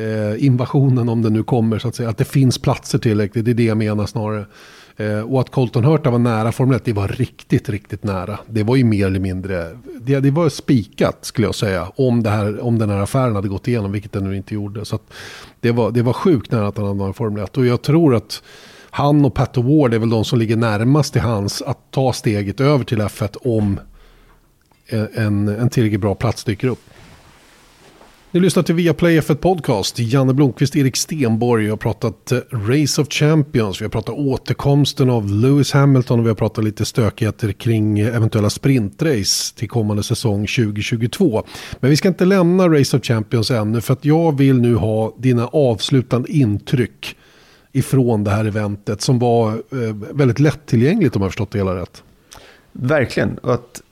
eh, 0.00 0.44
invasionen 0.44 1.08
om 1.08 1.22
den 1.22 1.32
nu 1.32 1.42
kommer 1.42 1.78
så 1.78 1.88
att 1.88 1.94
säga. 1.94 2.08
Att 2.08 2.18
det 2.18 2.24
finns 2.24 2.58
platser 2.58 2.98
tillräckligt, 2.98 3.44
det 3.44 3.50
är 3.50 3.54
det 3.54 3.64
jag 3.64 3.78
menar 3.78 4.06
snarare. 4.06 4.46
Eh, 4.96 5.20
och 5.20 5.40
att 5.40 5.50
Colton 5.50 5.84
Hurta 5.84 6.10
var 6.10 6.18
nära 6.18 6.52
Formel 6.52 6.76
1, 6.76 6.84
det 6.84 6.92
var 6.92 7.08
riktigt, 7.08 7.68
riktigt 7.68 8.04
nära. 8.04 8.38
Det 8.46 8.62
var 8.62 8.76
ju 8.76 8.84
mer 8.84 9.06
eller 9.06 9.20
mindre, 9.20 9.78
det, 10.00 10.20
det 10.20 10.30
var 10.30 10.48
spikat 10.48 11.18
skulle 11.24 11.46
jag 11.46 11.54
säga. 11.54 11.92
Om, 11.96 12.22
det 12.22 12.30
här, 12.30 12.60
om 12.60 12.78
den 12.78 12.90
här 12.90 12.98
affären 12.98 13.34
hade 13.34 13.48
gått 13.48 13.68
igenom, 13.68 13.92
vilket 13.92 14.12
den 14.12 14.24
nu 14.24 14.36
inte 14.36 14.54
gjorde. 14.54 14.84
Så 14.84 14.98
det, 15.60 15.72
var, 15.72 15.90
det 15.90 16.02
var 16.02 16.12
sjukt 16.12 16.52
nära 16.52 16.66
att 16.66 16.78
han 16.78 17.00
hade 17.00 17.10
i 17.10 17.12
Formel 17.12 17.44
1. 17.44 17.56
Och 17.56 17.66
jag 17.66 17.82
tror 17.82 18.14
att 18.14 18.42
han 18.90 19.24
och 19.24 19.34
Pat 19.34 19.56
Ward 19.56 19.94
är 19.94 19.98
väl 19.98 20.10
de 20.10 20.24
som 20.24 20.38
ligger 20.38 20.56
närmast 20.56 21.12
till 21.12 21.22
hans 21.22 21.62
att 21.62 21.78
ta 21.90 22.12
steget 22.12 22.60
över 22.60 22.84
till 22.84 23.00
F1 23.00 23.36
om 23.40 23.80
en, 25.14 25.48
en 25.48 25.70
tillräckligt 25.70 26.00
bra 26.00 26.14
plats 26.14 26.44
dyker 26.44 26.68
upp. 26.68 26.80
Ni 28.32 28.40
lyssnar 28.40 28.62
till 28.62 28.74
Viaplay 28.74 29.20
F1 29.20 29.34
Podcast. 29.34 29.98
Janne 29.98 30.34
Blomqvist, 30.34 30.76
Erik 30.76 30.96
Stenborg. 30.96 31.64
Vi 31.64 31.70
har 31.70 31.76
pratat 31.76 32.32
eh, 32.32 32.38
Race 32.50 33.02
of 33.02 33.08
Champions. 33.10 33.80
Vi 33.80 33.84
har 33.84 33.90
pratat 33.90 34.14
återkomsten 34.14 35.10
av 35.10 35.30
Lewis 35.30 35.72
Hamilton. 35.72 36.18
Och 36.18 36.24
vi 36.24 36.28
har 36.28 36.34
pratat 36.34 36.64
lite 36.64 36.84
stökigheter 36.84 37.52
kring 37.52 37.98
eh, 37.98 38.16
eventuella 38.16 38.50
sprintrace 38.50 39.54
till 39.56 39.68
kommande 39.68 40.02
säsong 40.02 40.46
2022. 40.46 41.44
Men 41.80 41.90
vi 41.90 41.96
ska 41.96 42.08
inte 42.08 42.24
lämna 42.24 42.68
Race 42.68 42.96
of 42.96 43.04
Champions 43.04 43.50
ännu. 43.50 43.80
För 43.80 43.92
att 43.92 44.04
jag 44.04 44.38
vill 44.38 44.60
nu 44.60 44.74
ha 44.74 45.14
dina 45.18 45.46
avslutande 45.46 46.32
intryck 46.32 47.16
ifrån 47.72 48.24
det 48.24 48.30
här 48.30 48.44
eventet. 48.44 49.00
Som 49.00 49.18
var 49.18 49.52
eh, 49.52 49.96
väldigt 50.12 50.40
lättillgängligt 50.40 51.16
om 51.16 51.22
jag 51.22 51.26
har 51.26 51.30
förstått 51.30 51.50
det 51.50 51.58
hela 51.58 51.76
rätt. 51.76 52.02
Verkligen. 52.72 53.38
Och 53.38 53.54
att 53.54 53.82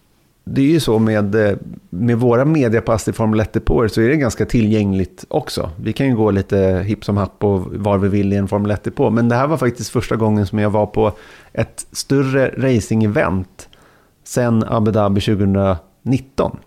det 0.54 0.60
är 0.60 0.66
ju 0.66 0.80
så 0.80 0.98
med, 0.98 1.34
eh, 1.34 1.56
med 1.90 2.18
våra 2.18 2.44
mediapass 2.44 3.08
i 3.08 3.12
Formel 3.12 3.40
1 3.40 3.52
depåer 3.52 3.88
så 3.88 4.00
är 4.00 4.08
det 4.08 4.16
ganska 4.16 4.46
tillgängligt 4.46 5.24
också. 5.28 5.70
Vi 5.76 5.92
kan 5.92 6.06
ju 6.06 6.16
gå 6.16 6.30
lite 6.30 6.82
hipp 6.86 7.04
som 7.04 7.16
happ 7.16 7.44
och 7.44 7.74
var 7.74 7.98
vi 7.98 8.08
vill 8.08 8.32
i 8.32 8.36
en 8.36 8.48
Formel 8.48 8.70
1 8.70 8.84
depå. 8.84 9.10
Men 9.10 9.28
det 9.28 9.34
här 9.34 9.46
var 9.46 9.56
faktiskt 9.56 9.90
första 9.90 10.16
gången 10.16 10.46
som 10.46 10.58
jag 10.58 10.70
var 10.70 10.86
på 10.86 11.12
ett 11.52 11.86
större 11.92 12.50
racing-event 12.50 13.68
sen 14.24 14.64
Abu 14.68 14.90
Dhabi 14.90 15.20
2019. 15.20 16.58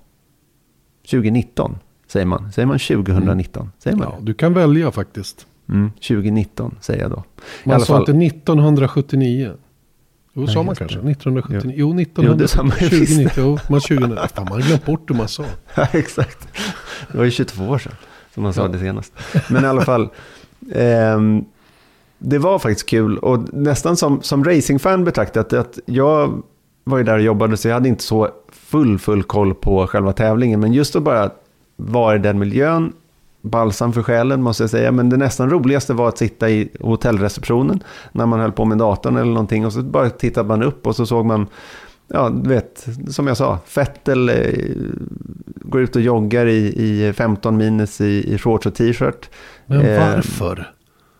2019 1.11 1.77
säger 2.07 2.25
man. 2.25 2.51
Säger 2.51 2.65
man 2.65 2.79
2019? 2.79 3.61
Mm. 3.61 3.71
Säger 3.79 3.97
man 3.97 4.07
ja, 4.11 4.17
du 4.21 4.33
kan 4.33 4.53
välja 4.53 4.91
faktiskt. 4.91 5.47
Mm, 5.69 5.91
2019 5.91 6.75
säger 6.81 7.01
jag 7.01 7.11
då. 7.11 7.23
Man 7.63 7.79
sa 7.79 7.85
fall... 7.85 8.09
inte 8.09 8.35
1979. 8.35 9.51
Jo, 10.33 10.47
sa 10.47 10.63
man 10.63 10.75
kanske. 10.75 10.99
1979. 10.99 11.73
Jo, 11.77 11.99
1920. 11.99 13.29
Jo, 13.37 13.57
man 13.69 13.81
20. 13.81 13.99
Fan, 13.99 14.45
man 14.49 14.61
har 14.61 14.67
glömt 14.67 14.85
bort 14.85 15.09
hur 15.09 15.15
man 15.15 15.27
sa. 15.27 15.43
Ja, 15.75 15.87
exakt. 15.91 16.47
Det 17.11 17.17
var 17.17 17.25
ju 17.25 17.31
22 17.31 17.63
år 17.63 17.77
sedan 17.77 17.95
som 18.33 18.43
man 18.43 18.53
sa 18.53 18.61
ja. 18.61 18.67
det 18.67 18.79
senast. 18.79 19.13
Men 19.49 19.63
i 19.63 19.67
alla 19.67 19.81
fall. 19.81 20.09
Eh, 20.71 21.19
det 22.23 22.37
var 22.37 22.59
faktiskt 22.59 22.89
kul 22.89 23.17
och 23.17 23.53
nästan 23.53 23.97
som, 23.97 24.21
som 24.21 24.43
racingfan 24.43 25.03
betraktat 25.03 25.53
att 25.53 25.79
jag 25.85 26.43
var 26.83 26.97
ju 26.97 27.03
där 27.03 27.13
och 27.13 27.21
jobbade 27.21 27.57
så 27.57 27.67
jag 27.67 27.73
hade 27.73 27.89
inte 27.89 28.03
så 28.03 28.29
full, 28.51 28.99
full 28.99 29.23
koll 29.23 29.53
på 29.53 29.87
själva 29.87 30.13
tävlingen. 30.13 30.59
Men 30.59 30.73
just 30.73 30.95
att 30.95 31.03
bara 31.03 31.29
vara 31.75 32.15
i 32.15 32.19
den 32.19 32.39
miljön, 32.39 32.93
balsam 33.41 33.93
för 33.93 34.03
själen 34.03 34.41
måste 34.41 34.63
jag 34.63 34.69
säga. 34.69 34.91
Men 34.91 35.09
det 35.09 35.17
nästan 35.17 35.49
roligaste 35.49 35.93
var 35.93 36.09
att 36.09 36.17
sitta 36.17 36.49
i 36.49 36.69
hotellreceptionen 36.79 37.83
när 38.11 38.25
man 38.25 38.39
höll 38.39 38.51
på 38.51 38.65
med 38.65 38.77
datorn 38.77 39.15
eller 39.17 39.31
någonting. 39.31 39.65
Och 39.65 39.73
så 39.73 39.81
bara 39.81 40.09
tittade 40.09 40.47
man 40.47 40.63
upp 40.63 40.87
och 40.87 40.95
så 40.95 41.05
såg 41.05 41.25
man, 41.25 41.47
ja 42.07 42.29
du 42.29 42.49
vet, 42.49 42.87
som 43.09 43.27
jag 43.27 43.37
sa, 43.37 43.59
Fettel 43.65 44.29
eh, 44.29 44.35
går 45.55 45.81
ut 45.81 45.95
och 45.95 46.01
joggar 46.01 46.45
i, 46.45 47.07
i 47.07 47.13
15 47.13 47.57
minus 47.57 48.01
i, 48.01 48.33
i 48.33 48.37
shorts 48.37 48.65
och 48.65 48.75
t-shirt. 48.75 49.29
Men 49.65 49.81
eh, 49.81 50.13
varför? 50.13 50.59
Eh, 50.59 50.65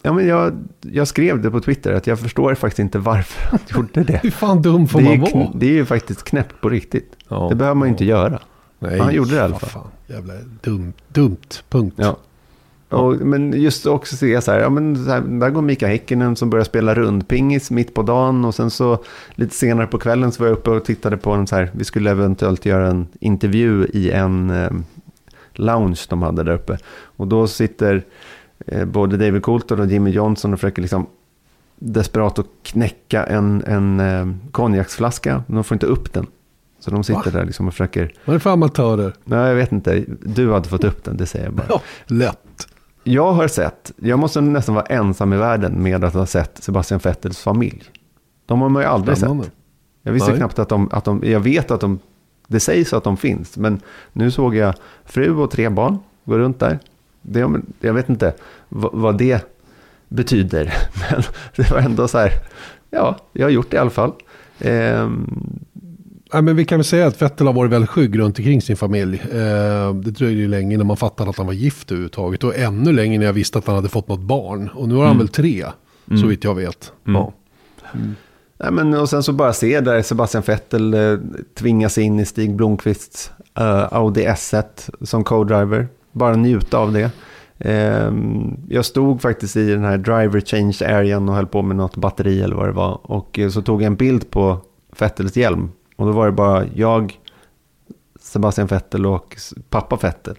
Ja, 0.04 0.14
men 0.14 0.28
jag, 0.28 0.54
jag 0.82 1.08
skrev 1.08 1.42
det 1.42 1.52
på 1.52 1.60
Twitter 1.60 1.94
att 1.94 2.08
jag 2.08 2.20
förstår 2.20 2.56
faktiskt 2.56 2.80
inte 2.80 3.00
varför 3.00 3.50
han 3.50 3.60
gjorde 3.76 4.04
det. 4.04 4.20
Hur 4.24 4.32
fan 4.32 4.62
dum 4.62 4.88
får 4.88 5.02
man 5.02 5.20
vara? 5.20 5.52
Det 5.56 5.66
är 5.66 5.74
ju 5.74 5.86
faktiskt 5.86 6.24
knäppt 6.24 6.62
på 6.62 6.70
riktigt. 6.70 7.16
Ja, 7.28 7.48
det 7.50 7.56
behöver 7.56 7.76
man 7.76 7.88
ju 7.88 7.90
ja. 7.90 7.94
inte 7.94 8.06
göra. 8.06 8.40
Nej, 8.82 9.00
han 9.00 9.14
gjorde 9.14 9.30
det 9.30 9.36
i 9.36 9.40
alla 9.40 9.60
fall. 9.60 9.70
Fan, 9.70 9.88
jävla 10.08 10.34
dumt, 10.62 10.94
dumt, 11.08 11.64
punkt. 11.70 11.96
Ja. 11.98 12.18
Och, 12.90 13.16
men 13.16 13.62
just 13.62 13.86
också 13.86 14.16
se 14.16 14.42
så 14.42 14.52
här, 14.52 14.60
ja 14.60 14.70
men 14.70 15.06
så 15.06 15.12
här, 15.12 15.22
där 15.22 15.50
går 15.50 15.62
Mika 15.62 15.88
Häkkinen 15.88 16.36
som 16.36 16.50
börjar 16.50 16.64
spela 16.64 16.96
rundpingis 16.96 17.72
mitt 17.72 17.94
på 17.94 18.02
dagen 18.02 18.46
och 18.46 18.56
sen 18.56 18.70
så 18.70 19.04
lite 19.36 19.56
senare 19.56 19.88
på 19.88 19.98
kvällen 19.98 20.32
så 20.32 20.44
var 20.44 20.48
jag 20.48 20.58
uppe 20.58 20.70
och 20.70 20.86
tittade 20.86 21.18
på 21.18 21.32
en 21.32 21.48
så 21.48 21.56
här, 21.56 21.72
vi 21.74 21.84
skulle 21.84 22.12
eventuellt 22.12 22.66
göra 22.66 22.88
en 22.88 23.08
intervju 23.20 23.86
i 23.94 24.12
en 24.12 24.50
eh, 24.50 24.72
lounge 25.54 26.06
de 26.10 26.22
hade 26.22 26.44
där 26.44 26.54
uppe. 26.54 26.78
Och 27.04 27.28
då 27.28 27.48
sitter 27.48 28.04
eh, 28.68 28.86
både 28.86 29.18
David 29.18 29.44
Coulter 29.44 29.80
och 29.80 29.86
Jimmy 29.86 30.10
Johnson 30.10 30.54
och 30.54 30.60
försöker 30.60 30.82
liksom 30.82 31.08
desperat 31.80 32.40
att 32.40 32.48
knäcka 32.64 33.24
en, 33.24 33.64
en 33.68 34.00
eh, 34.00 34.52
konjaksflaska, 34.52 35.44
de 35.48 35.64
får 35.64 35.76
inte 35.76 35.86
upp 35.86 36.14
den. 36.14 36.28
Så 36.82 36.92
de 36.92 37.04
sitter 37.04 37.32
Va? 37.32 37.32
där 37.32 37.46
liksom 37.46 37.68
och 37.68 37.74
försöker... 37.74 38.14
Vad 38.26 38.34
är 38.34 38.38
det 38.38 38.44
för 38.44 38.50
amatörer? 38.50 39.14
Nej, 39.24 39.48
jag 39.48 39.56
vet 39.56 39.72
inte. 39.72 40.06
Du 40.22 40.52
hade 40.54 40.70
fått 40.70 40.84
upp 40.84 41.04
den, 41.04 41.18
det 41.18 41.26
säger 41.26 41.46
jag 41.46 41.54
bara. 41.54 41.66
Ja, 41.70 41.82
lätt. 42.06 42.68
Jag 43.04 43.34
har 43.34 43.48
sett, 43.48 43.92
jag 43.98 44.20
måste 44.20 44.42
nästan 44.42 44.76
vara 44.76 44.86
ensam 44.86 45.34
i 45.34 45.38
världen 45.38 45.84
med 45.84 46.04
att 46.04 46.14
ha 46.14 46.26
sett 46.26 46.64
Sebastian 46.64 47.00
Vettels 47.04 47.40
familj. 47.40 47.84
De 48.46 48.62
har 48.62 48.70
man 48.70 48.82
ju 48.82 48.88
aldrig 48.88 49.18
Spännande. 49.18 49.44
sett. 49.44 49.54
Jag 50.04 50.14
visste 50.14 50.30
Nej. 50.30 50.38
knappt 50.38 50.60
att 50.60 50.70
de, 50.70 50.90
att 50.92 51.04
de, 51.06 51.22
jag 51.26 51.40
vet 51.40 51.72
att 51.72 51.82
de, 51.82 52.00
det 52.48 52.60
sägs 52.60 52.94
att 52.94 53.04
de 53.04 53.18
finns. 53.18 53.58
Men 53.58 53.82
nu 54.14 54.32
såg 54.32 54.56
jag 54.56 54.74
fru 55.06 55.36
och 55.36 55.52
tre 55.52 55.70
barn 55.70 55.98
gå 56.26 56.38
runt 56.38 56.60
där. 56.60 56.80
Det, 57.22 57.52
jag 57.80 57.94
vet 57.94 58.10
inte 58.10 58.34
vad, 58.70 58.94
vad 58.94 59.18
det 59.18 59.46
betyder. 60.08 60.74
Men 61.12 61.24
det 61.56 61.72
var 61.72 61.78
ändå 61.80 62.08
så 62.08 62.18
här, 62.18 62.32
ja, 62.90 63.18
jag 63.34 63.46
har 63.46 63.52
gjort 63.52 63.72
det 63.72 63.78
i 63.78 63.80
alla 63.80 63.90
fall. 63.90 64.14
Ehm, 64.60 65.60
Ja, 66.34 66.42
men 66.42 66.56
vi 66.56 66.66
kan 66.66 66.78
väl 66.78 66.86
säga 66.86 67.08
att 67.08 67.22
Vettel 67.22 67.48
har 67.48 67.54
varit 67.54 67.72
väldigt 67.72 67.90
skygg 67.90 68.20
runt 68.20 68.40
omkring 68.40 68.62
sin 68.62 68.78
familj. 68.78 69.22
Eh, 69.32 69.94
det 69.94 70.12
dröjde 70.12 70.42
ju 70.42 70.48
länge 70.48 70.74
innan 70.74 70.88
man 70.88 70.98
fattade 70.98 71.30
att 71.30 71.38
han 71.38 71.46
var 71.46 71.54
gift 71.54 71.92
överhuvudtaget. 71.92 72.44
Och 72.44 72.56
ännu 72.56 72.94
längre 72.94 73.20
när 73.20 73.26
jag 73.26 73.34
visste 73.34 73.58
att 73.58 73.68
han 73.68 73.76
hade 73.76 73.90
fått 73.90 74.08
något 74.08 74.20
barn. 74.20 74.70
Och 74.74 74.88
nu 74.88 74.96
har 74.96 75.02
han 75.02 75.12
mm. 75.12 75.18
väl 75.18 75.28
tre, 75.28 75.66
mm. 76.10 76.22
så 76.22 76.28
vitt 76.28 76.44
jag 76.44 76.56
vet. 76.56 76.92
Mm. 77.08 77.22
Ja. 77.22 77.34
Mm. 77.94 78.16
Ja, 78.58 78.72
men, 78.72 78.94
och 78.94 79.10
sen 79.10 79.24
så 79.24 79.34
bara 79.34 79.54
se 79.54 79.80
där 79.80 80.02
Sebastian 80.02 80.44
Vettel 80.48 80.94
eh, 80.94 81.18
tvingas 81.56 81.98
in 81.98 82.20
i 82.20 82.26
Stig 82.26 82.56
Blomqvists 82.56 83.32
uh, 83.60 83.94
Audi 83.94 84.26
S1 84.26 84.64
som 85.02 85.24
co-driver. 85.24 85.88
Bara 86.12 86.36
njuta 86.36 86.78
av 86.78 86.94
det. 86.94 87.12
Eh, 87.60 88.12
jag 88.70 88.86
stod 88.86 89.22
faktiskt 89.22 89.56
i 89.56 89.70
den 89.70 89.84
här 89.84 89.98
driver 89.98 90.42
change 90.42 90.78
arean 90.82 91.30
och 91.30 91.36
höll 91.36 91.48
på 91.48 91.62
med 91.62 91.76
något 91.76 91.96
batteri 91.96 92.42
eller 92.42 92.56
vad 92.56 92.68
det 92.68 92.72
var. 92.72 93.00
Och 93.04 93.40
eh, 93.40 93.50
så 93.50 93.62
tog 93.62 93.82
jag 93.82 93.88
en 93.88 93.96
bild 93.96 94.30
på 94.30 94.58
Vettels 95.00 95.38
hjälm 95.38 95.70
och 95.96 96.06
då 96.06 96.12
var 96.12 96.26
det 96.26 96.32
bara 96.32 96.66
jag, 96.76 97.20
Sebastian 98.20 98.68
Vettel 98.68 99.06
och 99.06 99.38
pappa 99.70 99.96
Vettel. 99.96 100.36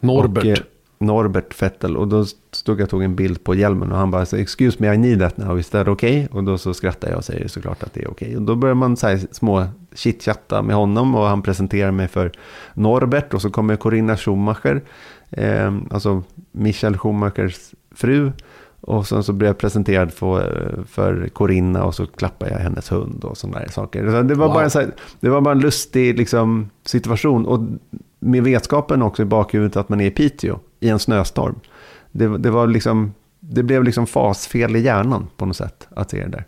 Norbert. 0.00 0.44
Och, 0.44 0.50
eh, 0.50 0.58
Norbert 0.98 1.62
Vettel. 1.62 1.96
Och 1.96 2.08
då 2.08 2.24
stod 2.52 2.80
jag 2.80 2.84
och 2.84 2.90
tog 2.90 3.02
en 3.02 3.16
bild 3.16 3.44
på 3.44 3.54
hjälmen 3.54 3.92
och 3.92 3.98
han 3.98 4.10
bara, 4.10 4.22
excuse 4.22 4.76
me, 4.80 4.94
I 4.94 4.98
need 4.98 5.20
that 5.20 5.36
now, 5.36 5.58
is 5.58 5.70
that 5.70 5.88
okay? 5.88 6.26
Och 6.26 6.44
då 6.44 6.58
så 6.58 6.74
skrattar 6.74 7.08
jag 7.08 7.18
och 7.18 7.24
säger 7.24 7.48
såklart 7.48 7.82
att 7.82 7.94
det 7.94 8.02
är 8.02 8.10
okej. 8.10 8.28
Okay. 8.28 8.36
Och 8.36 8.42
då 8.42 8.54
börjar 8.54 8.74
man 8.74 8.96
så 8.96 9.06
här 9.06 9.20
små 9.30 9.66
chitchatta 9.94 10.62
med 10.62 10.76
honom 10.76 11.14
och 11.14 11.26
han 11.26 11.42
presenterar 11.42 11.90
mig 11.90 12.08
för 12.08 12.32
Norbert 12.74 13.34
och 13.34 13.42
så 13.42 13.50
kommer 13.50 13.76
Corinna 13.76 14.16
Schumacher, 14.16 14.82
eh, 15.30 15.74
alltså 15.90 16.22
Michael 16.52 16.98
Schumachers 16.98 17.74
fru. 17.94 18.32
Och 18.80 19.06
sen 19.06 19.22
så 19.22 19.32
blev 19.32 19.48
jag 19.48 19.58
presenterad 19.58 20.12
för, 20.12 20.84
för 20.88 21.28
Corinna 21.28 21.84
och 21.84 21.94
så 21.94 22.06
klappade 22.06 22.50
jag 22.50 22.58
hennes 22.58 22.92
hund 22.92 23.24
och 23.24 23.36
sådana 23.36 23.60
där 23.60 23.68
saker. 23.68 24.02
Det 24.04 24.10
var, 24.34 24.46
wow. 24.46 24.54
bara, 24.54 24.64
en, 24.64 24.70
här, 24.74 24.94
det 25.20 25.28
var 25.28 25.40
bara 25.40 25.52
en 25.52 25.60
lustig 25.60 26.18
liksom, 26.18 26.70
situation. 26.84 27.46
Och 27.46 27.60
med 28.18 28.42
vetskapen 28.42 29.02
också 29.02 29.22
i 29.22 29.24
bakhuvudet 29.24 29.76
att 29.76 29.88
man 29.88 30.00
är 30.00 30.06
i 30.06 30.10
Piteå 30.10 30.58
i 30.80 30.88
en 30.88 30.98
snöstorm. 30.98 31.60
Det, 32.12 32.38
det, 32.38 32.50
var 32.50 32.66
liksom, 32.66 33.14
det 33.40 33.62
blev 33.62 33.84
liksom 33.84 34.06
fasfel 34.06 34.76
i 34.76 34.80
hjärnan 34.80 35.26
på 35.36 35.46
något 35.46 35.56
sätt 35.56 35.88
att 35.90 36.10
se 36.10 36.24
det 36.24 36.30
där. 36.30 36.44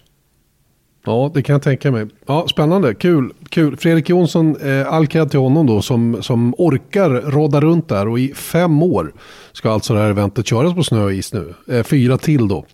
Ja, 1.04 1.30
det 1.34 1.42
kan 1.42 1.52
jag 1.52 1.62
tänka 1.62 1.90
mig. 1.90 2.06
Ja, 2.26 2.46
spännande, 2.48 2.94
kul. 2.94 3.32
kul. 3.48 3.76
Fredrik 3.76 4.08
Jonsson, 4.08 4.56
eh, 4.56 4.92
all 4.92 5.06
till 5.06 5.40
honom 5.40 5.66
då 5.66 5.82
som, 5.82 6.22
som 6.22 6.54
orkar 6.58 7.10
råda 7.10 7.60
runt 7.60 7.88
där 7.88 8.08
och 8.08 8.18
i 8.18 8.34
fem 8.34 8.82
år 8.82 9.12
ska 9.52 9.70
alltså 9.70 9.94
det 9.94 10.00
här 10.00 10.10
eventet 10.10 10.46
köras 10.46 10.74
på 10.74 10.82
snö 10.82 11.04
och 11.04 11.12
is 11.12 11.32
nu. 11.32 11.54
Eh, 11.68 11.82
fyra 11.82 12.18
till 12.18 12.48
då. 12.48 12.64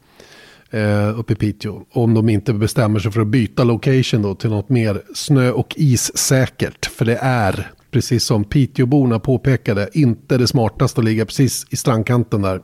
Eh, 0.71 1.19
uppe 1.19 1.33
i 1.33 1.37
Piteå. 1.37 1.83
Om 1.93 2.15
de 2.15 2.29
inte 2.29 2.53
bestämmer 2.53 2.99
sig 2.99 3.13
för 3.13 3.21
att 3.21 3.27
byta 3.27 3.65
location 3.65 4.23
då 4.23 4.35
till 4.35 4.51
något 4.51 4.69
mer 4.69 5.03
snö 5.15 5.51
och 5.51 5.75
issäkert. 5.77 6.87
För 6.87 7.05
det 7.05 7.19
är, 7.23 7.71
precis 7.91 8.25
som 8.25 8.45
Piteåborna 8.45 9.19
påpekade, 9.19 9.89
inte 9.93 10.39
det 10.39 10.47
smartaste 10.47 11.01
att 11.01 11.05
ligga 11.05 11.27
precis 11.27 11.67
i 11.71 11.77
strandkanten 11.77 12.43
där 12.43 12.61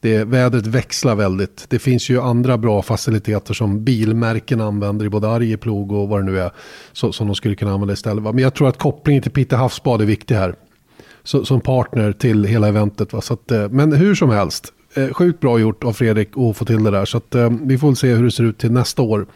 det, 0.00 0.24
vädret 0.24 0.66
växlar 0.66 1.14
väldigt. 1.14 1.66
Det 1.68 1.78
finns 1.78 2.08
ju 2.10 2.20
andra 2.20 2.58
bra 2.58 2.82
faciliteter 2.82 3.54
som 3.54 3.84
bilmärken 3.84 4.60
använder 4.60 5.06
i 5.06 5.08
både 5.08 5.28
Arjeplog 5.28 5.92
och 5.92 6.08
vad 6.08 6.20
det 6.20 6.24
nu 6.24 6.40
är. 6.40 6.50
Så, 6.92 7.12
som 7.12 7.26
de 7.26 7.34
skulle 7.34 7.54
kunna 7.54 7.72
använda 7.72 7.94
istället. 7.94 8.24
Men 8.24 8.38
jag 8.38 8.54
tror 8.54 8.68
att 8.68 8.78
kopplingen 8.78 9.22
till 9.22 9.32
Pite 9.32 9.56
havsbad 9.56 10.02
är 10.02 10.06
viktig 10.06 10.34
här. 10.34 10.54
så, 11.24 11.44
som 11.44 11.60
partner 11.60 12.12
till 12.12 12.44
hela 12.44 12.68
eventet. 12.68 13.12
Va? 13.12 13.20
Så 13.20 13.34
att, 13.34 13.50
eh, 13.50 13.68
men 13.68 13.92
hur 13.92 14.14
som 14.14 14.30
helst, 14.30 14.72
eh, 14.94 15.08
sjukt 15.12 15.40
bra 15.40 15.58
gjort 15.58 15.84
av 15.84 15.92
Fredrik 15.92 16.28
att 16.36 16.56
få 16.56 16.64
till 16.64 16.84
det 16.84 16.90
där. 16.90 17.04
Så 17.04 17.16
att, 17.18 17.34
eh, 17.34 17.50
vi 17.62 17.78
får 17.78 17.94
se 17.94 18.14
hur 18.14 18.24
det 18.24 18.30
ser 18.30 18.44
ut 18.44 18.58
till 18.58 18.72
nästa 18.72 19.02
år. 19.02 19.26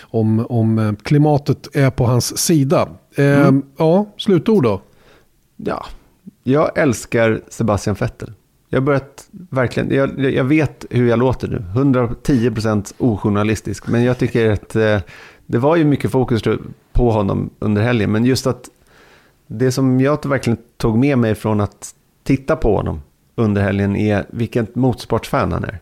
Om, 0.00 0.46
om 0.48 0.96
klimatet 1.02 1.76
är 1.76 1.90
på 1.90 2.04
hans 2.06 2.38
sida. 2.38 2.88
Eh, 3.14 3.24
Mm. 3.48 3.62
Ja, 3.76 4.06
slutord 4.16 4.62
då. 4.62 4.80
Ja, 5.56 5.86
jag 6.42 6.78
älskar 6.78 7.40
Sebastian 7.48 7.96
Vettel. 8.00 8.32
Jag 8.72 8.80
har 8.80 8.86
börjat 8.86 9.28
verkligen, 9.30 9.94
jag, 9.94 10.20
jag 10.20 10.44
vet 10.44 10.84
hur 10.90 11.08
jag 11.08 11.18
låter 11.18 11.48
nu. 11.48 11.64
110% 11.74 12.94
ojournalistisk. 12.98 13.88
Men 13.88 14.04
jag 14.04 14.18
tycker 14.18 14.50
att 14.50 14.76
eh, 14.76 15.00
det 15.46 15.58
var 15.58 15.76
ju 15.76 15.84
mycket 15.84 16.10
fokus 16.10 16.42
på 16.92 17.10
honom 17.10 17.50
under 17.58 17.82
helgen. 17.82 18.12
Men 18.12 18.24
just 18.24 18.46
att 18.46 18.68
det 19.46 19.72
som 19.72 20.00
jag 20.00 20.26
verkligen 20.26 20.58
tog 20.76 20.98
med 20.98 21.18
mig 21.18 21.34
från 21.34 21.60
att 21.60 21.94
titta 22.22 22.56
på 22.56 22.76
honom 22.76 23.02
under 23.34 23.62
helgen 23.62 23.96
är 23.96 24.26
vilket 24.30 24.74
motorsportsfan 24.74 25.52
han 25.52 25.64
är. 25.64 25.78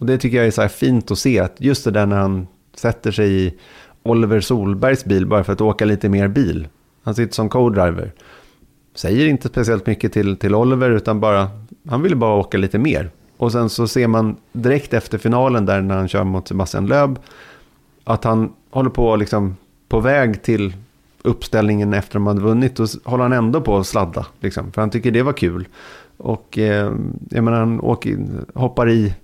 Och 0.00 0.06
det 0.06 0.18
tycker 0.18 0.36
jag 0.36 0.46
är 0.46 0.50
så 0.50 0.62
här 0.62 0.68
fint 0.68 1.10
att 1.10 1.18
se. 1.18 1.38
Att 1.38 1.56
just 1.58 1.84
det 1.84 1.90
där 1.90 2.06
när 2.06 2.16
han 2.16 2.46
sätter 2.74 3.10
sig 3.10 3.46
i 3.46 3.54
Oliver 4.02 4.40
Solbergs 4.40 5.04
bil 5.04 5.26
bara 5.26 5.44
för 5.44 5.52
att 5.52 5.60
åka 5.60 5.84
lite 5.84 6.08
mer 6.08 6.28
bil. 6.28 6.68
Han 7.02 7.14
sitter 7.14 7.34
som 7.34 7.48
co-driver. 7.48 8.12
Säger 8.94 9.26
inte 9.26 9.48
speciellt 9.48 9.86
mycket 9.86 10.12
till, 10.12 10.36
till 10.36 10.54
Oliver 10.54 10.90
utan 10.90 11.20
bara, 11.20 11.50
han 11.88 12.02
ville 12.02 12.16
bara 12.16 12.34
åka 12.34 12.58
lite 12.58 12.78
mer. 12.78 13.10
Och 13.36 13.52
sen 13.52 13.70
så 13.70 13.88
ser 13.88 14.06
man 14.06 14.36
direkt 14.52 14.94
efter 14.94 15.18
finalen 15.18 15.66
där 15.66 15.80
när 15.80 15.96
han 15.96 16.08
kör 16.08 16.24
mot 16.24 16.48
Sebastian 16.48 16.86
Löb 16.86 17.18
att 18.04 18.24
han 18.24 18.52
håller 18.70 18.90
på 18.90 19.16
liksom 19.16 19.56
på 19.88 20.00
väg 20.00 20.42
till 20.42 20.72
uppställningen 21.22 21.94
efter 21.94 22.14
de 22.14 22.26
hade 22.26 22.40
vunnit 22.40 22.80
och 22.80 22.88
håller 23.04 23.22
han 23.22 23.32
ändå 23.32 23.60
på 23.60 23.78
att 23.78 23.86
sladda. 23.86 24.26
Liksom, 24.40 24.72
för 24.72 24.82
han 24.82 24.90
tycker 24.90 25.10
det 25.10 25.22
var 25.22 25.32
kul. 25.32 25.68
Och 26.16 26.58
eh, 26.58 26.92
jag 27.30 27.44
menar 27.44 27.58
han 27.58 27.80
åker, 27.80 28.18
hoppar 28.54 28.88
i 28.88 29.14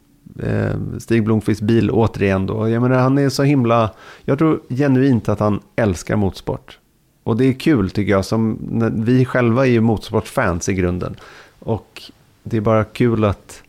eh, 0.43 0.99
Stig 0.99 1.25
Blomqvists 1.25 1.63
bil 1.63 1.91
återigen 1.91 2.47
då. 2.47 2.69
Jag 2.69 2.83
menar 2.83 2.97
han 2.99 3.19
är 3.19 3.29
så 3.29 3.43
himla, 3.43 3.91
jag 4.25 4.39
tror 4.39 4.61
genuint 4.69 5.29
att 5.29 5.41
han 5.41 5.61
älskar 5.77 6.17
motorsport. 6.17 6.79
Och 7.23 7.37
det 7.37 7.45
är 7.45 7.53
kul 7.53 7.91
tycker 7.91 8.13
jag, 8.13 8.25
som 8.25 8.59
vi 9.05 9.25
själva 9.25 9.67
är 9.67 9.71
ju 9.71 9.81
motorsportfans 9.81 10.69
i 10.69 10.75
grunden. 10.75 11.17
Och 11.59 12.03
det 12.45 12.57
är 12.57 12.61
bara 12.61 12.85
kul 12.85 13.25
att 13.25 13.63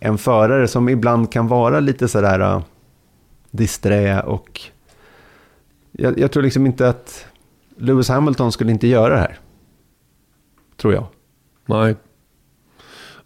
en 0.00 0.18
förare 0.18 0.68
som 0.68 0.88
ibland 0.88 1.32
kan 1.32 1.48
vara 1.48 1.80
lite 1.80 2.08
sådär 2.08 2.40
uh, 2.40 2.62
disträ 3.50 4.22
och 4.22 4.60
jag, 5.92 6.18
jag 6.18 6.32
tror 6.32 6.42
liksom 6.42 6.66
inte 6.66 6.88
att 6.88 7.26
Lewis 7.76 8.08
Hamilton 8.08 8.52
skulle 8.52 8.72
inte 8.72 8.86
göra 8.86 9.14
det 9.14 9.20
här. 9.20 9.38
Tror 10.76 10.94
jag. 10.94 11.06
Nej. 11.66 11.96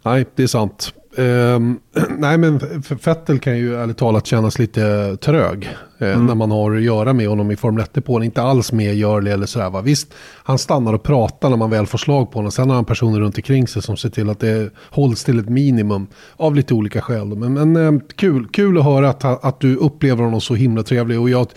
Nej, 0.01 0.25
det 0.35 0.43
är 0.43 0.47
sant. 0.47 0.93
Ehm, 1.17 1.79
nej, 2.17 2.37
men 2.37 2.59
F- 2.79 3.07
Vettel 3.07 3.39
kan 3.39 3.57
ju 3.57 3.75
ärligt 3.75 3.97
talat 3.97 4.25
kännas 4.27 4.59
lite 4.59 5.17
trög. 5.17 5.69
eh, 5.97 6.21
När 6.21 6.35
man 6.35 6.51
har 6.51 6.75
att 6.75 6.81
göra 6.81 7.13
med 7.13 7.27
honom 7.27 7.51
i 7.51 7.55
Formel 7.55 7.83
1-depån. 7.83 8.23
Inte 8.23 8.41
alls 8.41 8.71
medgörlig 8.71 9.31
eller 9.31 9.45
sådär. 9.45 9.69
Va? 9.69 9.81
Visst, 9.81 10.13
han 10.43 10.57
stannar 10.57 10.93
och 10.93 11.03
pratar 11.03 11.49
när 11.49 11.57
man 11.57 11.69
väl 11.69 11.85
får 11.85 11.97
slag 11.97 12.31
på 12.31 12.37
honom. 12.39 12.51
Sen 12.51 12.69
har 12.69 12.75
han 12.75 12.85
personer 12.85 13.19
runt 13.19 13.37
omkring 13.37 13.67
sig 13.67 13.81
som 13.81 13.97
ser 13.97 14.09
till 14.09 14.29
att 14.29 14.39
det 14.39 14.69
hålls 14.89 15.23
till 15.23 15.39
ett 15.39 15.49
minimum. 15.49 16.07
Av 16.37 16.55
lite 16.55 16.73
olika 16.73 17.01
skäl. 17.01 17.25
Men, 17.35 17.53
men 17.53 17.75
eh, 17.95 18.01
kul, 18.15 18.47
kul 18.47 18.77
att 18.77 18.83
höra 18.83 19.09
att, 19.09 19.45
att 19.45 19.59
du 19.59 19.75
upplever 19.75 20.23
honom 20.23 20.41
så 20.41 20.55
himla 20.55 20.83
trevlig. 20.83 21.19
Och 21.19 21.29
jag, 21.29 21.47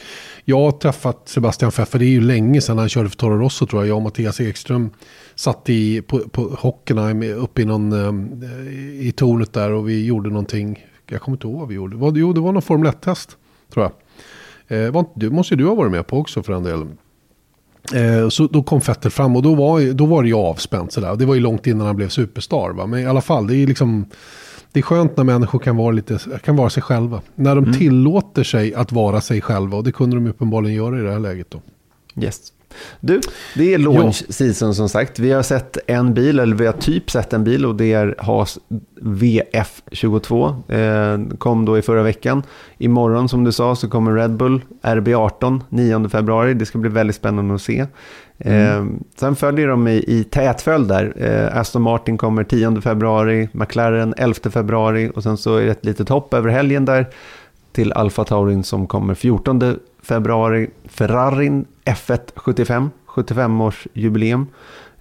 jag 0.44 0.60
har 0.60 0.72
träffat 0.72 1.22
Sebastian 1.28 1.70
Pfeffer, 1.70 1.98
det 1.98 2.04
är 2.04 2.10
ju 2.10 2.20
länge 2.20 2.60
sedan 2.60 2.78
han 2.78 2.88
körde 2.88 3.08
för 3.08 3.16
Toro 3.16 3.38
Rosso 3.38 3.66
tror 3.66 3.82
jag. 3.82 3.88
Jag 3.88 3.96
och 3.96 4.02
Mattias 4.02 4.40
Ekström 4.40 4.90
satt 5.36 5.68
i, 5.70 6.02
på, 6.02 6.18
på 6.18 6.42
Hockenheim 6.42 7.22
uppe 7.22 7.62
i, 7.62 7.64
någon, 7.64 7.92
eh, 7.92 9.06
i 9.06 9.12
tornet 9.16 9.52
där 9.52 9.70
och 9.70 9.88
vi 9.88 10.06
gjorde 10.06 10.28
någonting. 10.28 10.86
Jag 11.06 11.20
kommer 11.20 11.36
inte 11.36 11.46
ihåg 11.46 11.58
vad 11.58 11.68
vi 11.68 11.74
gjorde. 11.74 12.20
Jo, 12.20 12.32
det 12.32 12.40
var 12.40 12.52
någon 12.52 12.62
Formel 12.62 12.92
1-test 12.92 13.36
tror 13.72 13.90
jag. 14.68 14.86
Eh, 14.86 15.04
du 15.14 15.30
måste 15.30 15.54
ju 15.54 15.58
du 15.58 15.66
ha 15.66 15.74
varit 15.74 15.92
med 15.92 16.06
på 16.06 16.18
också 16.18 16.42
för 16.42 16.52
den 16.52 16.62
delen. 16.62 16.98
Eh, 17.94 18.28
så 18.28 18.46
då 18.46 18.62
kom 18.62 18.78
Vettel 18.78 19.10
fram 19.10 19.36
och 19.36 19.42
då 19.42 19.54
var, 19.54 19.92
då 19.92 20.06
var 20.06 20.22
det 20.22 20.28
ju 20.28 20.34
avspänt 20.34 20.92
sådär. 20.92 21.16
Det 21.16 21.26
var 21.26 21.34
ju 21.34 21.40
långt 21.40 21.66
innan 21.66 21.86
han 21.86 21.96
blev 21.96 22.08
superstar. 22.08 22.70
Va? 22.70 22.86
Men 22.86 23.00
i 23.00 23.06
alla 23.06 23.20
fall, 23.20 23.46
det 23.46 23.56
är 23.56 23.66
liksom... 23.66 24.04
Det 24.72 24.80
är 24.80 24.82
skönt 24.82 25.16
när 25.16 25.24
människor 25.24 25.58
kan 25.58 25.76
vara, 25.76 25.90
lite, 25.90 26.18
kan 26.44 26.56
vara 26.56 26.70
sig 26.70 26.82
själva. 26.82 27.20
När 27.34 27.54
de 27.54 27.72
tillåter 27.72 28.44
sig 28.44 28.74
att 28.74 28.92
vara 28.92 29.20
sig 29.20 29.40
själva. 29.40 29.76
Och 29.76 29.84
det 29.84 29.92
kunde 29.92 30.16
de 30.16 30.26
uppenbarligen 30.26 30.76
göra 30.76 30.98
i 30.98 31.02
det 31.02 31.12
här 31.12 31.18
läget 31.18 31.50
då. 31.50 31.60
Yes. 32.20 32.52
Du, 33.00 33.20
det 33.54 33.74
är 33.74 33.78
launch 33.78 34.24
season 34.28 34.74
som 34.74 34.88
sagt. 34.88 35.18
Vi 35.18 35.32
har 35.32 35.42
sett 35.42 35.78
en 35.86 36.14
bil, 36.14 36.38
eller 36.38 36.56
vi 36.56 36.66
har 36.66 36.72
typ 36.72 37.10
sett 37.10 37.32
en 37.32 37.44
bil 37.44 37.66
och 37.66 37.74
det 37.74 37.92
är 37.92 38.14
Haas 38.18 38.58
VF22. 39.00 40.54
Eh, 40.72 41.36
kom 41.38 41.64
då 41.64 41.78
i 41.78 41.82
förra 41.82 42.02
veckan. 42.02 42.42
Imorgon 42.78 43.28
som 43.28 43.44
du 43.44 43.52
sa 43.52 43.76
så 43.76 43.88
kommer 43.88 44.12
Red 44.12 44.36
Bull 44.36 44.60
RB18 44.82 45.60
9 45.68 46.08
februari. 46.08 46.54
Det 46.54 46.66
ska 46.66 46.78
bli 46.78 46.90
väldigt 46.90 47.16
spännande 47.16 47.54
att 47.54 47.62
se. 47.62 47.86
Eh, 48.38 48.84
sen 49.16 49.36
följer 49.36 49.68
de 49.68 49.88
i, 49.88 50.04
i 50.06 50.24
tät 50.24 50.62
följd 50.62 50.88
där. 50.88 51.12
Eh, 51.16 51.60
Aston 51.60 51.82
Martin 51.82 52.18
kommer 52.18 52.44
10 52.44 52.80
februari, 52.80 53.48
McLaren 53.52 54.14
11 54.16 54.50
februari 54.50 55.10
och 55.14 55.22
sen 55.22 55.36
så 55.36 55.56
är 55.56 55.64
det 55.64 55.70
ett 55.70 55.84
litet 55.84 56.08
hopp 56.08 56.34
över 56.34 56.50
helgen 56.50 56.84
där 56.84 57.06
till 57.72 57.92
Alfa 57.92 58.24
Taurin 58.24 58.64
som 58.64 58.86
kommer 58.86 59.14
14 59.14 59.58
februari. 60.06 60.70
Ferrarin 60.84 61.64
F1 61.84 62.20
75, 62.36 62.90
75-årsjubileum. 63.06 64.46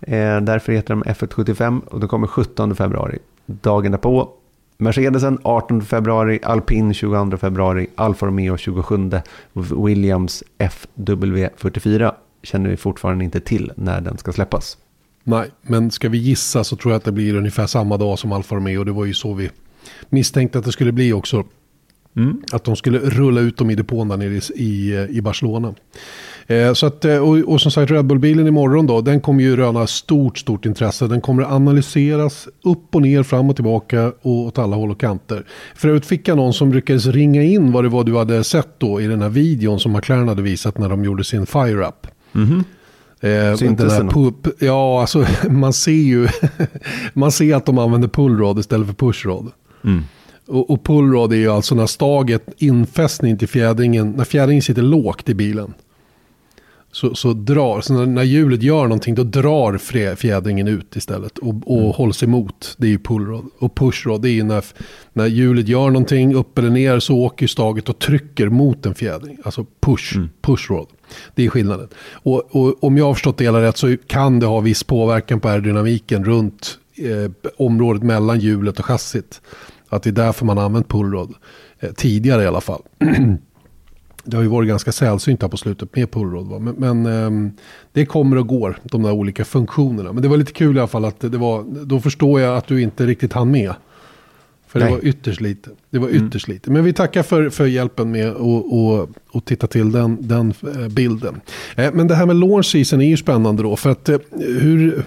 Eh, 0.01 0.41
därför 0.41 0.73
heter 0.73 0.93
de 0.93 1.03
F1 1.03 1.33
75 1.33 1.79
och 1.79 1.99
det 1.99 2.07
kommer 2.07 2.27
17 2.27 2.75
februari. 2.75 3.19
Dagen 3.45 3.91
därpå 3.91 4.29
Mercedesen 4.77 5.39
18 5.43 5.81
februari, 5.81 6.39
Alpin 6.43 6.93
22 6.93 7.37
februari, 7.37 7.87
Alfa 7.95 8.25
Romeo 8.25 8.57
27, 8.57 9.11
Williams 9.53 10.43
FW44 10.57 12.13
känner 12.43 12.69
vi 12.69 12.77
fortfarande 12.77 13.23
inte 13.25 13.39
till 13.39 13.71
när 13.75 14.01
den 14.01 14.17
ska 14.17 14.31
släppas. 14.31 14.77
Nej, 15.23 15.49
men 15.61 15.91
ska 15.91 16.09
vi 16.09 16.17
gissa 16.17 16.63
så 16.63 16.75
tror 16.75 16.91
jag 16.91 16.97
att 16.97 17.03
det 17.03 17.11
blir 17.11 17.35
ungefär 17.35 17.67
samma 17.67 17.97
dag 17.97 18.19
som 18.19 18.31
Alfa 18.31 18.55
Romeo. 18.55 18.83
Det 18.83 18.91
var 18.91 19.05
ju 19.05 19.13
så 19.13 19.33
vi 19.33 19.51
misstänkte 20.09 20.59
att 20.59 20.65
det 20.65 20.71
skulle 20.71 20.91
bli 20.91 21.13
också. 21.13 21.43
Att 22.51 22.63
de 22.63 22.76
skulle 22.76 22.99
rulla 22.99 23.41
ut 23.41 23.57
dem 23.57 23.70
i 23.70 23.76
depån 23.76 24.07
där 24.07 24.18
nere 24.18 24.41
i, 24.55 24.93
i, 25.09 25.22
Barcelona. 25.22 25.74
Eh, 26.47 26.74
så 26.74 26.86
att, 26.86 27.05
eh, 27.05 27.18
och, 27.18 27.38
och 27.38 27.61
som 27.61 27.72
sagt 27.72 27.91
Red 27.91 28.05
Bull-bilen 28.05 28.47
imorgon 28.47 28.88
då, 28.88 29.01
den 29.01 29.22
kommer 29.22 29.43
ju 29.43 29.55
röna 29.55 29.88
stort, 29.88 30.38
stort 30.38 30.66
intresse. 30.66 31.07
Den 31.07 31.22
kommer 31.22 31.43
analyseras 31.43 32.47
upp 32.63 32.95
och 32.95 33.01
ner, 33.01 33.24
fram 33.24 33.49
och 33.49 33.55
tillbaka 33.55 34.11
och 34.22 34.32
åt 34.45 34.57
alla 34.57 34.76
håll 34.76 34.91
och 34.91 34.99
kanter. 34.99 35.45
För 35.76 35.88
övrigt 35.88 36.05
fick 36.05 36.28
jag 36.28 36.38
någon 36.38 36.53
som 36.53 36.74
lyckades 36.74 37.05
ringa 37.05 37.43
in 37.43 37.72
vad 37.72 37.84
det 37.84 37.89
var 37.89 38.03
du 38.03 38.18
hade 38.18 38.43
sett 38.43 38.80
då 38.80 39.01
i 39.01 39.07
den 39.07 39.22
här 39.22 39.30
videon 39.30 39.80
som 39.80 39.91
McLaren 39.91 40.28
hade 40.28 40.41
visat 40.41 40.78
när 40.78 40.89
de 40.89 41.03
gjorde 41.03 41.24
sin 41.24 41.45
Fire-Up. 41.45 42.07
Eh, 43.22 43.55
Syntes 43.55 43.59
den 43.59 43.76
det 43.76 43.84
där 43.95 44.03
något? 44.03 44.13
pu- 44.13 44.34
pu- 44.41 44.66
ja, 44.66 45.01
alltså 45.01 45.26
man 45.49 45.74
ser 45.74 45.91
ju 45.91 46.28
man 47.13 47.32
ser 47.32 47.55
att 47.55 47.66
de 47.66 47.78
använder 47.78 48.07
pullrod 48.07 48.59
istället 48.59 48.88
för 48.88 48.93
pushrod. 48.93 49.51
Och, 50.47 50.69
och 50.69 50.83
pullrod 50.83 51.33
är 51.33 51.37
ju 51.37 51.51
alltså 51.51 51.75
när 51.75 51.85
staget, 51.85 52.43
infästning 52.57 53.37
till 53.37 53.47
fjädringen, 53.47 54.11
när 54.11 54.23
fjädringen 54.23 54.61
sitter 54.61 54.81
lågt 54.81 55.29
i 55.29 55.33
bilen. 55.33 55.73
Så, 56.91 57.15
så 57.15 57.33
drar, 57.33 57.81
så 57.81 57.93
när, 57.93 58.05
när 58.05 58.23
hjulet 58.23 58.63
gör 58.63 58.83
någonting 58.83 59.15
då 59.15 59.23
drar 59.23 60.15
fjädringen 60.15 60.67
ut 60.67 60.95
istället 60.95 61.37
och, 61.37 61.55
och 61.65 61.95
hålls 61.95 62.23
emot. 62.23 62.75
Det 62.77 62.87
är 62.87 62.91
ju 62.91 62.99
pullrod. 62.99 63.45
Och 63.59 63.75
pushrod 63.75 64.21
det 64.21 64.29
är 64.29 64.33
ju 64.33 64.43
när, 64.43 64.65
när 65.13 65.25
hjulet 65.25 65.67
gör 65.67 65.89
någonting 65.89 66.35
upp 66.35 66.57
eller 66.57 66.69
ner 66.69 66.99
så 66.99 67.15
åker 67.15 67.47
staget 67.47 67.89
och 67.89 67.99
trycker 67.99 68.49
mot 68.49 68.85
en 68.85 68.95
fjädring. 68.95 69.37
Alltså 69.43 69.65
push, 69.79 70.17
pushrod. 70.41 70.87
Det 71.35 71.45
är 71.45 71.49
skillnaden. 71.49 71.87
Och, 72.11 72.55
och 72.55 72.83
om 72.83 72.97
jag 72.97 73.05
har 73.05 73.13
förstått 73.13 73.37
det 73.37 73.43
hela 73.43 73.61
rätt 73.61 73.77
så 73.77 73.97
kan 74.07 74.39
det 74.39 74.45
ha 74.45 74.59
viss 74.59 74.83
påverkan 74.83 75.39
på 75.39 75.49
aerodynamiken 75.49 76.25
runt 76.25 76.77
eh, 76.95 77.51
området 77.57 78.03
mellan 78.03 78.39
hjulet 78.39 78.79
och 78.79 78.85
chassit. 78.85 79.41
Att 79.95 80.03
det 80.03 80.09
är 80.09 80.11
därför 80.11 80.45
man 80.45 80.57
har 80.57 80.65
använt 80.65 80.87
pullrod. 80.87 81.33
Eh, 81.79 81.91
tidigare 81.91 82.43
i 82.43 82.47
alla 82.47 82.61
fall. 82.61 82.81
Det 84.27 84.37
har 84.37 84.43
ju 84.43 84.49
varit 84.49 84.69
ganska 84.69 84.91
sällsynt 84.91 85.41
här 85.41 85.49
på 85.49 85.57
slutet 85.57 85.95
med 85.95 86.11
pullrod. 86.11 86.47
Va? 86.47 86.59
Men, 86.59 86.75
men 86.75 87.05
ehm, 87.05 87.51
det 87.93 88.05
kommer 88.05 88.37
och 88.37 88.47
går, 88.47 88.79
de 88.83 89.03
där 89.03 89.11
olika 89.11 89.45
funktionerna. 89.45 90.13
Men 90.13 90.21
det 90.21 90.27
var 90.27 90.37
lite 90.37 90.51
kul 90.51 90.77
i 90.77 90.79
alla 90.79 90.87
fall 90.87 91.05
att 91.05 91.19
det 91.19 91.37
var, 91.37 91.63
då 91.85 91.99
förstår 91.99 92.41
jag 92.41 92.57
att 92.57 92.67
du 92.67 92.81
inte 92.81 93.05
riktigt 93.05 93.33
hann 93.33 93.51
med. 93.51 93.73
För 94.67 94.79
det 94.79 94.85
Nej. 94.85 94.93
var 94.93 95.05
ytterst 95.05 95.41
lite. 95.41 95.69
Det 95.89 95.99
var 95.99 96.09
ytterst 96.09 96.47
lite. 96.47 96.71
Men 96.71 96.83
vi 96.83 96.93
tackar 96.93 97.23
för, 97.23 97.49
för 97.49 97.65
hjälpen 97.65 98.11
med 98.11 98.29
att 98.29 98.35
och, 98.35 99.09
och 99.31 99.45
titta 99.45 99.67
till 99.67 99.91
den, 99.91 100.17
den 100.27 100.53
eh, 100.75 100.87
bilden. 100.87 101.41
Eh, 101.75 101.93
Men 101.93 102.07
det 102.07 102.15
här 102.15 102.25
med 102.25 102.35
launch 102.35 102.65
season 102.65 103.01
är 103.01 103.05
ju 103.05 103.17
spännande 103.17 103.63
då. 103.63 103.75
För 103.75 103.89
att 103.89 104.09
eh, 104.09 104.17
hur... 104.39 105.05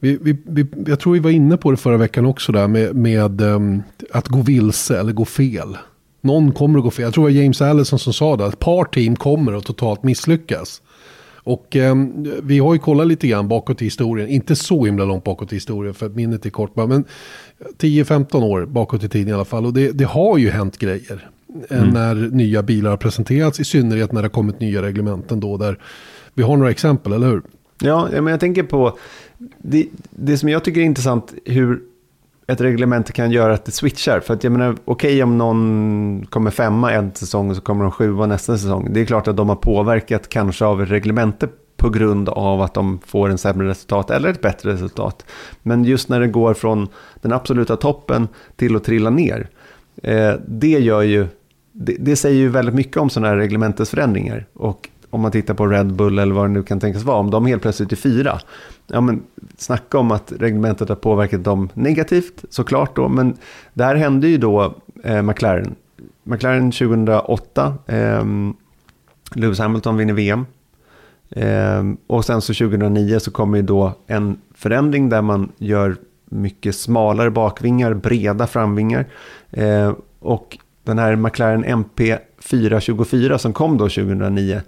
Vi, 0.00 0.18
vi, 0.20 0.36
vi, 0.44 0.66
jag 0.86 1.00
tror 1.00 1.12
vi 1.12 1.18
var 1.18 1.30
inne 1.30 1.56
på 1.56 1.70
det 1.70 1.76
förra 1.76 1.96
veckan 1.96 2.26
också 2.26 2.52
där 2.52 2.68
med, 2.68 2.96
med 2.96 3.40
ehm, 3.40 3.82
att 4.10 4.28
gå 4.28 4.40
vilse 4.40 5.00
eller 5.00 5.12
gå 5.12 5.24
fel. 5.24 5.76
Någon 6.20 6.52
kommer 6.52 6.78
att 6.78 6.84
gå 6.84 6.90
fel. 6.90 7.02
Jag 7.02 7.14
tror 7.14 7.28
det 7.28 7.34
var 7.34 7.42
James 7.42 7.62
Allison 7.62 7.98
som 7.98 8.12
sa 8.12 8.36
det. 8.36 8.46
Ett 8.46 8.58
par 8.58 8.84
team 8.84 9.16
kommer 9.16 9.52
att 9.52 9.64
totalt 9.64 10.02
misslyckas. 10.02 10.82
Och 11.42 11.76
eh, 11.76 11.94
vi 12.42 12.58
har 12.58 12.74
ju 12.74 12.78
kollat 12.78 13.06
lite 13.06 13.28
grann 13.28 13.48
bakåt 13.48 13.82
i 13.82 13.84
historien, 13.84 14.28
inte 14.28 14.56
så 14.56 14.84
himla 14.84 15.04
långt 15.04 15.24
bakåt 15.24 15.52
i 15.52 15.56
historien 15.56 15.94
för 15.94 16.06
att 16.06 16.14
minnet 16.14 16.46
är 16.46 16.50
kort, 16.50 16.76
men 16.76 17.04
10-15 17.78 18.44
år 18.44 18.66
bakåt 18.66 19.04
i 19.04 19.08
tiden 19.08 19.28
i 19.28 19.32
alla 19.32 19.44
fall. 19.44 19.66
Och 19.66 19.72
det, 19.72 19.92
det 19.92 20.04
har 20.04 20.38
ju 20.38 20.50
hänt 20.50 20.78
grejer 20.78 21.30
mm. 21.70 21.88
när 21.88 22.14
nya 22.14 22.62
bilar 22.62 22.90
har 22.90 22.96
presenterats, 22.96 23.60
i 23.60 23.64
synnerhet 23.64 24.12
när 24.12 24.22
det 24.22 24.28
har 24.28 24.32
kommit 24.32 24.60
nya 24.60 24.82
reglementen 24.82 25.40
då, 25.40 25.56
där 25.56 25.78
vi 26.34 26.42
har 26.42 26.56
några 26.56 26.70
exempel, 26.70 27.12
eller 27.12 27.28
hur? 27.28 27.42
Ja, 27.80 28.08
men 28.12 28.26
jag 28.26 28.40
tänker 28.40 28.62
på, 28.62 28.98
det, 29.58 29.86
det 30.10 30.38
som 30.38 30.48
jag 30.48 30.64
tycker 30.64 30.80
är 30.80 30.84
intressant, 30.84 31.34
hur 31.44 31.82
ett 32.46 32.60
reglement 32.60 33.12
kan 33.12 33.30
göra 33.30 33.54
att 33.54 33.64
det 33.64 33.72
switchar. 33.72 34.20
För 34.20 34.34
att 34.34 34.44
jag 34.44 34.52
menar, 34.52 34.76
okej 34.84 35.10
okay, 35.10 35.22
om 35.22 35.38
någon 35.38 36.26
kommer 36.30 36.50
femma 36.50 36.92
en 36.92 37.14
säsong 37.14 37.50
och 37.50 37.56
så 37.56 37.62
kommer 37.62 37.82
de 37.82 37.90
sjua 37.90 38.26
nästa 38.26 38.58
säsong. 38.58 38.88
Det 38.92 39.00
är 39.00 39.04
klart 39.04 39.28
att 39.28 39.36
de 39.36 39.48
har 39.48 39.56
påverkat 39.56 40.28
kanske 40.28 40.64
av 40.64 40.86
reglementet 40.86 41.50
på 41.76 41.90
grund 41.90 42.28
av 42.28 42.60
att 42.60 42.74
de 42.74 43.00
får 43.06 43.28
en 43.28 43.38
sämre 43.38 43.68
resultat 43.68 44.10
eller 44.10 44.28
ett 44.28 44.40
bättre 44.40 44.72
resultat. 44.72 45.24
Men 45.62 45.84
just 45.84 46.08
när 46.08 46.20
det 46.20 46.28
går 46.28 46.54
från 46.54 46.88
den 47.20 47.32
absoluta 47.32 47.76
toppen 47.76 48.28
till 48.56 48.76
att 48.76 48.84
trilla 48.84 49.10
ner, 49.10 49.48
eh, 50.02 50.32
det 50.48 50.68
gör 50.78 51.02
ju, 51.02 51.26
det, 51.72 51.96
det, 52.00 52.16
säger 52.16 52.38
ju 52.38 52.48
väldigt 52.48 52.74
mycket 52.74 52.96
om 52.96 53.10
sådana 53.10 53.28
här 53.28 53.36
reglementesförändringar. 53.36 54.46
Och 54.52 54.88
om 55.10 55.20
man 55.20 55.30
tittar 55.30 55.54
på 55.54 55.66
Red 55.66 55.92
Bull 55.92 56.18
eller 56.18 56.34
vad 56.34 56.44
det 56.44 56.52
nu 56.52 56.62
kan 56.62 56.80
tänkas 56.80 57.02
vara, 57.02 57.16
om 57.16 57.30
de 57.30 57.46
helt 57.46 57.62
plötsligt 57.62 57.92
är 57.92 57.96
fyra, 57.96 58.40
ja 58.86 59.00
men 59.00 59.22
snacka 59.56 59.98
om 59.98 60.10
att 60.10 60.32
reglementet 60.38 60.88
har 60.88 60.96
påverkat 60.96 61.44
dem 61.44 61.68
negativt 61.74 62.44
såklart 62.50 62.96
då, 62.96 63.08
men 63.08 63.36
det 63.74 63.84
här 63.84 63.94
hände 63.94 64.28
ju 64.28 64.38
då 64.38 64.74
eh, 65.04 65.22
McLaren. 65.22 65.74
McLaren 66.22 66.72
2008, 66.72 67.74
eh, 67.86 68.24
Lewis 69.34 69.58
Hamilton 69.58 69.96
vinner 69.96 70.14
VM. 70.14 70.46
Eh, 71.30 71.84
och 72.06 72.24
sen 72.24 72.40
så 72.40 72.54
2009 72.54 73.18
så 73.18 73.30
kommer 73.30 73.58
ju 73.58 73.62
då 73.62 73.92
en 74.06 74.40
förändring 74.54 75.08
där 75.08 75.22
man 75.22 75.52
gör 75.58 75.96
mycket 76.24 76.76
smalare 76.76 77.30
bakvingar, 77.30 77.94
breda 77.94 78.46
framvingar. 78.46 79.06
Eh, 79.50 79.92
och 80.18 80.58
den 80.84 80.98
här 80.98 81.16
McLaren 81.16 81.64
MP 81.64 82.18
424 82.40 83.38
som 83.38 83.52
kom 83.52 83.78
då 83.78 83.88
2009, 83.88 84.60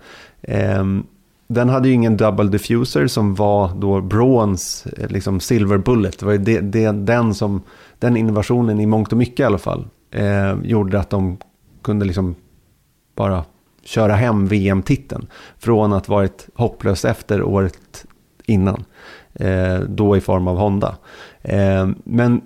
Ehm, 0.42 1.06
den 1.46 1.68
hade 1.68 1.88
ju 1.88 1.94
ingen 1.94 2.16
double 2.16 2.50
diffuser 2.50 3.06
som 3.06 3.34
var 3.34 3.74
då 3.74 4.00
Brons 4.00 4.86
eh, 4.86 5.08
liksom 5.08 5.40
silver 5.40 5.78
bullet. 5.78 6.18
Det 6.18 6.26
var 6.26 6.32
ju 6.32 6.38
det, 6.38 6.60
det, 6.60 6.92
den, 6.92 7.34
som, 7.34 7.62
den 7.98 8.16
innovationen 8.16 8.80
i 8.80 8.86
mångt 8.86 9.12
och 9.12 9.18
mycket 9.18 9.40
i 9.40 9.44
alla 9.44 9.58
fall 9.58 9.86
eh, 10.10 10.54
gjorde 10.62 11.00
att 11.00 11.10
de 11.10 11.38
kunde 11.82 12.04
liksom 12.04 12.34
bara 13.14 13.44
köra 13.84 14.14
hem 14.14 14.46
VM-titeln. 14.46 15.26
Från 15.58 15.92
att 15.92 16.08
varit 16.08 16.48
hopplös 16.54 17.04
efter 17.04 17.42
året 17.42 18.06
innan. 18.46 18.84
Eh, 19.34 19.78
då 19.78 20.16
i 20.16 20.20
form 20.20 20.48
av 20.48 20.56
Honda. 20.56 20.96
Eh, 21.42 21.88
men 22.04 22.40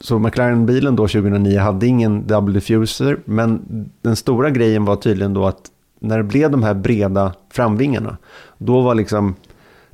så 0.00 0.18
McLaren-bilen 0.18 0.96
då 0.96 1.08
2009 1.08 1.58
hade 1.58 1.86
ingen 1.86 2.26
double 2.26 2.54
diffuser. 2.54 3.18
Men 3.24 3.62
den 4.02 4.16
stora 4.16 4.50
grejen 4.50 4.84
var 4.84 4.96
tydligen 4.96 5.34
då 5.34 5.46
att 5.46 5.70
när 6.04 6.18
det 6.18 6.24
blev 6.24 6.50
de 6.50 6.62
här 6.62 6.74
breda 6.74 7.34
framvingarna, 7.50 8.16
då 8.58 8.80
var 8.80 8.94
liksom 8.94 9.34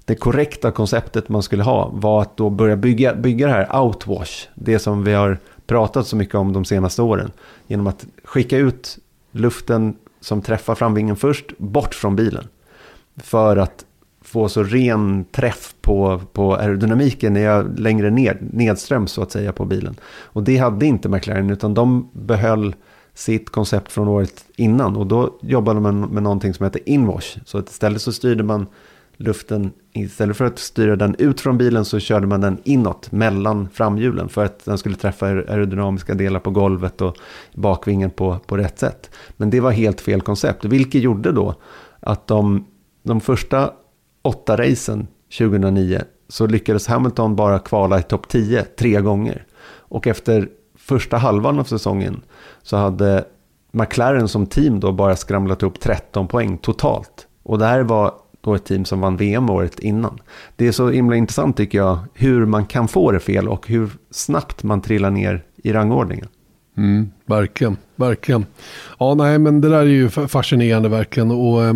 det 0.04 0.14
korrekta 0.14 0.70
konceptet 0.70 1.28
man 1.28 1.42
skulle 1.42 1.62
ha 1.62 1.90
var 1.92 2.22
att 2.22 2.36
då 2.36 2.50
börja 2.50 2.76
bygga, 2.76 3.14
bygga 3.14 3.46
det 3.46 3.52
här 3.52 3.82
outwash, 3.82 4.48
det 4.54 4.78
som 4.78 5.04
vi 5.04 5.12
har 5.12 5.38
pratat 5.66 6.06
så 6.06 6.16
mycket 6.16 6.34
om 6.34 6.52
de 6.52 6.64
senaste 6.64 7.02
åren, 7.02 7.30
genom 7.66 7.86
att 7.86 8.06
skicka 8.24 8.56
ut 8.58 8.98
luften 9.32 9.96
som 10.20 10.42
träffar 10.42 10.74
framvingen 10.74 11.16
först 11.16 11.58
bort 11.58 11.94
från 11.94 12.16
bilen. 12.16 12.48
För 13.16 13.56
att 13.56 13.84
få 14.22 14.48
så 14.48 14.62
ren 14.62 15.24
träff 15.32 15.74
på, 15.80 16.20
på 16.32 16.54
aerodynamiken 16.54 17.32
när 17.32 17.40
jag 17.40 17.78
längre 17.78 18.11
ner, 18.11 18.38
nedströms 18.40 19.12
så 19.12 19.22
att 19.22 19.32
säga 19.32 19.52
på 19.52 19.64
bilen. 19.64 19.96
Och 20.04 20.42
det 20.42 20.56
hade 20.56 20.86
inte 20.86 21.08
McLaren 21.08 21.50
utan 21.50 21.74
de 21.74 22.08
behöll 22.12 22.74
sitt 23.14 23.50
koncept 23.50 23.92
från 23.92 24.08
året 24.08 24.44
innan. 24.56 24.96
Och 24.96 25.06
då 25.06 25.38
jobbade 25.42 25.80
man 25.80 26.00
med 26.00 26.22
någonting 26.22 26.54
som 26.54 26.64
heter 26.64 26.88
inwash. 26.88 27.38
Så 27.44 27.58
att 27.58 27.70
istället 27.70 28.02
så 28.02 28.12
styrde 28.12 28.42
man 28.42 28.66
luften, 29.16 29.72
istället 29.92 30.36
för 30.36 30.44
att 30.44 30.58
styra 30.58 30.96
den 30.96 31.14
ut 31.18 31.40
från 31.40 31.58
bilen 31.58 31.84
så 31.84 31.98
körde 31.98 32.26
man 32.26 32.40
den 32.40 32.58
inåt 32.64 33.12
mellan 33.12 33.68
framhjulen. 33.72 34.28
För 34.28 34.44
att 34.44 34.64
den 34.64 34.78
skulle 34.78 34.96
träffa 34.96 35.26
aerodynamiska 35.26 36.14
delar 36.14 36.40
på 36.40 36.50
golvet 36.50 37.00
och 37.00 37.16
bakvingen 37.54 38.11
på, 38.11 38.38
på 38.46 38.56
rätt 38.56 38.78
sätt. 38.78 39.11
Men 39.36 39.50
det 39.50 39.61
var 39.61 39.70
helt 39.70 40.00
fel 40.00 40.20
koncept. 40.20 40.64
Vilket 40.64 41.02
gjorde 41.02 41.32
då 41.32 41.54
att 42.00 42.26
de, 42.26 42.66
de 43.02 43.20
första 43.20 43.70
åtta 44.22 44.56
racen 44.56 45.06
2009 45.38 46.02
så 46.28 46.46
lyckades 46.46 46.86
Hamilton 46.86 47.36
bara 47.36 47.58
kvala 47.58 47.98
i 47.98 48.02
topp 48.02 48.28
10 48.28 48.62
tre 48.62 49.00
gånger. 49.00 49.46
Och 49.62 50.06
efter 50.06 50.48
första 50.91 51.16
halvan 51.16 51.59
av 51.59 51.64
säsongen 51.64 52.20
så 52.62 52.76
hade 52.76 53.24
McLaren 53.72 54.28
som 54.28 54.47
team 54.47 54.80
då 54.80 54.93
bara 54.93 55.16
skramlat 55.16 55.62
upp 55.62 55.80
13 55.80 56.28
poäng 56.28 56.59
totalt. 56.59 57.26
Och 57.43 57.59
det 57.59 57.66
här 57.66 57.82
var 57.82 58.14
då 58.41 58.55
ett 58.55 58.64
team 58.64 58.84
som 58.84 59.01
vann 59.01 59.16
VM 59.16 59.51
året 59.51 59.78
innan. 59.78 60.18
Det 60.57 60.66
är 60.66 60.72
så 60.72 60.91
himla 60.91 61.16
intressant 61.16 61.57
tycker 61.57 61.78
jag 61.78 61.99
hur 62.14 62.47
man 62.47 62.66
kan 62.66 62.88
få 62.88 63.12
det 63.12 63.20
fel 63.20 63.49
och 63.49 63.68
hur 63.68 63.91
snabbt 64.11 64.62
man 64.62 64.80
trillar 64.80 65.11
ner 65.11 65.45
i 65.57 65.72
rangordningen. 65.72 66.28
Mm, 66.76 67.11
verkligen, 67.26 67.76
verkligen. 67.97 68.47
Ja, 68.99 69.14
nej, 69.14 69.38
men 69.38 69.61
det 69.61 69.68
där 69.68 69.80
är 69.80 69.84
ju 69.84 70.09
fascinerande 70.09 70.88
verkligen. 70.88 71.30
Och, 71.30 71.64
eh, 71.64 71.74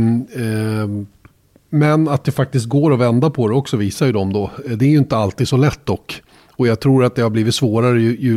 men 1.71 2.09
att 2.09 2.25
det 2.25 2.33
faktiskt 2.33 2.67
går 2.67 2.93
att 2.93 2.99
vända 2.99 3.31
på 3.31 3.49
det 3.49 3.55
också 3.55 3.77
visar 3.77 4.07
ju 4.07 4.13
de 4.13 4.33
då. 4.33 4.51
Det 4.77 4.85
är 4.85 4.91
ju 4.91 4.99
inte 4.99 5.17
alltid 5.17 5.49
så 5.49 5.57
lätt 5.57 5.87
dock. 5.87 6.23
Och 6.57 6.67
jag 6.67 6.81
tror 6.81 7.05
att 7.05 7.15
det 7.15 7.23
har 7.23 7.31
blivit 7.31 7.55
svårare 7.55 8.01
ju, 8.01 8.17
ju, 8.17 8.33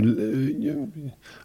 ju, 0.59 0.87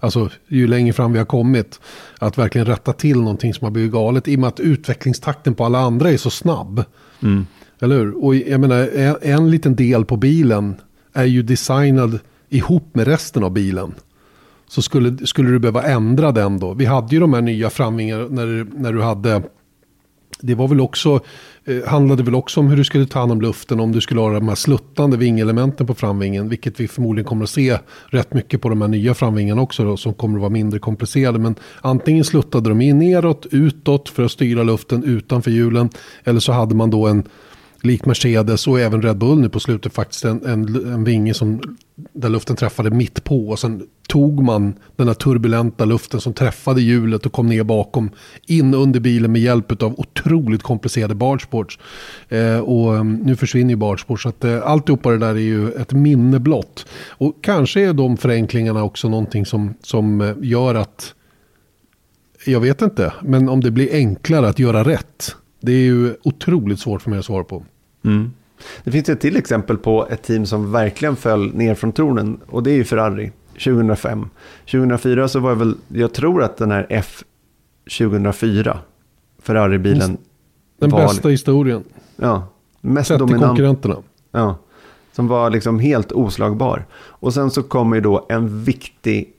alltså, 0.00 0.30
ju 0.48 0.66
längre 0.66 0.92
fram 0.92 1.12
vi 1.12 1.18
har 1.18 1.26
kommit. 1.26 1.80
Att 2.18 2.38
verkligen 2.38 2.66
rätta 2.66 2.92
till 2.92 3.16
någonting 3.16 3.54
som 3.54 3.64
har 3.64 3.70
blivit 3.70 3.92
galet. 3.92 4.28
I 4.28 4.36
och 4.36 4.40
med 4.40 4.48
att 4.48 4.60
utvecklingstakten 4.60 5.54
på 5.54 5.64
alla 5.64 5.78
andra 5.78 6.10
är 6.10 6.16
så 6.16 6.30
snabb. 6.30 6.84
Mm. 7.22 7.46
Eller 7.80 7.96
hur? 7.96 8.24
Och 8.24 8.34
jag 8.34 8.60
menar, 8.60 8.88
en, 8.94 9.16
en 9.22 9.50
liten 9.50 9.76
del 9.76 10.04
på 10.04 10.16
bilen 10.16 10.74
är 11.12 11.24
ju 11.24 11.42
designad 11.42 12.18
ihop 12.48 12.94
med 12.94 13.06
resten 13.06 13.44
av 13.44 13.50
bilen. 13.50 13.94
Så 14.68 14.82
skulle, 14.82 15.26
skulle 15.26 15.50
du 15.50 15.58
behöva 15.58 15.82
ändra 15.82 16.32
den 16.32 16.58
då. 16.58 16.74
Vi 16.74 16.84
hade 16.84 17.14
ju 17.14 17.20
de 17.20 17.32
här 17.32 17.40
nya 17.40 17.70
framvingarna 17.70 18.26
när, 18.30 18.66
när 18.76 18.92
du 18.92 19.02
hade 19.02 19.42
det 20.42 20.54
var 20.54 20.68
väl 20.68 20.80
också, 20.80 21.20
eh, 21.64 21.88
handlade 21.88 22.22
väl 22.22 22.34
också 22.34 22.60
om 22.60 22.68
hur 22.68 22.76
du 22.76 22.84
skulle 22.84 23.06
ta 23.06 23.18
hand 23.18 23.32
om 23.32 23.40
luften, 23.40 23.80
om 23.80 23.92
du 23.92 24.00
skulle 24.00 24.20
ha 24.20 24.30
de 24.30 24.48
här 24.48 24.54
sluttande 24.54 25.16
vingelementen 25.16 25.86
på 25.86 25.94
framvingen, 25.94 26.48
vilket 26.48 26.80
vi 26.80 26.88
förmodligen 26.88 27.28
kommer 27.28 27.44
att 27.44 27.50
se 27.50 27.78
rätt 28.06 28.34
mycket 28.34 28.60
på 28.60 28.68
de 28.68 28.80
här 28.80 28.88
nya 28.88 29.14
framvingarna 29.14 29.62
också 29.62 29.84
då, 29.84 29.96
som 29.96 30.14
kommer 30.14 30.38
att 30.38 30.40
vara 30.40 30.50
mindre 30.50 30.78
komplicerade. 30.78 31.38
Men 31.38 31.54
antingen 31.80 32.24
sluttade 32.24 32.68
de 32.68 32.80
in 32.80 32.98
neråt, 32.98 33.46
utåt 33.50 34.08
för 34.08 34.22
att 34.22 34.32
styra 34.32 34.62
luften 34.62 35.04
utanför 35.04 35.50
hjulen, 35.50 35.90
eller 36.24 36.40
så 36.40 36.52
hade 36.52 36.74
man 36.74 36.90
då 36.90 37.06
en 37.06 37.24
likt 37.82 38.06
Mercedes 38.06 38.66
och 38.66 38.80
även 38.80 39.02
Red 39.02 39.18
Bull 39.18 39.38
nu 39.38 39.48
på 39.48 39.60
slutet 39.60 39.94
faktiskt 39.94 40.24
en, 40.24 40.46
en, 40.46 40.92
en 40.92 41.04
vinge 41.04 41.34
som 41.34 41.76
där 42.12 42.28
luften 42.28 42.56
träffade 42.56 42.90
mitt 42.90 43.24
på 43.24 43.48
och 43.48 43.58
sen 43.58 43.86
tog 44.08 44.42
man 44.42 44.74
den 44.96 45.06
här 45.06 45.14
turbulenta 45.14 45.84
luften 45.84 46.20
som 46.20 46.32
träffade 46.32 46.82
hjulet 46.82 47.26
och 47.26 47.32
kom 47.32 47.46
ner 47.46 47.62
bakom 47.62 48.10
in 48.46 48.74
under 48.74 49.00
bilen 49.00 49.32
med 49.32 49.40
hjälp 49.40 49.82
av 49.82 50.00
otroligt 50.00 50.62
komplicerade 50.62 51.14
bargesports. 51.14 51.78
Eh, 52.28 52.58
och 52.58 52.94
mm, 52.94 53.14
nu 53.16 53.36
försvinner 53.36 53.70
ju 53.70 53.76
bargesports 53.76 54.22
så 54.22 54.28
att 54.28 54.44
eh, 54.44 54.62
alltihopa 54.62 55.10
det 55.10 55.18
där 55.18 55.34
är 55.34 55.38
ju 55.38 55.72
ett 55.72 55.92
minne 55.92 56.38
blott. 56.38 56.86
Och 57.08 57.34
kanske 57.42 57.80
är 57.80 57.92
de 57.92 58.16
förenklingarna 58.16 58.82
också 58.82 59.08
någonting 59.08 59.46
som, 59.46 59.74
som 59.82 60.20
eh, 60.20 60.34
gör 60.42 60.74
att 60.74 61.14
jag 62.46 62.60
vet 62.60 62.82
inte, 62.82 63.12
men 63.22 63.48
om 63.48 63.60
det 63.60 63.70
blir 63.70 63.94
enklare 63.94 64.48
att 64.48 64.58
göra 64.58 64.84
rätt. 64.84 65.36
Det 65.60 65.72
är 65.72 65.84
ju 65.84 66.14
otroligt 66.22 66.80
svårt 66.80 67.02
för 67.02 67.10
mig 67.10 67.18
att 67.18 67.24
svara 67.24 67.44
på. 67.44 67.64
Mm. 68.04 68.32
Det 68.84 68.90
finns 68.90 69.08
ett 69.08 69.20
till 69.20 69.36
exempel 69.36 69.76
på 69.78 70.06
ett 70.10 70.22
team 70.22 70.46
som 70.46 70.72
verkligen 70.72 71.16
föll 71.16 71.54
ner 71.54 71.74
från 71.74 71.92
tronen 71.92 72.40
och 72.46 72.62
det 72.62 72.70
är 72.70 72.74
ju 72.74 72.84
Ferrari 72.84 73.32
2005. 73.52 74.28
2004 74.70 75.28
så 75.28 75.40
var 75.40 75.50
det 75.50 75.56
väl, 75.56 75.74
jag 75.88 76.12
tror 76.12 76.42
att 76.42 76.56
den 76.56 76.70
här 76.70 76.86
F 76.90 77.24
2004, 77.98 78.78
Ferrari-bilen. 79.42 80.16
Den 80.78 80.90
var, 80.90 81.02
bästa 81.02 81.28
historien. 81.28 81.84
Ja, 82.16 82.46
mest 82.80 83.08
Sett 83.08 83.18
dominant. 83.18 83.44
konkurrenterna. 83.44 83.96
Ja, 84.30 84.58
som 85.12 85.28
var 85.28 85.50
liksom 85.50 85.78
helt 85.78 86.12
oslagbar. 86.12 86.84
Och 86.94 87.34
sen 87.34 87.50
så 87.50 87.62
kommer 87.62 87.96
ju 87.96 88.02
då 88.02 88.26
en 88.28 88.64
viktig 88.64 89.32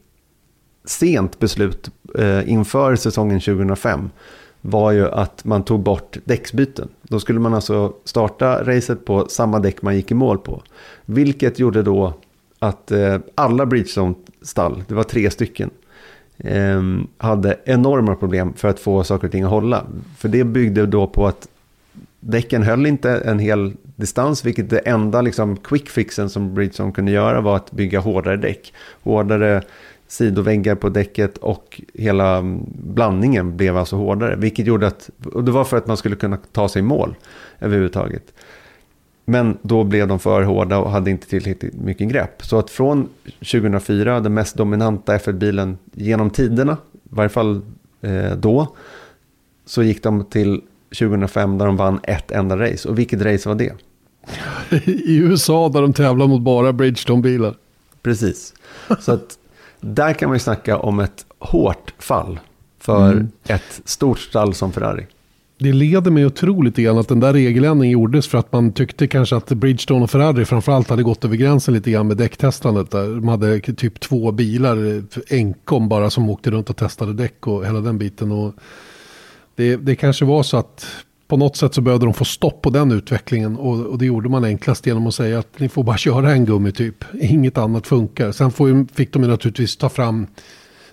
sent 0.86 1.40
beslut 1.40 1.90
eh, 2.18 2.50
inför 2.50 2.96
säsongen 2.96 3.40
2005 3.40 4.10
var 4.66 4.92
ju 4.92 5.12
att 5.12 5.46
man 5.46 5.64
tog 5.64 5.80
bort 5.80 6.18
däcksbyten. 6.26 6.90
Då 7.02 7.20
skulle 7.20 7.40
man 7.40 7.54
alltså 7.54 7.94
starta 8.04 8.64
racet 8.64 9.06
på 9.06 9.28
samma 9.30 9.60
däck 9.60 9.82
man 9.82 9.96
gick 9.96 10.12
i 10.12 10.14
mål 10.14 10.38
på. 10.38 10.62
Vilket 11.06 11.60
gjorde 11.60 11.84
då 11.84 12.14
att 12.60 12.92
eh, 12.92 13.18
alla 13.36 13.66
Bridgestone-stall, 13.66 14.84
det 14.88 14.96
var 14.96 15.04
tre 15.04 15.30
stycken, 15.30 15.70
eh, 16.38 16.82
hade 17.18 17.60
enorma 17.66 18.16
problem 18.16 18.54
för 18.54 18.68
att 18.68 18.80
få 18.80 19.04
saker 19.04 19.28
och 19.28 19.32
ting 19.32 19.44
att 19.44 19.50
hålla. 19.50 19.86
För 20.18 20.30
det 20.30 20.44
byggde 20.44 20.86
då 20.86 21.08
på 21.08 21.28
att 21.28 21.48
däcken 22.20 22.64
höll 22.64 22.86
inte 22.86 23.12
en 23.12 23.40
hel 23.40 23.74
distans, 23.96 24.46
vilket 24.46 24.70
det 24.70 24.80
enda 24.80 25.22
liksom, 25.22 25.58
quick 25.58 25.90
fixen 25.90 26.30
som 26.30 26.54
Bridgestone 26.54 26.92
kunde 26.92 27.12
göra 27.12 27.42
var 27.42 27.56
att 27.56 27.72
bygga 27.72 28.00
hårdare 28.00 28.38
däck. 28.38 28.74
Hårdare 29.04 29.62
sidoväggar 30.14 30.76
på 30.76 30.90
däcket 30.90 31.38
och 31.38 31.82
hela 31.94 32.38
mm, 32.38 32.64
blandningen 32.68 33.58
blev 33.58 33.78
alltså 33.78 33.96
hårdare. 33.96 34.36
Vilket 34.36 34.68
gjorde 34.68 34.88
att, 34.88 35.10
och 35.34 35.44
det 35.44 35.52
var 35.52 35.64
för 35.64 35.78
att 35.78 35.88
man 35.88 35.98
skulle 35.98 36.16
kunna 36.16 36.38
ta 36.52 36.70
sig 36.70 36.80
i 36.80 36.84
mål 36.84 37.16
överhuvudtaget. 37.60 38.34
Men 39.26 39.58
då 39.62 39.84
blev 39.84 40.08
de 40.08 40.20
för 40.20 40.44
hårda 40.44 40.78
och 40.78 40.92
hade 40.92 41.12
inte 41.12 41.28
tillräckligt 41.28 41.74
mycket 41.74 42.10
grepp. 42.10 42.46
Så 42.46 42.60
att 42.60 42.70
från 42.70 43.10
2004, 43.40 44.20
den 44.20 44.34
mest 44.34 44.56
dominanta 44.56 45.18
F1-bilen 45.18 45.78
genom 45.92 46.30
tiderna, 46.30 46.78
i 46.94 46.98
varje 47.10 47.30
fall 47.30 47.62
eh, 48.02 48.32
då, 48.38 48.76
så 49.66 49.84
gick 49.84 50.04
de 50.04 50.26
till 50.26 50.62
2005 51.00 51.58
där 51.58 51.66
de 51.66 51.78
vann 51.78 52.00
ett 52.04 52.32
enda 52.32 52.58
race. 52.58 52.90
Och 52.90 53.00
vilket 53.00 53.22
race 53.22 53.50
var 53.50 53.56
det? 53.56 53.74
I 54.86 55.18
USA 55.18 55.70
där 55.70 55.82
de 55.82 55.94
tävlar 55.94 56.28
mot 56.28 56.42
bara 56.42 56.72
Bridgestone-bilar. 56.72 57.56
Precis. 58.02 58.54
Så 59.00 59.12
att 59.12 59.38
där 59.84 60.14
kan 60.14 60.30
man 60.30 60.36
ju 60.36 60.40
snacka 60.40 60.78
om 60.78 61.00
ett 61.00 61.26
hårt 61.40 61.94
fall 62.00 62.40
för 62.80 63.12
mm. 63.12 63.32
ett 63.48 63.82
stort 63.86 64.20
stall 64.20 64.54
som 64.54 64.72
Ferrari. 64.72 65.08
Det 65.60 65.74
leder 65.74 66.12
mig 66.12 66.26
otroligt 66.26 66.76
grann 66.76 66.98
att 66.98 67.08
den 67.08 67.20
där 67.20 67.34
regeländringen 67.34 67.94
gjordes 67.94 68.28
för 68.28 68.38
att 68.38 68.52
man 68.52 68.72
tyckte 68.72 69.08
kanske 69.08 69.36
att 69.36 69.50
Bridgestone 69.50 70.04
och 70.04 70.10
Ferrari 70.10 70.46
framförallt 70.46 70.90
hade 70.90 71.04
gått 71.04 71.26
över 71.26 71.36
gränsen 71.36 71.74
lite 71.74 71.92
grann 71.92 72.08
med 72.08 72.18
däcktestandet. 72.18 72.92
Där. 72.92 73.08
De 73.08 73.28
hade 73.28 73.60
typ 73.60 74.00
två 74.00 74.32
bilar 74.32 75.04
enkom 75.30 75.90
bara 75.90 76.10
som 76.10 76.30
åkte 76.30 76.52
runt 76.52 76.70
och 76.70 76.78
testade 76.78 77.14
däck 77.14 77.48
och 77.48 77.66
hela 77.66 77.80
den 77.80 77.98
biten. 77.98 78.32
Och 78.32 78.54
det, 79.56 79.76
det 79.76 79.96
kanske 79.96 80.26
var 80.26 80.44
så 80.44 80.58
att 80.58 80.86
på 81.34 81.38
något 81.38 81.56
sätt 81.56 81.74
så 81.74 81.82
behövde 81.82 82.06
de 82.06 82.14
få 82.14 82.26
stopp 82.26 82.62
på 82.62 82.70
den 82.70 82.92
utvecklingen 82.92 83.56
och, 83.56 83.86
och, 83.86 83.98
det 83.98 84.06
gjorde 84.06 84.30
man 84.30 84.44
enklast 84.44 84.86
genom 84.86 85.08
att 85.08 85.16
säga 85.16 85.40
att 85.40 85.60
ni 85.60 85.70
får 85.70 85.84
bara 85.84 85.98
köra 86.08 86.32
en 86.32 86.46
gummityp. 86.46 87.06
Inget 87.22 87.58
annat 87.58 87.88
funkar. 87.88 88.32
Sen 88.32 88.52
får, 88.52 88.96
fick 88.96 89.14
de 89.14 89.22
naturligtvis 89.22 89.78
ta 89.78 89.90
fram 89.90 90.28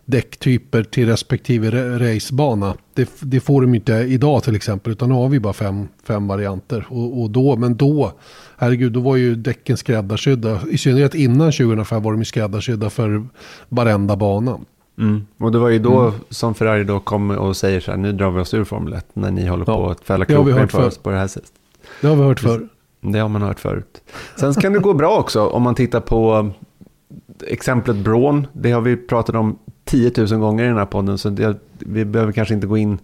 däcktyper 0.04 0.82
till 0.82 1.06
respektive 1.06 1.98
racebana. 1.98 2.74
Det, 2.94 3.10
det, 3.20 3.40
får 3.40 3.62
de 3.62 3.74
inte 3.74 3.92
idag 3.92 4.42
till 4.42 4.56
exempel, 4.56 4.92
utan 4.92 5.08
nu 5.08 5.14
har 5.14 5.28
vi 5.28 5.40
bara 5.40 5.52
fem, 5.52 5.88
fem 6.04 6.28
varianter. 6.28 6.86
Och, 6.88 7.22
och, 7.22 7.30
då, 7.30 7.56
men 7.56 7.76
då, 7.76 8.12
herregud, 8.56 8.92
då 8.92 9.00
var 9.00 9.16
ju 9.16 9.34
däcken 9.34 9.76
skräddarsydda. 9.76 10.60
I 10.70 10.78
synnerhet 10.78 11.14
innan 11.14 11.52
2005 11.52 12.02
var 12.02 12.12
de 12.12 12.20
ju 12.20 12.24
skräddarsydda 12.24 12.90
för 12.90 13.26
varenda 13.68 14.16
bana. 14.16 14.58
Mm. 15.00 15.26
Och 15.38 15.52
det 15.52 15.58
var 15.58 15.68
ju 15.68 15.78
då 15.78 16.00
mm. 16.00 16.20
som 16.30 16.54
Ferrari 16.54 16.84
då 16.84 17.00
kom 17.00 17.30
och 17.30 17.56
säger 17.56 17.80
så 17.80 17.90
här, 17.90 17.98
nu 17.98 18.12
drar 18.12 18.30
vi 18.30 18.40
oss 18.40 18.54
ur 18.54 18.64
Formel 18.64 18.92
1 18.92 19.06
när 19.12 19.30
ni 19.30 19.46
håller 19.46 19.64
ja. 19.66 19.76
på 19.76 19.90
att 19.90 20.04
fälla 20.04 20.24
kroppen 20.24 20.68
för 20.68 20.86
oss 20.86 20.98
på 20.98 21.10
det 21.10 21.16
här 21.16 21.26
sättet. 21.26 21.52
Det 22.00 22.06
har 22.06 22.16
vi 22.16 22.22
hört 22.22 22.40
förr. 22.40 22.68
Det 23.00 23.18
har 23.18 23.28
man 23.28 23.42
hört 23.42 23.60
förut. 23.60 24.02
Sen 24.36 24.54
kan 24.54 24.72
det 24.72 24.78
gå 24.78 24.94
bra 24.94 25.18
också 25.18 25.46
om 25.46 25.62
man 25.62 25.74
tittar 25.74 26.00
på 26.00 26.50
exemplet 27.46 27.96
Braun. 27.96 28.46
Det 28.52 28.70
har 28.70 28.80
vi 28.80 28.96
pratat 28.96 29.34
om 29.34 29.58
10 29.84 30.12
000 30.16 30.26
gånger 30.26 30.64
i 30.64 30.66
den 30.66 30.76
här 30.76 30.86
podden, 30.86 31.18
så 31.18 31.30
det, 31.30 31.56
vi 31.78 32.04
behöver 32.04 32.32
kanske 32.32 32.54
inte 32.54 32.66
gå 32.66 32.76
in 32.76 32.98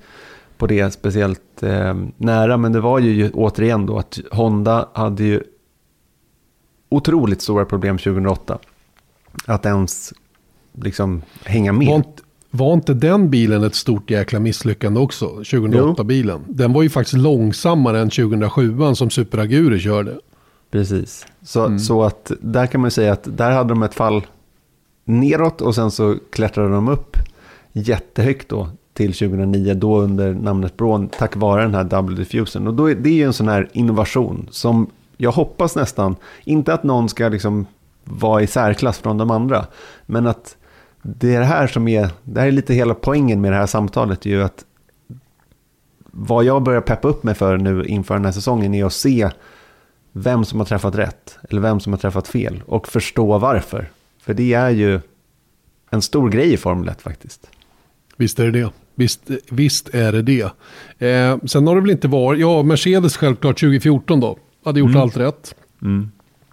på 0.58 0.66
det 0.66 0.90
speciellt 0.90 1.62
eh, 1.62 1.94
nära. 2.16 2.56
Men 2.56 2.72
det 2.72 2.80
var 2.80 2.98
ju 2.98 3.30
återigen 3.30 3.86
då 3.86 3.98
att 3.98 4.18
Honda 4.30 4.88
hade 4.92 5.24
ju 5.24 5.42
otroligt 6.88 7.42
stora 7.42 7.64
problem 7.64 7.98
2008. 7.98 8.58
Att 9.46 9.66
ens 9.66 10.12
liksom 10.82 11.22
hänga 11.44 11.72
med. 11.72 11.88
Var 11.88 11.96
inte, 11.96 12.22
var 12.50 12.74
inte 12.74 12.94
den 12.94 13.30
bilen 13.30 13.64
ett 13.64 13.74
stort 13.74 14.10
jäkla 14.10 14.40
misslyckande 14.40 15.00
också? 15.00 15.26
2008-bilen. 15.26 16.40
Den 16.48 16.72
var 16.72 16.82
ju 16.82 16.90
faktiskt 16.90 17.16
långsammare 17.16 18.00
än 18.00 18.10
2007 18.10 18.94
som 18.94 19.10
Super 19.10 19.38
Aguri 19.38 19.78
körde. 19.78 20.18
Precis. 20.70 21.26
Så, 21.42 21.66
mm. 21.66 21.78
så 21.78 22.02
att 22.02 22.32
där 22.40 22.66
kan 22.66 22.80
man 22.80 22.90
säga 22.90 23.12
att 23.12 23.36
där 23.36 23.50
hade 23.50 23.68
de 23.68 23.82
ett 23.82 23.94
fall 23.94 24.26
neråt 25.04 25.60
och 25.60 25.74
sen 25.74 25.90
så 25.90 26.16
klättrade 26.30 26.68
de 26.68 26.88
upp 26.88 27.16
jättehögt 27.72 28.48
då 28.48 28.68
till 28.92 29.12
2009, 29.12 29.74
då 29.74 29.98
under 29.98 30.34
namnet 30.34 30.76
Braun, 30.76 31.08
tack 31.08 31.36
vare 31.36 31.62
den 31.62 31.74
här 31.74 31.84
double 31.84 32.16
diffusen. 32.16 32.66
Och 32.66 32.74
då 32.74 32.90
är, 32.90 32.94
det 32.94 33.08
är 33.08 33.14
ju 33.14 33.22
en 33.22 33.32
sån 33.32 33.48
här 33.48 33.68
innovation 33.72 34.48
som 34.50 34.90
jag 35.16 35.32
hoppas 35.32 35.76
nästan, 35.76 36.16
inte 36.44 36.74
att 36.74 36.82
någon 36.82 37.08
ska 37.08 37.28
liksom 37.28 37.66
vara 38.04 38.42
i 38.42 38.46
särklass 38.46 38.98
från 38.98 39.18
de 39.18 39.30
andra, 39.30 39.66
men 40.06 40.26
att 40.26 40.56
det 41.06 41.34
är 41.34 41.40
det 41.40 41.46
här 41.46 41.66
som 41.66 41.88
är, 41.88 42.10
det 42.24 42.40
här 42.40 42.46
är 42.46 42.52
lite 42.52 42.74
hela 42.74 42.94
poängen 42.94 43.40
med 43.40 43.52
det 43.52 43.56
här 43.56 43.66
samtalet, 43.66 44.24
ju 44.24 44.42
att 44.42 44.64
vad 46.10 46.44
jag 46.44 46.62
börjar 46.62 46.80
peppa 46.80 47.08
upp 47.08 47.22
mig 47.22 47.34
för 47.34 47.56
nu 47.56 47.84
inför 47.84 48.14
den 48.14 48.24
här 48.24 48.32
säsongen 48.32 48.74
är 48.74 48.84
att 48.84 48.92
se 48.92 49.30
vem 50.12 50.44
som 50.44 50.58
har 50.58 50.66
träffat 50.66 50.94
rätt 50.94 51.38
eller 51.50 51.60
vem 51.60 51.80
som 51.80 51.92
har 51.92 51.98
träffat 51.98 52.28
fel 52.28 52.62
och 52.66 52.88
förstå 52.88 53.38
varför. 53.38 53.90
För 54.22 54.34
det 54.34 54.54
är 54.54 54.70
ju 54.70 55.00
en 55.90 56.02
stor 56.02 56.30
grej 56.30 56.52
i 56.52 56.56
Formel 56.56 56.88
1 56.88 57.02
faktiskt. 57.02 57.50
Visst 58.16 58.38
är 58.38 58.44
det 58.44 58.60
det. 58.60 58.70
Visst, 58.94 59.30
visst 59.50 59.94
är 59.94 60.12
det 60.12 60.22
det. 60.22 60.42
Eh, 61.08 61.38
sen 61.44 61.66
har 61.66 61.74
det 61.74 61.80
väl 61.80 61.90
inte 61.90 62.08
varit, 62.08 62.40
ja 62.40 62.62
Mercedes 62.62 63.16
självklart 63.16 63.60
2014 63.60 64.20
då, 64.20 64.38
hade 64.64 64.80
gjort 64.80 64.90
mm. 64.90 65.02
allt 65.02 65.16
rätt. 65.16 65.54
Mm. 65.82 66.10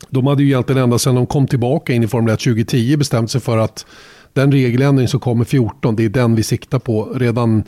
De 0.09 0.27
hade 0.27 0.43
ju 0.43 0.49
egentligen 0.49 0.83
ända 0.83 0.99
sedan 0.99 1.15
de 1.15 1.25
kom 1.25 1.47
tillbaka 1.47 1.93
in 1.93 2.03
i 2.03 2.07
Formel 2.07 2.33
1 2.33 2.39
2010 2.39 2.97
bestämt 2.97 3.31
sig 3.31 3.41
för 3.41 3.57
att 3.57 3.85
den 4.33 4.51
regeländring 4.51 5.07
som 5.07 5.19
kommer 5.19 5.45
14, 5.45 5.95
det 5.95 6.05
är 6.05 6.09
den 6.09 6.35
vi 6.35 6.43
siktar 6.43 6.79
på. 6.79 7.13
Redan 7.15 7.63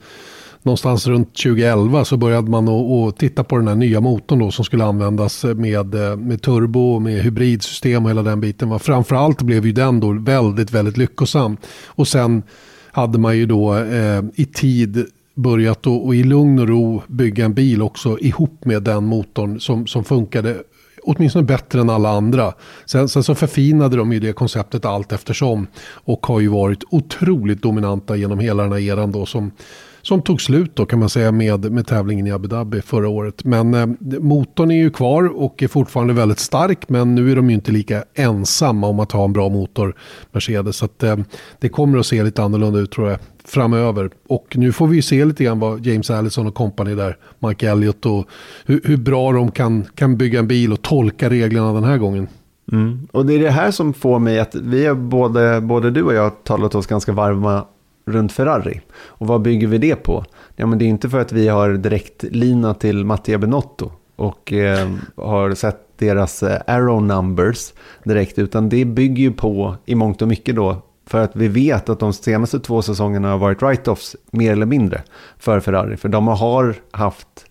någonstans 0.65 1.07
runt 1.07 1.35
2011 1.35 2.05
så 2.05 2.17
började 2.17 2.49
man 2.49 2.67
att 2.67 3.17
titta 3.17 3.43
på 3.43 3.57
den 3.57 3.67
här 3.67 3.75
nya 3.75 4.01
motorn 4.01 4.39
då 4.39 4.51
som 4.51 4.65
skulle 4.65 4.85
användas 4.85 5.43
med, 5.43 5.95
med 6.17 6.41
turbo, 6.41 6.99
med 6.99 7.23
hybridsystem 7.23 8.03
och 8.03 8.09
hela 8.09 8.23
den 8.23 8.41
biten. 8.41 8.79
Framförallt 8.79 9.41
blev 9.41 9.65
ju 9.65 9.71
den 9.71 9.99
då 9.99 10.11
väldigt, 10.11 10.71
väldigt 10.71 10.97
lyckosam. 10.97 11.57
Och 11.85 12.07
sen 12.07 12.43
hade 12.91 13.19
man 13.19 13.37
ju 13.37 13.45
då 13.45 13.75
eh, 13.75 14.23
i 14.35 14.45
tid 14.45 15.05
börjat 15.35 15.87
och, 15.87 16.05
och 16.05 16.15
i 16.15 16.23
lugn 16.23 16.59
och 16.59 16.67
ro 16.67 17.01
bygga 17.07 17.45
en 17.45 17.53
bil 17.53 17.81
också 17.81 18.19
ihop 18.19 18.65
med 18.65 18.83
den 18.83 19.05
motorn 19.05 19.59
som, 19.59 19.87
som 19.87 20.03
funkade 20.03 20.63
åtminstone 21.05 21.45
bättre 21.45 21.81
än 21.81 21.89
alla 21.89 22.09
andra. 22.09 22.53
Sen, 22.85 23.09
sen, 23.09 23.23
så 23.23 23.35
förfinade 23.35 23.97
de 23.97 24.13
ju 24.13 24.19
det 24.19 24.33
konceptet 24.33 24.85
allt 24.85 25.11
eftersom 25.11 25.67
och 25.93 26.25
har 26.27 26.39
ju 26.39 26.47
varit 26.47 26.83
otroligt 26.91 27.61
dominanta 27.61 28.15
genom 28.15 28.39
hela 28.39 28.63
den 28.63 28.71
här 28.71 28.79
eran 28.79 29.11
då 29.11 29.25
som 29.25 29.51
som 30.05 30.21
tog 30.21 30.41
slut 30.41 30.75
då 30.75 30.85
kan 30.85 30.99
man 30.99 31.09
säga 31.09 31.31
med, 31.31 31.71
med 31.71 31.87
tävlingen 31.87 32.27
i 32.27 32.31
Abu 32.31 32.47
Dhabi 32.47 32.81
förra 32.81 33.09
året. 33.09 33.43
Men 33.43 33.73
eh, 33.73 33.87
motorn 34.19 34.71
är 34.71 34.75
ju 34.75 34.89
kvar 34.89 35.37
och 35.37 35.63
är 35.63 35.67
fortfarande 35.67 36.13
väldigt 36.13 36.39
stark 36.39 36.89
men 36.89 37.15
nu 37.15 37.31
är 37.31 37.35
de 37.35 37.49
ju 37.49 37.55
inte 37.55 37.71
lika 37.71 38.03
ensamma 38.13 38.87
om 38.87 38.99
att 38.99 39.11
ha 39.11 39.23
en 39.23 39.33
bra 39.33 39.49
motor 39.49 39.95
Mercedes. 40.31 40.77
Så 40.77 40.85
att, 40.85 41.03
eh, 41.03 41.17
det 41.59 41.69
kommer 41.69 41.97
att 41.97 42.05
se 42.05 42.23
lite 42.23 42.43
annorlunda 42.43 42.79
ut 42.79 42.91
tror 42.91 43.09
jag 43.09 43.19
framöver. 43.45 44.09
Och 44.27 44.53
nu 44.55 44.71
får 44.71 44.87
vi 44.87 45.01
se 45.01 45.25
lite 45.25 45.43
grann 45.43 45.59
vad 45.59 45.85
James 45.85 46.09
Allison 46.09 46.47
och 46.47 46.55
company 46.55 46.95
där, 46.95 47.17
Mike 47.39 47.69
Elliott 47.69 48.05
och 48.05 48.27
hur, 48.65 48.81
hur, 48.83 48.97
bra 48.97 49.31
de 49.31 49.51
kan, 49.51 49.85
kan 49.95 50.17
bygga 50.17 50.39
en 50.39 50.47
bil 50.47 50.73
och 50.73 50.81
tolka 50.81 51.29
reglerna 51.29 51.73
den 51.73 51.83
här 51.83 51.97
gången. 51.97 52.27
Mm. 52.71 53.07
Och 53.11 53.25
det 53.25 53.33
är 53.33 53.39
det 53.39 53.49
här 53.49 53.71
som 53.71 53.93
får 53.93 54.19
mig 54.19 54.39
att 54.39 54.55
vi 54.55 54.85
är 54.85 54.93
både, 54.93 55.61
både 55.61 55.91
du 55.91 56.03
och 56.03 56.13
jag 56.13 56.43
talat 56.43 56.75
oss 56.75 56.87
ganska 56.87 57.11
varma 57.11 57.65
runt 58.05 58.31
Ferrari. 58.31 58.81
Och 58.95 59.27
vad 59.27 59.41
bygger 59.41 59.67
vi 59.67 59.77
det 59.77 59.95
på? 59.95 60.25
Ja, 60.55 60.65
men 60.65 60.79
det 60.79 60.85
är 60.85 60.87
inte 60.87 61.09
för 61.09 61.19
att 61.19 61.31
vi 61.31 61.47
har 61.47 61.69
direkt 61.69 62.23
lina 62.23 62.73
till 62.73 63.05
Mattia 63.05 63.37
Benotto 63.37 63.91
och 64.15 64.53
eh, 64.53 64.89
har 65.15 65.53
sett 65.53 65.97
deras 65.97 66.43
eh, 66.43 66.61
arrow 66.67 67.03
numbers 67.03 67.73
direkt, 68.03 68.39
utan 68.39 68.69
det 68.69 68.85
bygger 68.85 69.23
ju 69.23 69.31
på 69.31 69.75
i 69.85 69.95
mångt 69.95 70.21
och 70.21 70.27
mycket 70.27 70.55
då 70.55 70.81
för 71.07 71.23
att 71.23 71.35
vi 71.35 71.47
vet 71.47 71.89
att 71.89 71.99
de 71.99 72.13
senaste 72.13 72.59
två 72.59 72.81
säsongerna 72.81 73.29
har 73.29 73.37
varit 73.37 73.61
write-offs 73.61 74.15
mer 74.31 74.51
eller 74.51 74.65
mindre 74.65 75.01
för 75.37 75.59
Ferrari. 75.59 75.97
För 75.97 76.09
de 76.09 76.27
har 76.27 76.75
haft 76.91 77.45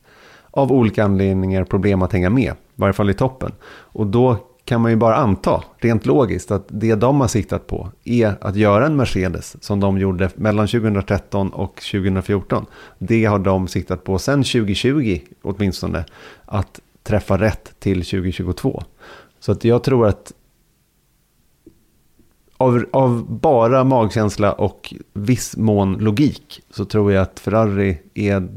av 0.51 0.73
olika 0.73 1.05
anledningar 1.05 1.65
problem 1.65 2.03
att 2.03 2.13
hänga 2.13 2.31
med, 2.31 2.53
i 2.53 2.57
varje 2.75 2.93
fall 2.93 3.11
i 3.11 3.15
toppen. 3.15 3.53
Och 3.67 4.07
då 4.07 4.37
kan 4.65 4.81
man 4.81 4.91
ju 4.91 4.97
bara 4.97 5.17
anta, 5.17 5.65
rent 5.79 6.07
logiskt, 6.07 6.51
att 6.51 6.65
det 6.69 6.95
de 6.95 7.21
har 7.21 7.29
siktat 7.29 7.67
på 7.67 7.91
är 8.05 8.37
att 8.41 8.57
göra 8.57 8.87
en 8.87 8.97
Mercedes 8.97 9.65
som 9.65 9.81
de 9.81 9.99
gjorde 9.99 10.31
mellan 10.35 10.67
2013 10.69 11.51
och 11.51 11.75
2014. 11.93 12.67
Det 12.99 13.25
har 13.25 13.39
de 13.39 13.69
siktat 13.69 14.05
på 14.05 14.19
sedan 14.19 14.43
2020 14.43 15.21
åtminstone, 15.43 16.05
att 16.45 16.81
träffa 17.03 17.39
rätt 17.39 17.75
till 17.79 18.05
2022. 18.05 18.83
Så 19.41 19.53
att 19.53 19.65
jag 19.65 19.83
tror 19.83 20.07
att 20.07 20.33
av, 22.57 22.85
av, 22.93 23.27
bara 23.41 23.85
magkänsla 23.85 24.53
och 24.53 24.95
viss 25.13 25.57
mån 25.57 25.99
logik 25.99 26.61
så 26.71 26.85
tror 26.85 27.13
jag 27.13 27.23
att 27.23 27.41
Ferrari 27.41 27.99
är... 28.15 28.49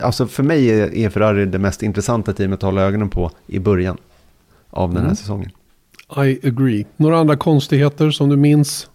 Alltså 0.00 0.26
för 0.26 0.42
mig 0.42 0.70
är, 1.04 1.10
Ferrari 1.10 1.46
det 1.46 1.58
mest 1.58 1.82
intressanta 1.82 2.32
teamet 2.32 2.58
att 2.58 2.62
hålla 2.62 2.82
ögonen 2.82 3.10
på 3.10 3.30
i 3.46 3.58
början 3.58 3.98
av 4.70 4.88
den 4.88 4.98
här 4.98 5.04
mm. 5.04 5.16
säsongen. 5.16 5.50
I 6.16 6.46
agree. 6.46 6.86
Några 6.96 7.18
andra 7.18 7.36
konstigheter 7.36 8.10
som 8.10 8.28
du 8.28 8.36
minns? 8.36 8.90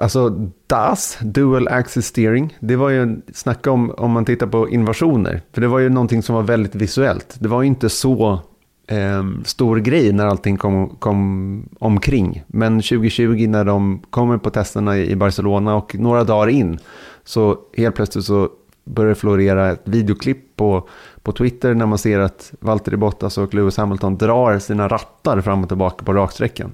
Alltså 0.00 0.28
DAS, 0.66 1.18
Dual 1.20 1.68
Axis 1.68 2.06
Steering, 2.06 2.56
det 2.60 2.76
var 2.76 2.90
ju, 2.90 3.20
snacka 3.34 3.70
om 3.70 3.90
om 3.90 4.10
man 4.10 4.24
tittar 4.24 4.46
på 4.46 4.68
innovationer. 4.68 5.42
För 5.52 5.60
det 5.60 5.68
var 5.68 5.78
ju 5.78 5.88
någonting 5.88 6.22
som 6.22 6.34
var 6.34 6.42
väldigt 6.42 6.74
visuellt. 6.74 7.36
Det 7.38 7.48
var 7.48 7.62
ju 7.62 7.68
inte 7.68 7.88
så 7.88 8.40
eh, 8.86 9.24
stor 9.44 9.76
grej 9.76 10.12
när 10.12 10.26
allting 10.26 10.56
kom, 10.56 10.88
kom 10.88 11.68
omkring. 11.78 12.44
Men 12.46 12.82
2020 12.82 13.46
när 13.48 13.64
de 13.64 14.02
kommer 14.10 14.38
på 14.38 14.50
testerna 14.50 14.98
i 14.98 15.16
Barcelona 15.16 15.74
och 15.74 15.94
några 15.94 16.24
dagar 16.24 16.48
in 16.48 16.78
så 17.24 17.58
helt 17.76 17.94
plötsligt 17.94 18.24
så 18.24 18.48
börjar 18.86 19.14
florera 19.14 19.70
ett 19.70 19.82
videoklipp 19.84 20.56
på, 20.56 20.88
på 21.22 21.32
Twitter 21.32 21.74
när 21.74 21.86
man 21.86 21.98
ser 21.98 22.18
att 22.18 22.52
Valtteri 22.60 22.96
Bottas 22.96 23.38
och 23.38 23.54
Lewis 23.54 23.76
Hamilton 23.76 24.18
drar 24.18 24.58
sina 24.58 24.88
rattar 24.88 25.40
fram 25.40 25.62
och 25.62 25.68
tillbaka 25.68 26.04
på 26.04 26.12
raksträckan. 26.12 26.72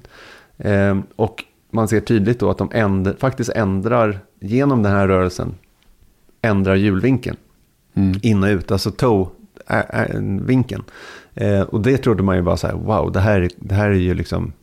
Eh, 0.57 0.97
och 1.15 1.43
man 1.71 1.87
ser 1.87 1.99
tydligt 1.99 2.39
då 2.39 2.49
att 2.49 2.57
de 2.57 2.69
änd 2.73 3.15
faktiskt 3.19 3.49
ändrar, 3.49 4.19
genom 4.39 4.83
den 4.83 4.91
här 4.91 5.07
rörelsen, 5.07 5.55
ändrar 6.41 6.75
hjulvinkeln. 6.75 7.37
Mm. 7.93 8.19
In 8.21 8.43
och 8.43 8.47
ut, 8.47 8.71
alltså 8.71 8.91
toe-vinkeln. 8.91 10.83
Eh, 11.33 11.61
och 11.61 11.81
det 11.81 11.97
trodde 11.97 12.23
man 12.23 12.35
ju 12.35 12.41
bara 12.41 12.57
så 12.57 12.67
här, 12.67 12.75
wow, 12.75 13.11
det 13.11 13.19
här, 13.19 13.49
det 13.57 13.75
här 13.75 13.89
är 13.89 13.93
ju 13.93 14.13
liksom 14.13 14.53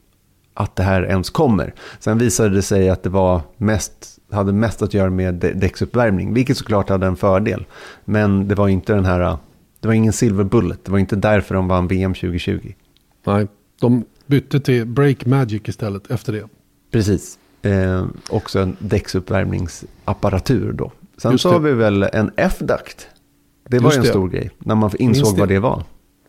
att 0.60 0.76
det 0.76 0.82
här 0.82 1.02
ens 1.02 1.30
kommer. 1.30 1.74
Sen 1.98 2.18
visade 2.18 2.50
det 2.50 2.62
sig 2.62 2.90
att 2.90 3.02
det 3.02 3.10
var 3.10 3.40
mest, 3.56 4.18
hade 4.30 4.52
mest 4.52 4.82
att 4.82 4.94
göra 4.94 5.10
med 5.10 5.34
däcksuppvärmning, 5.34 6.34
vilket 6.34 6.56
såklart 6.56 6.88
hade 6.88 7.06
en 7.06 7.16
fördel. 7.16 7.66
Men 8.04 8.48
det 8.48 8.54
var 8.54 8.68
inte 8.68 8.94
den 8.94 9.04
här, 9.04 9.36
det 9.80 9.88
var 9.88 9.94
ingen 9.94 10.12
silver 10.12 10.44
bullet, 10.44 10.84
det 10.84 10.92
var 10.92 10.98
inte 10.98 11.16
därför 11.16 11.54
de 11.54 11.68
vann 11.68 11.88
VM 11.88 12.14
2020. 12.14 12.72
Nej, 13.26 13.46
de 13.80 14.04
bytte 14.26 14.60
till 14.60 14.86
Break 14.86 15.26
Magic 15.26 15.62
istället 15.64 16.10
efter 16.10 16.32
det. 16.32 16.48
Precis. 16.92 17.38
Eh, 17.62 18.06
också 18.30 18.60
en 18.60 18.76
däcksuppvärmningsapparatur 18.78 20.72
då. 20.72 20.92
Sen 21.16 21.38
så 21.38 21.52
har 21.52 21.60
vi 21.60 21.72
väl 21.72 22.02
en 22.02 22.30
F-duct. 22.36 23.08
Det 23.68 23.78
var 23.78 23.92
ju 23.92 23.96
en 23.96 24.02
det. 24.02 24.08
stor 24.08 24.28
grej 24.28 24.50
när 24.58 24.74
man 24.74 24.90
insåg 24.98 25.38
vad 25.38 25.48
det 25.48 25.58
var. 25.58 25.84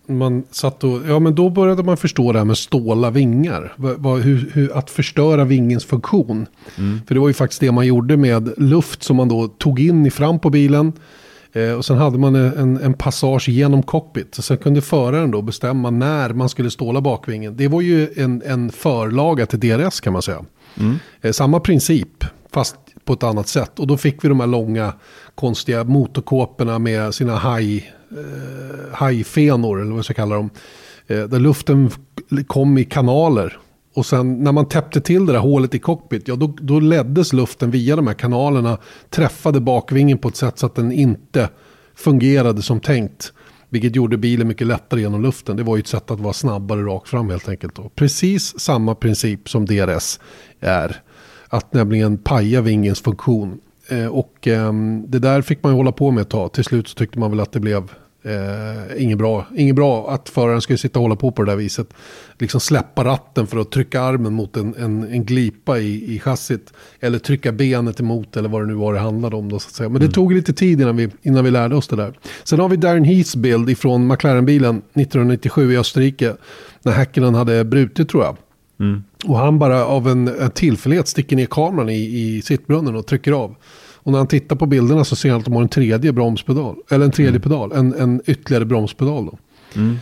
Man 0.07 0.43
satt 0.51 0.83
och, 0.83 0.99
ja 1.07 1.19
men 1.19 1.35
då 1.35 1.49
började 1.49 1.83
man 1.83 1.97
förstå 1.97 2.31
det 2.31 2.39
här 2.39 2.45
med 2.45 2.57
ståla 2.57 3.09
vingar. 3.09 3.73
Hur, 4.23 4.49
hur, 4.53 4.77
att 4.77 4.89
förstöra 4.89 5.45
vingens 5.45 5.85
funktion. 5.85 6.45
Mm. 6.77 7.01
För 7.07 7.15
det 7.15 7.21
var 7.21 7.27
ju 7.27 7.33
faktiskt 7.33 7.61
det 7.61 7.71
man 7.71 7.87
gjorde 7.87 8.17
med 8.17 8.53
luft 8.57 9.03
som 9.03 9.15
man 9.15 9.29
då 9.29 9.47
tog 9.47 9.79
in 9.79 10.05
i 10.05 10.11
fram 10.11 10.39
på 10.39 10.49
bilen. 10.49 10.93
Eh, 11.53 11.71
och 11.71 11.85
sen 11.85 11.97
hade 11.97 12.17
man 12.17 12.35
en, 12.35 12.77
en 12.77 12.93
passage 12.93 13.49
genom 13.49 13.83
cockpit. 13.83 14.35
Så 14.35 14.41
sen 14.41 14.57
kunde 14.57 14.81
föraren 14.81 15.31
då 15.31 15.41
bestämma 15.41 15.89
när 15.89 16.29
man 16.29 16.49
skulle 16.49 16.71
ståla 16.71 17.01
bakvingen. 17.01 17.57
Det 17.57 17.67
var 17.67 17.81
ju 17.81 18.09
en, 18.15 18.41
en 18.45 18.71
förlaga 18.71 19.45
till 19.45 19.59
DRS 19.59 19.99
kan 19.99 20.13
man 20.13 20.21
säga. 20.21 20.45
Mm. 20.79 20.99
Eh, 21.21 21.31
samma 21.31 21.59
princip, 21.59 22.25
fast 22.51 22.75
på 23.11 23.15
ett 23.15 23.23
annat 23.23 23.47
sätt. 23.47 23.79
Och 23.79 23.87
då 23.87 23.97
fick 23.97 24.23
vi 24.23 24.29
de 24.29 24.39
här 24.39 24.47
långa 24.47 24.93
konstiga 25.35 25.83
motorkåporna 25.83 26.79
med 26.79 27.13
sina 27.13 27.35
haj, 27.35 27.93
eh, 28.11 28.93
hajfenor, 28.93 29.81
eller 29.81 29.89
vad 29.89 29.97
jag 29.97 30.05
ska 30.05 30.13
kalla 30.13 30.35
dem. 30.35 30.49
Eh, 31.07 31.23
där 31.23 31.39
luften 31.39 31.91
kom 32.47 32.77
i 32.77 32.85
kanaler. 32.85 33.57
Och 33.95 34.05
sen 34.05 34.43
när 34.43 34.51
man 34.51 34.67
täppte 34.67 35.01
till 35.01 35.25
det 35.25 35.33
där 35.33 35.39
hålet 35.39 35.75
i 35.75 35.79
cockpit, 35.79 36.27
ja 36.27 36.35
då, 36.35 36.55
då 36.61 36.79
leddes 36.79 37.33
luften 37.33 37.71
via 37.71 37.95
de 37.95 38.07
här 38.07 38.13
kanalerna, 38.13 38.77
träffade 39.09 39.59
bakvingen 39.59 40.17
på 40.17 40.27
ett 40.27 40.35
sätt 40.35 40.59
så 40.59 40.65
att 40.65 40.75
den 40.75 40.91
inte 40.91 41.49
fungerade 41.95 42.61
som 42.61 42.79
tänkt. 42.79 43.33
Vilket 43.69 43.95
gjorde 43.95 44.17
bilen 44.17 44.47
mycket 44.47 44.67
lättare 44.67 45.01
genom 45.01 45.21
luften. 45.21 45.57
Det 45.57 45.63
var 45.63 45.75
ju 45.75 45.79
ett 45.79 45.87
sätt 45.87 46.11
att 46.11 46.19
vara 46.19 46.33
snabbare 46.33 46.81
rakt 46.81 47.09
fram 47.09 47.29
helt 47.29 47.49
enkelt. 47.49 47.75
Då. 47.75 47.89
Precis 47.95 48.59
samma 48.59 48.95
princip 48.95 49.49
som 49.49 49.65
DRS 49.65 50.19
är. 50.59 51.01
Att 51.53 51.73
nämligen 51.73 52.17
paja 52.17 52.61
vingens 52.61 53.01
funktion. 53.01 53.59
Eh, 53.87 54.07
och 54.07 54.47
eh, 54.47 54.73
det 55.07 55.19
där 55.19 55.41
fick 55.41 55.63
man 55.63 55.71
ju 55.71 55.77
hålla 55.77 55.91
på 55.91 56.11
med 56.11 56.21
ett 56.21 56.29
tag. 56.29 56.53
Till 56.53 56.63
slut 56.63 56.87
så 56.87 56.95
tyckte 56.95 57.19
man 57.19 57.31
väl 57.31 57.39
att 57.39 57.51
det 57.51 57.59
blev 57.59 57.89
Eh, 58.23 59.03
inget, 59.03 59.17
bra, 59.17 59.45
inget 59.55 59.75
bra 59.75 60.11
att 60.11 60.29
föraren 60.29 60.61
skulle 60.61 60.77
sitta 60.77 60.99
och 60.99 61.03
hålla 61.03 61.15
på 61.15 61.31
på 61.31 61.43
det 61.43 61.51
där 61.51 61.55
viset. 61.55 61.87
Liksom 62.39 62.59
släppa 62.59 63.03
ratten 63.03 63.47
för 63.47 63.57
att 63.57 63.71
trycka 63.71 64.01
armen 64.01 64.33
mot 64.33 64.57
en, 64.57 64.75
en, 64.75 65.03
en 65.03 65.25
glipa 65.25 65.79
i, 65.79 66.15
i 66.15 66.19
chassit. 66.19 66.73
Eller 66.99 67.19
trycka 67.19 67.51
benet 67.51 67.99
emot 67.99 68.37
eller 68.37 68.49
vad 68.49 68.61
det 68.61 68.67
nu 68.67 68.73
var 68.73 68.93
det 68.93 68.99
handlade 68.99 69.35
om. 69.35 69.49
Då, 69.49 69.59
så 69.59 69.67
att 69.67 69.73
säga. 69.73 69.89
Men 69.89 69.99
det 69.99 70.05
mm. 70.05 70.13
tog 70.13 70.33
lite 70.33 70.53
tid 70.53 70.81
innan 70.81 70.97
vi, 70.97 71.09
innan 71.21 71.43
vi 71.43 71.51
lärde 71.51 71.75
oss 71.75 71.87
det 71.87 71.95
där. 71.95 72.19
Sen 72.43 72.59
har 72.59 72.69
vi 72.69 72.75
Darren 72.75 73.03
Heaths 73.03 73.35
bild 73.35 73.69
ifrån 73.69 74.07
McLaren-bilen 74.07 74.77
1997 74.77 75.73
i 75.73 75.77
Österrike. 75.77 76.35
När 76.83 76.91
Häkkinen 76.91 77.35
hade 77.35 77.65
brutit 77.65 78.09
tror 78.09 78.23
jag. 78.23 78.37
Mm. 78.81 79.03
Och 79.25 79.37
han 79.37 79.59
bara 79.59 79.85
av 79.85 80.07
en, 80.07 80.27
en 80.27 80.51
tillfällighet 80.51 81.07
sticker 81.07 81.35
ner 81.35 81.45
kameran 81.45 81.89
i, 81.89 82.19
i 82.19 82.41
sittbrunnen 82.41 82.95
och 82.95 83.05
trycker 83.05 83.31
av. 83.31 83.55
Och 84.03 84.11
när 84.11 84.17
han 84.17 84.27
tittar 84.27 84.55
på 84.55 84.65
bilderna 84.65 85.03
så 85.03 85.15
ser 85.15 85.31
han 85.31 85.39
att 85.39 85.45
de 85.45 85.53
har 85.53 85.61
en 85.61 85.69
tredje 85.69 86.11
bromspedal. 86.11 86.75
Eller 86.89 87.05
en 87.05 87.11
tredje 87.11 87.29
mm. 87.29 87.41
pedal, 87.41 87.71
en, 87.71 87.93
en 87.93 88.21
ytterligare 88.25 88.65
bromspedal. 88.65 89.25
Då. 89.25 89.37
Mm. 89.75 89.97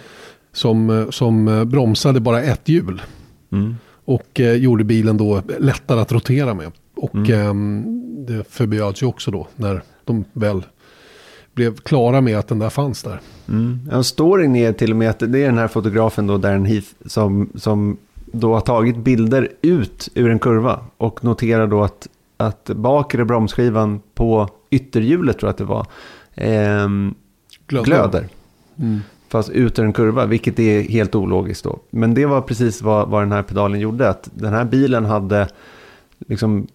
Som, 0.54 0.90
eh, 0.90 1.10
som 1.10 1.48
eh, 1.48 1.64
bromsade 1.64 2.20
bara 2.20 2.42
ett 2.42 2.70
hjul. 2.70 3.02
Mm. 3.52 3.76
Och 4.06 4.40
eh, 4.40 4.54
gjorde 4.54 4.84
bilen 4.84 5.18
då 5.18 5.42
lättare 5.60 6.00
att 6.00 6.12
rotera 6.12 6.54
med. 6.54 6.72
Och 6.96 7.30
eh, 7.30 7.54
det 8.28 8.44
förbjöds 8.50 9.04
ju 9.04 9.08
också 9.08 9.32
då 9.32 9.48
när 9.56 9.82
de 10.06 10.26
väl 10.34 10.64
blev 11.54 11.76
klara 11.76 12.22
med 12.22 12.38
att 12.38 12.48
den 12.48 12.60
där 12.60 12.70
fanns 12.70 13.04
där. 13.04 13.20
Mm. 13.50 13.90
Ja, 13.92 14.04
storyn 14.04 14.56
är 14.56 14.74
till 14.74 14.92
och 14.92 14.98
med 14.98 15.10
att 15.10 15.20
det 15.20 15.40
är 15.40 15.46
den 15.46 15.58
här 15.58 15.68
fotografen 15.68 16.28
då, 16.28 16.38
Darren 16.38 16.66
Heath, 16.66 16.88
som, 17.06 17.50
som 17.56 17.98
då 18.32 18.54
har 18.54 18.62
tagit 18.62 18.98
bilder 18.98 19.50
ut 19.62 20.10
ur 20.16 20.30
en 20.30 20.40
kurva 20.40 20.80
och 20.98 21.24
noterar 21.24 21.68
då 21.68 21.84
att 21.84 22.08
att 22.40 22.70
bakre 22.70 23.26
bromsskivan 23.26 24.02
på 24.14 24.50
ytterhjulet 24.70 25.40
tror 25.40 25.48
jag 25.48 25.52
att 25.52 25.58
det 25.58 25.64
var, 25.64 25.86
eh, 26.36 26.88
glöder. 27.68 28.28
Mm. 28.78 29.00
Fast 29.30 29.50
ut 29.50 29.80
ur 29.80 29.84
en 29.84 29.94
kurva, 29.94 30.26
vilket 30.26 30.60
är 30.60 30.82
helt 30.82 31.16
ologiskt 31.16 31.64
då. 31.64 31.80
Men 31.90 32.14
det 32.14 32.26
var 32.26 32.42
precis 32.42 32.82
vad, 32.82 33.10
vad 33.10 33.22
den 33.22 33.32
här 33.32 33.44
pedalen 33.44 33.80
gjorde. 33.80 34.10
Att 34.10 34.30
den 34.34 34.54
här 34.54 34.66
bilen 34.66 35.06
hade 35.06 35.48
liksom 36.28 36.68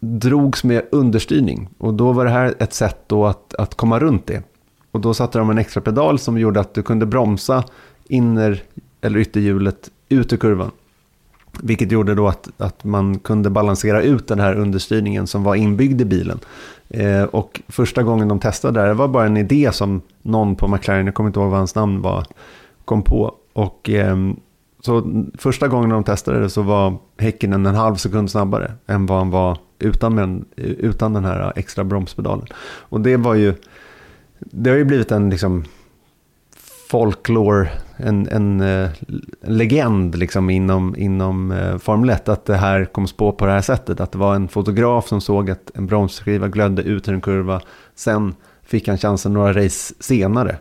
drogs 0.00 0.64
med 0.64 0.82
understyrning. 0.92 1.68
Och 1.78 1.94
då 1.94 2.12
var 2.12 2.24
det 2.24 2.30
här 2.30 2.54
ett 2.58 2.72
sätt 2.72 2.98
då 3.06 3.26
att, 3.26 3.54
att 3.54 3.74
komma 3.74 3.98
runt 3.98 4.26
det. 4.26 4.42
Och 4.90 5.00
då 5.00 5.14
satte 5.14 5.38
de 5.38 5.50
en 5.50 5.58
extra 5.58 5.80
pedal 5.80 6.18
som 6.18 6.38
gjorde 6.38 6.60
att 6.60 6.74
du 6.74 6.82
kunde 6.82 7.06
bromsa 7.06 7.64
inner 8.08 8.62
eller 9.00 9.18
ytterhjulet 9.18 9.90
ut 10.08 10.32
ur 10.32 10.36
kurvan. 10.36 10.70
Vilket 11.62 11.92
gjorde 11.92 12.14
då 12.14 12.28
att, 12.28 12.48
att 12.58 12.84
man 12.84 13.18
kunde 13.18 13.50
balansera 13.50 14.02
ut 14.02 14.28
den 14.28 14.40
här 14.40 14.54
understyrningen 14.54 15.26
som 15.26 15.42
var 15.42 15.54
inbyggd 15.54 16.00
i 16.00 16.04
bilen. 16.04 16.38
Eh, 16.88 17.22
och 17.22 17.60
första 17.68 18.02
gången 18.02 18.28
de 18.28 18.40
testade 18.40 18.74
det, 18.74 18.80
här, 18.80 18.88
det 18.88 18.94
var 18.94 19.08
bara 19.08 19.26
en 19.26 19.36
idé 19.36 19.70
som 19.72 20.00
någon 20.22 20.56
på 20.56 20.68
McLaren, 20.68 21.06
jag 21.06 21.14
kommer 21.14 21.28
inte 21.28 21.40
ihåg 21.40 21.50
vad 21.50 21.58
hans 21.58 21.74
namn 21.74 22.02
var, 22.02 22.26
kom 22.84 23.02
på. 23.02 23.34
Och 23.52 23.90
eh, 23.90 24.16
så 24.80 25.24
första 25.38 25.68
gången 25.68 25.90
de 25.90 26.04
testade 26.04 26.40
det 26.40 26.50
så 26.50 26.62
var 26.62 26.96
häcken 27.18 27.52
en 27.52 27.66
halv 27.66 27.96
sekund 27.96 28.30
snabbare 28.30 28.72
än 28.86 29.06
vad 29.06 29.18
han 29.18 29.30
var 29.30 29.58
utan, 29.78 30.14
med, 30.14 30.44
utan 30.56 31.12
den 31.12 31.24
här 31.24 31.52
extra 31.56 31.84
bromspedalen. 31.84 32.46
Och 32.64 33.00
det 33.00 33.16
var 33.16 33.34
ju, 33.34 33.54
det 34.38 34.70
har 34.70 34.76
ju 34.76 34.84
blivit 34.84 35.12
en 35.12 35.30
liksom 35.30 35.64
folklore, 36.90 37.68
en, 37.96 38.28
en, 38.28 38.60
en, 38.60 38.84
eh, 38.84 38.90
legend 39.40 40.14
liksom 40.14 40.50
inom, 40.50 40.96
inom 40.96 41.50
uh, 41.50 41.78
Formel 41.78 42.10
1 42.10 42.28
att 42.28 42.44
det 42.44 42.56
här 42.56 42.84
kom 42.84 43.06
spå 43.06 43.32
på 43.32 43.46
det 43.46 43.52
här 43.52 43.60
sättet. 43.60 44.00
Att 44.00 44.12
det 44.12 44.18
var 44.18 44.34
en 44.34 44.48
fotograf 44.48 45.08
som 45.08 45.20
såg 45.20 45.50
att 45.50 45.70
en 45.74 45.86
bromsskiva 45.86 46.48
glödde 46.48 46.82
ut 46.82 47.08
ur 47.08 47.14
en 47.14 47.20
kurva. 47.20 47.60
Sen 47.94 48.34
fick 48.62 48.88
han 48.88 48.98
chansen 48.98 49.32
några 49.32 49.64
race 49.64 49.94
senare 50.00 50.58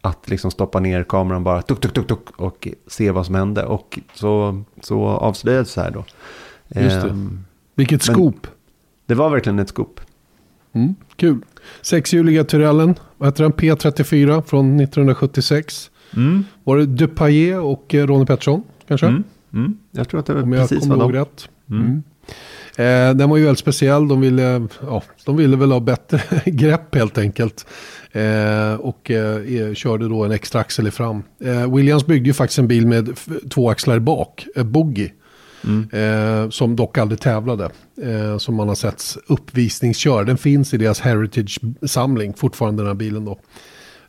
att 0.00 0.30
liksom 0.30 0.50
stoppa 0.50 0.80
ner 0.80 1.04
kameran 1.04 1.44
bara 1.44 1.62
tuk, 1.62 1.80
tuk, 1.80 1.92
tuk, 1.92 2.06
tuk 2.06 2.30
och 2.36 2.68
se 2.86 3.10
vad 3.10 3.26
som 3.26 3.34
hände. 3.34 3.64
Och 3.64 3.98
så, 4.14 4.62
så 4.80 5.04
avslöjades 5.06 5.74
det 5.74 5.80
här 5.80 5.90
då. 5.90 6.04
Just 6.68 7.02
det. 7.02 7.08
Um, 7.08 7.44
Vilket 7.74 8.02
scoop. 8.02 8.46
Det 9.06 9.14
var 9.14 9.30
verkligen 9.30 9.58
ett 9.58 9.68
scoop. 9.68 10.00
Mm, 10.72 10.94
kul. 11.16 11.40
Sexhjuliga 11.82 12.44
Tyrellen, 12.44 12.94
vad 13.16 13.28
heter 13.28 13.42
den? 13.42 13.52
P34 13.52 14.42
från 14.42 14.80
1976. 14.80 15.90
Mm. 16.16 16.44
Var 16.64 16.76
det 16.76 16.86
Dupayet 16.86 17.58
och 17.58 17.94
eh, 17.94 18.06
Ronny 18.06 18.26
Pettersson 18.26 18.62
kanske? 18.88 19.06
Mm. 19.06 19.24
Mm. 19.52 19.78
Jag 19.90 20.08
tror 20.08 20.20
att 20.20 20.26
det 20.26 20.34
var 20.34 20.42
Om 20.42 20.52
precis 20.52 20.80
kommer 20.80 20.96
ihåg 20.96 21.14
rätt. 21.14 21.48
Mm. 21.70 21.82
mm. 21.82 22.02
Eh, 22.78 23.16
den 23.16 23.30
var 23.30 23.36
ju 23.36 23.44
väldigt 23.44 23.58
speciell. 23.58 24.08
De 24.08 24.20
ville, 24.20 24.68
ja, 24.82 25.02
de 25.24 25.36
ville 25.36 25.56
väl 25.56 25.72
ha 25.72 25.80
bättre 25.80 26.20
grepp 26.50 26.94
helt 26.94 27.18
enkelt. 27.18 27.66
Eh, 28.12 28.74
och 28.74 29.10
eh, 29.10 29.74
körde 29.74 30.08
då 30.08 30.24
en 30.24 30.30
extra 30.30 30.60
axel 30.60 30.86
i 30.86 30.90
fram. 30.90 31.22
Eh, 31.44 31.74
Williams 31.74 32.06
byggde 32.06 32.28
ju 32.28 32.34
faktiskt 32.34 32.58
en 32.58 32.68
bil 32.68 32.86
med 32.86 33.16
två 33.50 33.70
axlar 33.70 33.98
bak, 33.98 34.46
eh, 34.56 34.64
bogey. 34.64 35.10
Mm. 35.64 35.88
Eh, 35.92 36.50
som 36.50 36.76
dock 36.76 36.98
aldrig 36.98 37.20
tävlade. 37.20 37.70
Eh, 38.02 38.38
som 38.38 38.54
man 38.54 38.68
har 38.68 38.74
sett 38.74 39.02
uppvisningskör. 39.26 40.24
Den 40.24 40.38
finns 40.38 40.74
i 40.74 40.76
deras 40.76 41.00
heritage-samling 41.00 42.34
fortfarande 42.34 42.82
den 42.82 42.86
här 42.88 42.94
bilen 42.94 43.24
då. 43.24 43.38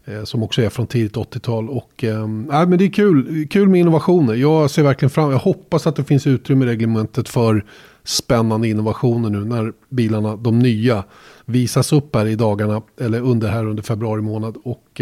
Eh, 0.07 0.23
som 0.23 0.43
också 0.43 0.61
är 0.61 0.69
från 0.69 0.87
tidigt 0.87 1.17
80-tal. 1.17 1.69
Och, 1.69 2.03
äh, 2.03 2.27
men 2.27 2.77
det 2.77 2.85
är 2.85 2.89
kul, 2.89 3.47
kul 3.49 3.69
med 3.69 3.79
innovationer. 3.79 4.33
Jag 4.33 4.71
ser 4.71 4.83
verkligen 4.83 5.09
fram 5.09 5.31
Jag 5.31 5.37
hoppas 5.37 5.87
att 5.87 5.95
det 5.95 6.03
finns 6.03 6.27
utrymme 6.27 6.65
i 6.65 6.67
reglementet 6.67 7.29
för 7.29 7.65
spännande 8.03 8.67
innovationer 8.67 9.29
nu 9.29 9.45
när 9.45 9.73
bilarna, 9.89 10.35
de 10.35 10.59
nya, 10.59 11.03
visas 11.45 11.93
upp 11.93 12.15
här 12.15 12.25
i 12.25 12.35
dagarna. 12.35 12.81
Eller 12.99 13.21
under 13.21 13.49
här 13.49 13.65
under 13.65 13.83
februari 13.83 14.21
månad. 14.21 14.57
Och 14.63 15.01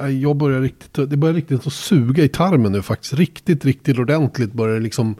äh, 0.00 0.08
jag 0.08 0.36
börjar 0.36 0.60
riktigt, 0.60 1.10
det 1.10 1.16
börjar 1.16 1.34
riktigt 1.34 1.66
att 1.66 1.72
suga 1.72 2.24
i 2.24 2.28
tarmen 2.28 2.72
nu 2.72 2.82
faktiskt. 2.82 3.14
Riktigt, 3.14 3.64
riktigt 3.64 3.98
ordentligt 3.98 4.52
börjar 4.52 4.74
det 4.74 4.82
liksom 4.82 5.14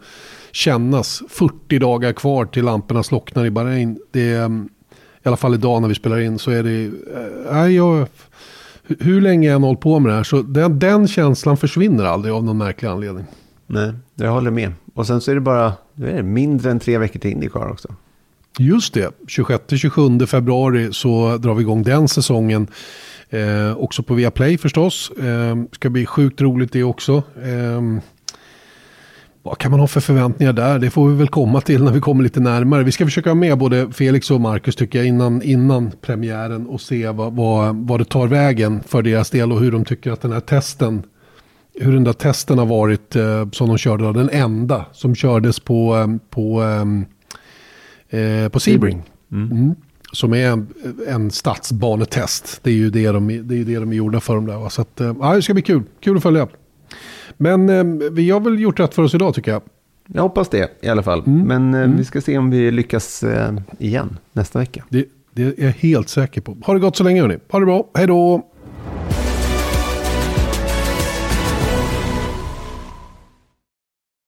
kännas. 0.51 1.23
40 1.29 1.79
dagar 1.79 2.13
kvar 2.13 2.45
till 2.45 2.65
lamporna 2.65 3.03
slocknar 3.03 3.45
i 3.45 3.51
Bahrain. 3.51 3.99
Det 4.11 4.33
är, 4.33 4.43
ehm, 4.43 4.69
i 5.23 5.27
alla 5.27 5.37
fall 5.37 5.53
idag 5.53 5.81
när 5.81 5.89
vi 5.89 5.95
spelar 5.95 6.19
in 6.19 6.39
så 6.39 6.51
är 6.51 6.63
det, 6.63 6.91
äh, 7.51 7.67
jag, 7.67 8.07
hur 8.99 9.21
länge 9.21 9.47
jag 9.47 9.55
än 9.55 9.63
hållit 9.63 9.79
på 9.79 9.99
med 9.99 10.11
det 10.11 10.15
här 10.15 10.23
så 10.23 10.41
den, 10.41 10.79
den 10.79 11.07
känslan 11.07 11.57
försvinner 11.57 12.05
aldrig 12.05 12.33
av 12.33 12.43
någon 12.43 12.57
märklig 12.57 12.89
anledning. 12.89 13.25
Nej, 13.67 13.93
jag 14.15 14.31
håller 14.31 14.51
med. 14.51 14.71
Och 14.93 15.07
sen 15.07 15.21
så 15.21 15.31
är 15.31 15.35
det 15.35 15.41
bara 15.41 15.73
det 15.93 16.11
är 16.11 16.23
mindre 16.23 16.71
än 16.71 16.79
tre 16.79 16.97
veckor 16.97 17.19
till 17.19 17.31
Indycar 17.31 17.71
också. 17.71 17.87
Just 18.59 18.93
det, 18.93 19.11
26-27 19.27 20.25
februari 20.25 20.93
så 20.93 21.37
drar 21.37 21.53
vi 21.53 21.61
igång 21.61 21.83
den 21.83 22.07
säsongen. 22.07 22.67
Eh, 23.29 23.77
också 23.77 24.03
på 24.03 24.13
Viaplay 24.13 24.57
förstås. 24.57 25.11
Eh, 25.11 25.55
ska 25.71 25.89
bli 25.89 26.05
sjukt 26.05 26.41
roligt 26.41 26.71
det 26.71 26.83
också. 26.83 27.23
Eh, 27.43 27.81
vad 29.45 29.57
kan 29.57 29.71
man 29.71 29.79
ha 29.79 29.87
för 29.87 30.01
förväntningar 30.01 30.53
där? 30.53 30.79
Det 30.79 30.89
får 30.89 31.09
vi 31.09 31.15
väl 31.15 31.27
komma 31.27 31.61
till 31.61 31.83
när 31.83 31.91
vi 31.91 31.99
kommer 31.99 32.23
lite 32.23 32.39
närmare. 32.39 32.83
Vi 32.83 32.91
ska 32.91 33.05
försöka 33.05 33.29
ha 33.29 33.35
med 33.35 33.57
både 33.57 33.91
Felix 33.91 34.31
och 34.31 34.41
Marcus 34.41 34.75
tycker 34.75 34.99
jag 34.99 35.07
innan, 35.07 35.41
innan 35.41 35.91
premiären 36.01 36.67
och 36.67 36.81
se 36.81 37.09
vad, 37.09 37.35
vad, 37.35 37.75
vad 37.75 37.99
det 37.99 38.05
tar 38.05 38.27
vägen 38.27 38.83
för 38.87 39.01
deras 39.01 39.29
del 39.29 39.51
och 39.51 39.59
hur 39.59 39.71
de 39.71 39.85
tycker 39.85 40.11
att 40.11 40.21
den 40.21 40.31
här 40.31 40.39
testen 40.39 41.03
hur 41.73 41.93
den 41.93 42.03
där 42.03 42.13
testen 42.13 42.57
har 42.57 42.65
varit 42.65 43.15
eh, 43.15 43.49
som 43.51 43.67
de 43.67 43.77
körde. 43.77 44.13
Den 44.13 44.29
enda 44.29 44.85
som 44.91 45.15
kördes 45.15 45.59
på, 45.59 45.95
eh, 45.95 46.07
på, 46.29 46.63
eh, 48.11 48.19
eh, 48.19 48.49
på 48.49 48.59
Sebring. 48.59 49.03
Mm. 49.31 49.51
Mm. 49.51 49.75
Som 50.11 50.33
är 50.33 50.47
en, 50.47 50.67
en 51.07 51.31
stadsbanetest. 51.31 52.59
Det 52.63 52.69
är 52.69 52.73
ju 52.73 52.89
det 52.89 53.11
de, 53.11 53.27
det 53.27 53.55
är 53.59 53.65
det 53.65 53.79
de 53.79 53.91
är 53.91 53.95
gjorda 53.95 54.19
för. 54.19 54.35
Dem 54.35 54.45
där, 54.45 54.69
Så 54.69 54.81
att, 54.81 55.01
eh, 55.01 55.33
det 55.33 55.41
ska 55.41 55.53
bli 55.53 55.63
kul. 55.63 55.83
Kul 55.99 56.17
att 56.17 56.23
följa. 56.23 56.47
Men 57.37 57.69
eh, 57.69 58.09
vi 58.11 58.29
har 58.29 58.39
väl 58.39 58.59
gjort 58.59 58.79
rätt 58.79 58.93
för 58.93 59.03
oss 59.03 59.15
idag 59.15 59.33
tycker 59.33 59.51
jag. 59.51 59.61
Jag 60.07 60.21
hoppas 60.21 60.49
det 60.49 60.71
i 60.81 60.87
alla 60.87 61.03
fall. 61.03 61.23
Mm. 61.27 61.47
Men 61.47 61.73
eh, 61.73 61.83
mm. 61.83 61.97
vi 61.97 62.05
ska 62.05 62.21
se 62.21 62.37
om 62.37 62.49
vi 62.49 62.71
lyckas 62.71 63.23
eh, 63.23 63.53
igen 63.79 64.17
nästa 64.33 64.59
vecka. 64.59 64.83
Det, 64.89 65.05
det 65.33 65.43
är 65.43 65.53
jag 65.65 65.71
helt 65.71 66.09
säker 66.09 66.41
på. 66.41 66.57
Ha 66.65 66.73
det 66.73 66.79
gott 66.79 66.95
så 66.95 67.03
länge 67.03 67.21
hörni. 67.21 67.37
Ha 67.49 67.59
det 67.59 67.65
bra. 67.65 67.87
Hej 67.93 68.07
då. 68.07 68.41